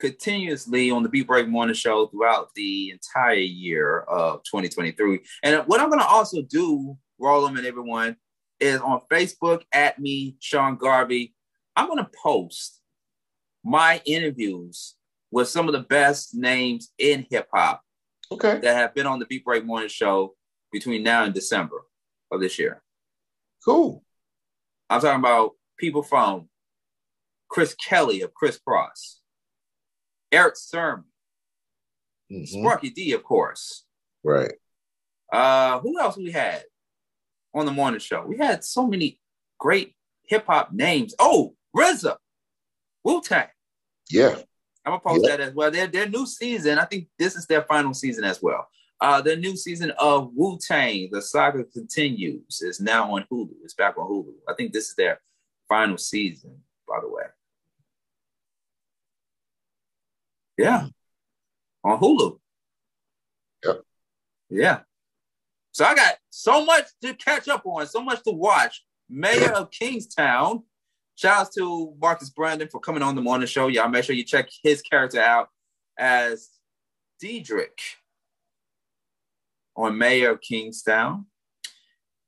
[0.00, 5.20] continuously on the Beat Break Morning Show throughout the entire year of 2023.
[5.42, 8.16] And what I'm going to also do, Roland and everyone,
[8.60, 11.34] is on Facebook at me, Sean Garvey.
[11.74, 12.80] I'm going to post
[13.64, 14.94] my interviews
[15.30, 17.82] with some of the best names in hip hop.
[18.32, 18.58] Okay.
[18.58, 20.34] That have been on the Beat Break Morning Show
[20.72, 21.82] between now and December
[22.32, 22.82] of this year.
[23.64, 24.02] Cool.
[24.90, 26.48] I'm talking about people from
[27.48, 29.16] Chris Kelly of Kris Kross,
[30.32, 31.04] Erick Sermon,
[32.32, 32.44] mm-hmm.
[32.44, 33.84] Sparky D, of course.
[34.24, 34.54] Right.
[35.32, 36.64] Uh, who else we had
[37.56, 38.24] on the morning show?
[38.26, 39.18] We had so many
[39.58, 41.14] great hip hop names.
[41.18, 42.16] Oh, RZA,
[43.02, 43.48] Wu Tang.
[44.10, 44.36] Yeah.
[44.84, 45.70] I'm gonna post that as well.
[45.70, 48.68] Their their new season, I think this is their final season as well.
[49.00, 53.50] Uh, the new season of Wu Tang, the saga continues, is now on Hulu.
[53.64, 54.32] It's back on Hulu.
[54.48, 55.20] I think this is their
[55.68, 56.58] final season,
[56.88, 57.24] by the way.
[60.56, 60.86] Yeah,
[61.82, 62.38] on Hulu.
[63.64, 63.82] Yep.
[64.50, 64.80] Yeah.
[65.72, 68.84] So I got so much to catch up on, so much to watch.
[69.08, 70.64] Mayor of Kingstown
[71.16, 73.68] Shout out to Marcus Brandon for coming on the morning show.
[73.68, 75.48] Y'all make sure you check his character out
[75.98, 76.50] as
[77.22, 77.96] Diedrich
[79.74, 81.24] on Mayor of Kingstown.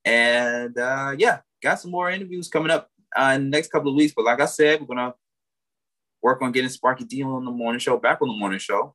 [0.06, 3.96] And uh, yeah, got some more interviews coming up uh, in the next couple of
[3.96, 4.14] weeks.
[4.16, 5.12] But like I said, we're gonna
[6.22, 8.94] work on getting Sparky D on the morning show, back on the morning show,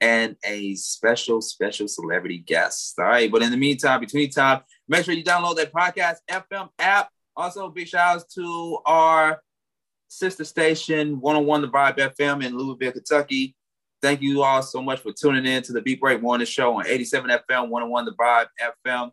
[0.00, 2.98] and a special, special celebrity guest.
[2.98, 3.30] All right.
[3.30, 7.10] But in the meantime, between time, make sure you download that podcast FM app
[7.40, 9.40] also, big shout outs to our
[10.08, 13.56] sister station, 101 The Vibe FM in Louisville, Kentucky.
[14.02, 16.86] Thank you all so much for tuning in to the Beat Break Morning Show on
[16.86, 18.46] 87 FM, 101 The Vibe
[18.86, 19.10] FM.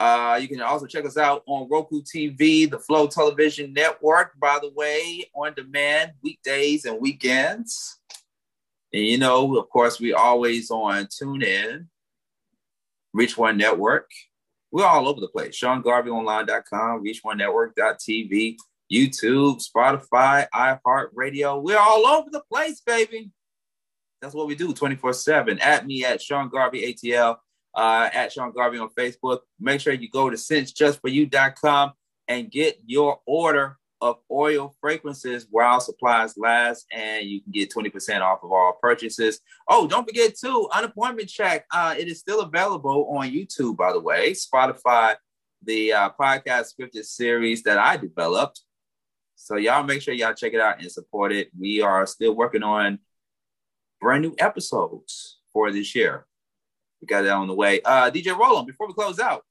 [0.00, 4.58] Uh, you can also check us out on Roku TV, the Flow Television Network, by
[4.60, 8.00] the way, on demand weekdays and weekends.
[8.96, 11.88] And you know, of course, we always on TuneIn,
[13.12, 14.10] Reach One Network.
[14.72, 15.60] We're all over the place.
[15.60, 18.56] SeanGarveyOnline.com, ReachOneNetwork.tv,
[18.90, 21.62] YouTube, Spotify, iHeartRadio.
[21.62, 23.32] We're all over the place, baby.
[24.22, 25.58] That's what we do 24 7.
[25.58, 27.36] At me at Sean Garvey ATL,
[27.74, 29.40] uh, at Sean Garvey on Facebook.
[29.60, 31.92] Make sure you go to ScentsJustForYou.com
[32.28, 38.20] and get your order of oil fragrances while supplies last, and you can get 20%
[38.20, 39.40] off of all purchases.
[39.68, 41.66] Oh, don't forget too, unappointment check.
[41.72, 45.16] Uh, it is still available on YouTube, by the way, Spotify,
[45.62, 48.62] the uh, podcast scripted series that I developed.
[49.34, 51.50] So y'all make sure y'all check it out and support it.
[51.58, 52.98] We are still working on
[54.00, 56.26] brand new episodes for this year.
[57.00, 57.80] We got that on the way.
[57.82, 59.44] Uh, DJ Roland, before we close out,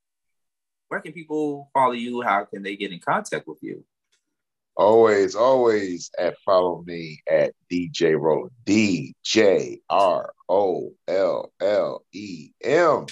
[0.88, 2.22] where can people follow you?
[2.22, 3.84] How can they get in contact with you?
[4.78, 8.52] Always, always at follow me at DJ Roland.
[8.66, 13.06] D J R O L L E M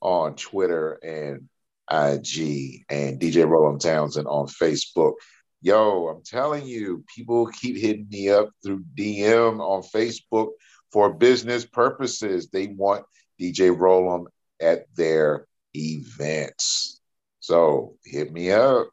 [0.00, 1.48] on Twitter and
[1.90, 5.14] IG and DJ Roland Townsend on Facebook.
[5.62, 10.50] Yo, I'm telling you, people keep hitting me up through DM on Facebook
[10.92, 12.48] for business purposes.
[12.48, 13.04] They want
[13.40, 14.28] DJ Roland
[14.60, 17.00] at their events.
[17.40, 18.88] So hit me up.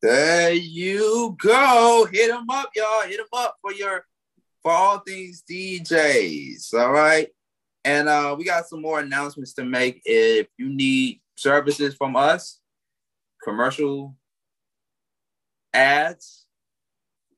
[0.00, 2.06] There you go.
[2.12, 3.02] Hit them up, y'all.
[3.02, 4.04] Hit them up for your
[4.62, 6.72] for all things DJs.
[6.74, 7.28] All right.
[7.84, 10.02] And uh, we got some more announcements to make.
[10.04, 12.60] If you need services from us,
[13.42, 14.14] commercial
[15.74, 16.46] ads,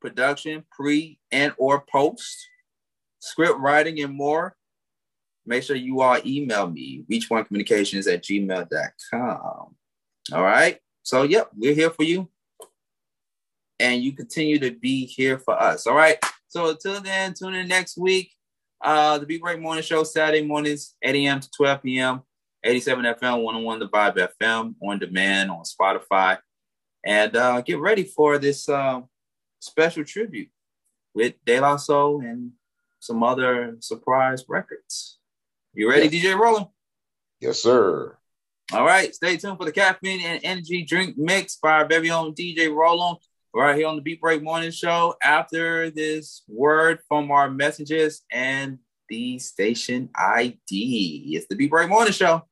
[0.00, 2.46] production, pre and or post,
[3.20, 4.54] script writing, and more,
[5.46, 9.74] make sure you all email me, reach1communications at gmail.com.
[10.32, 10.78] All right.
[11.02, 12.28] So, yep, we're here for you
[13.80, 15.86] and you continue to be here for us.
[15.86, 16.18] All right.
[16.48, 18.32] So until then, tune in next week.
[18.82, 21.40] Uh, the Beat Break Morning Show, Saturday mornings, 8 a.m.
[21.40, 22.22] to 12 p.m.
[22.62, 26.38] 87 FM, 101 The Vibe FM, on demand on Spotify.
[27.04, 29.00] And uh, get ready for this uh,
[29.60, 30.50] special tribute
[31.14, 32.52] with De La Soul and
[32.98, 35.18] some other surprise records.
[35.72, 36.24] You ready, yes.
[36.24, 36.66] DJ Roland?
[37.40, 38.18] Yes, sir.
[38.72, 39.14] All right.
[39.14, 43.18] Stay tuned for the caffeine and energy drink mix by our very own DJ Roland
[43.54, 48.78] right here on the Beat Break Morning Show after this word from our messages and
[49.08, 51.32] the station ID.
[51.32, 52.44] It's the Beat Break Morning Show.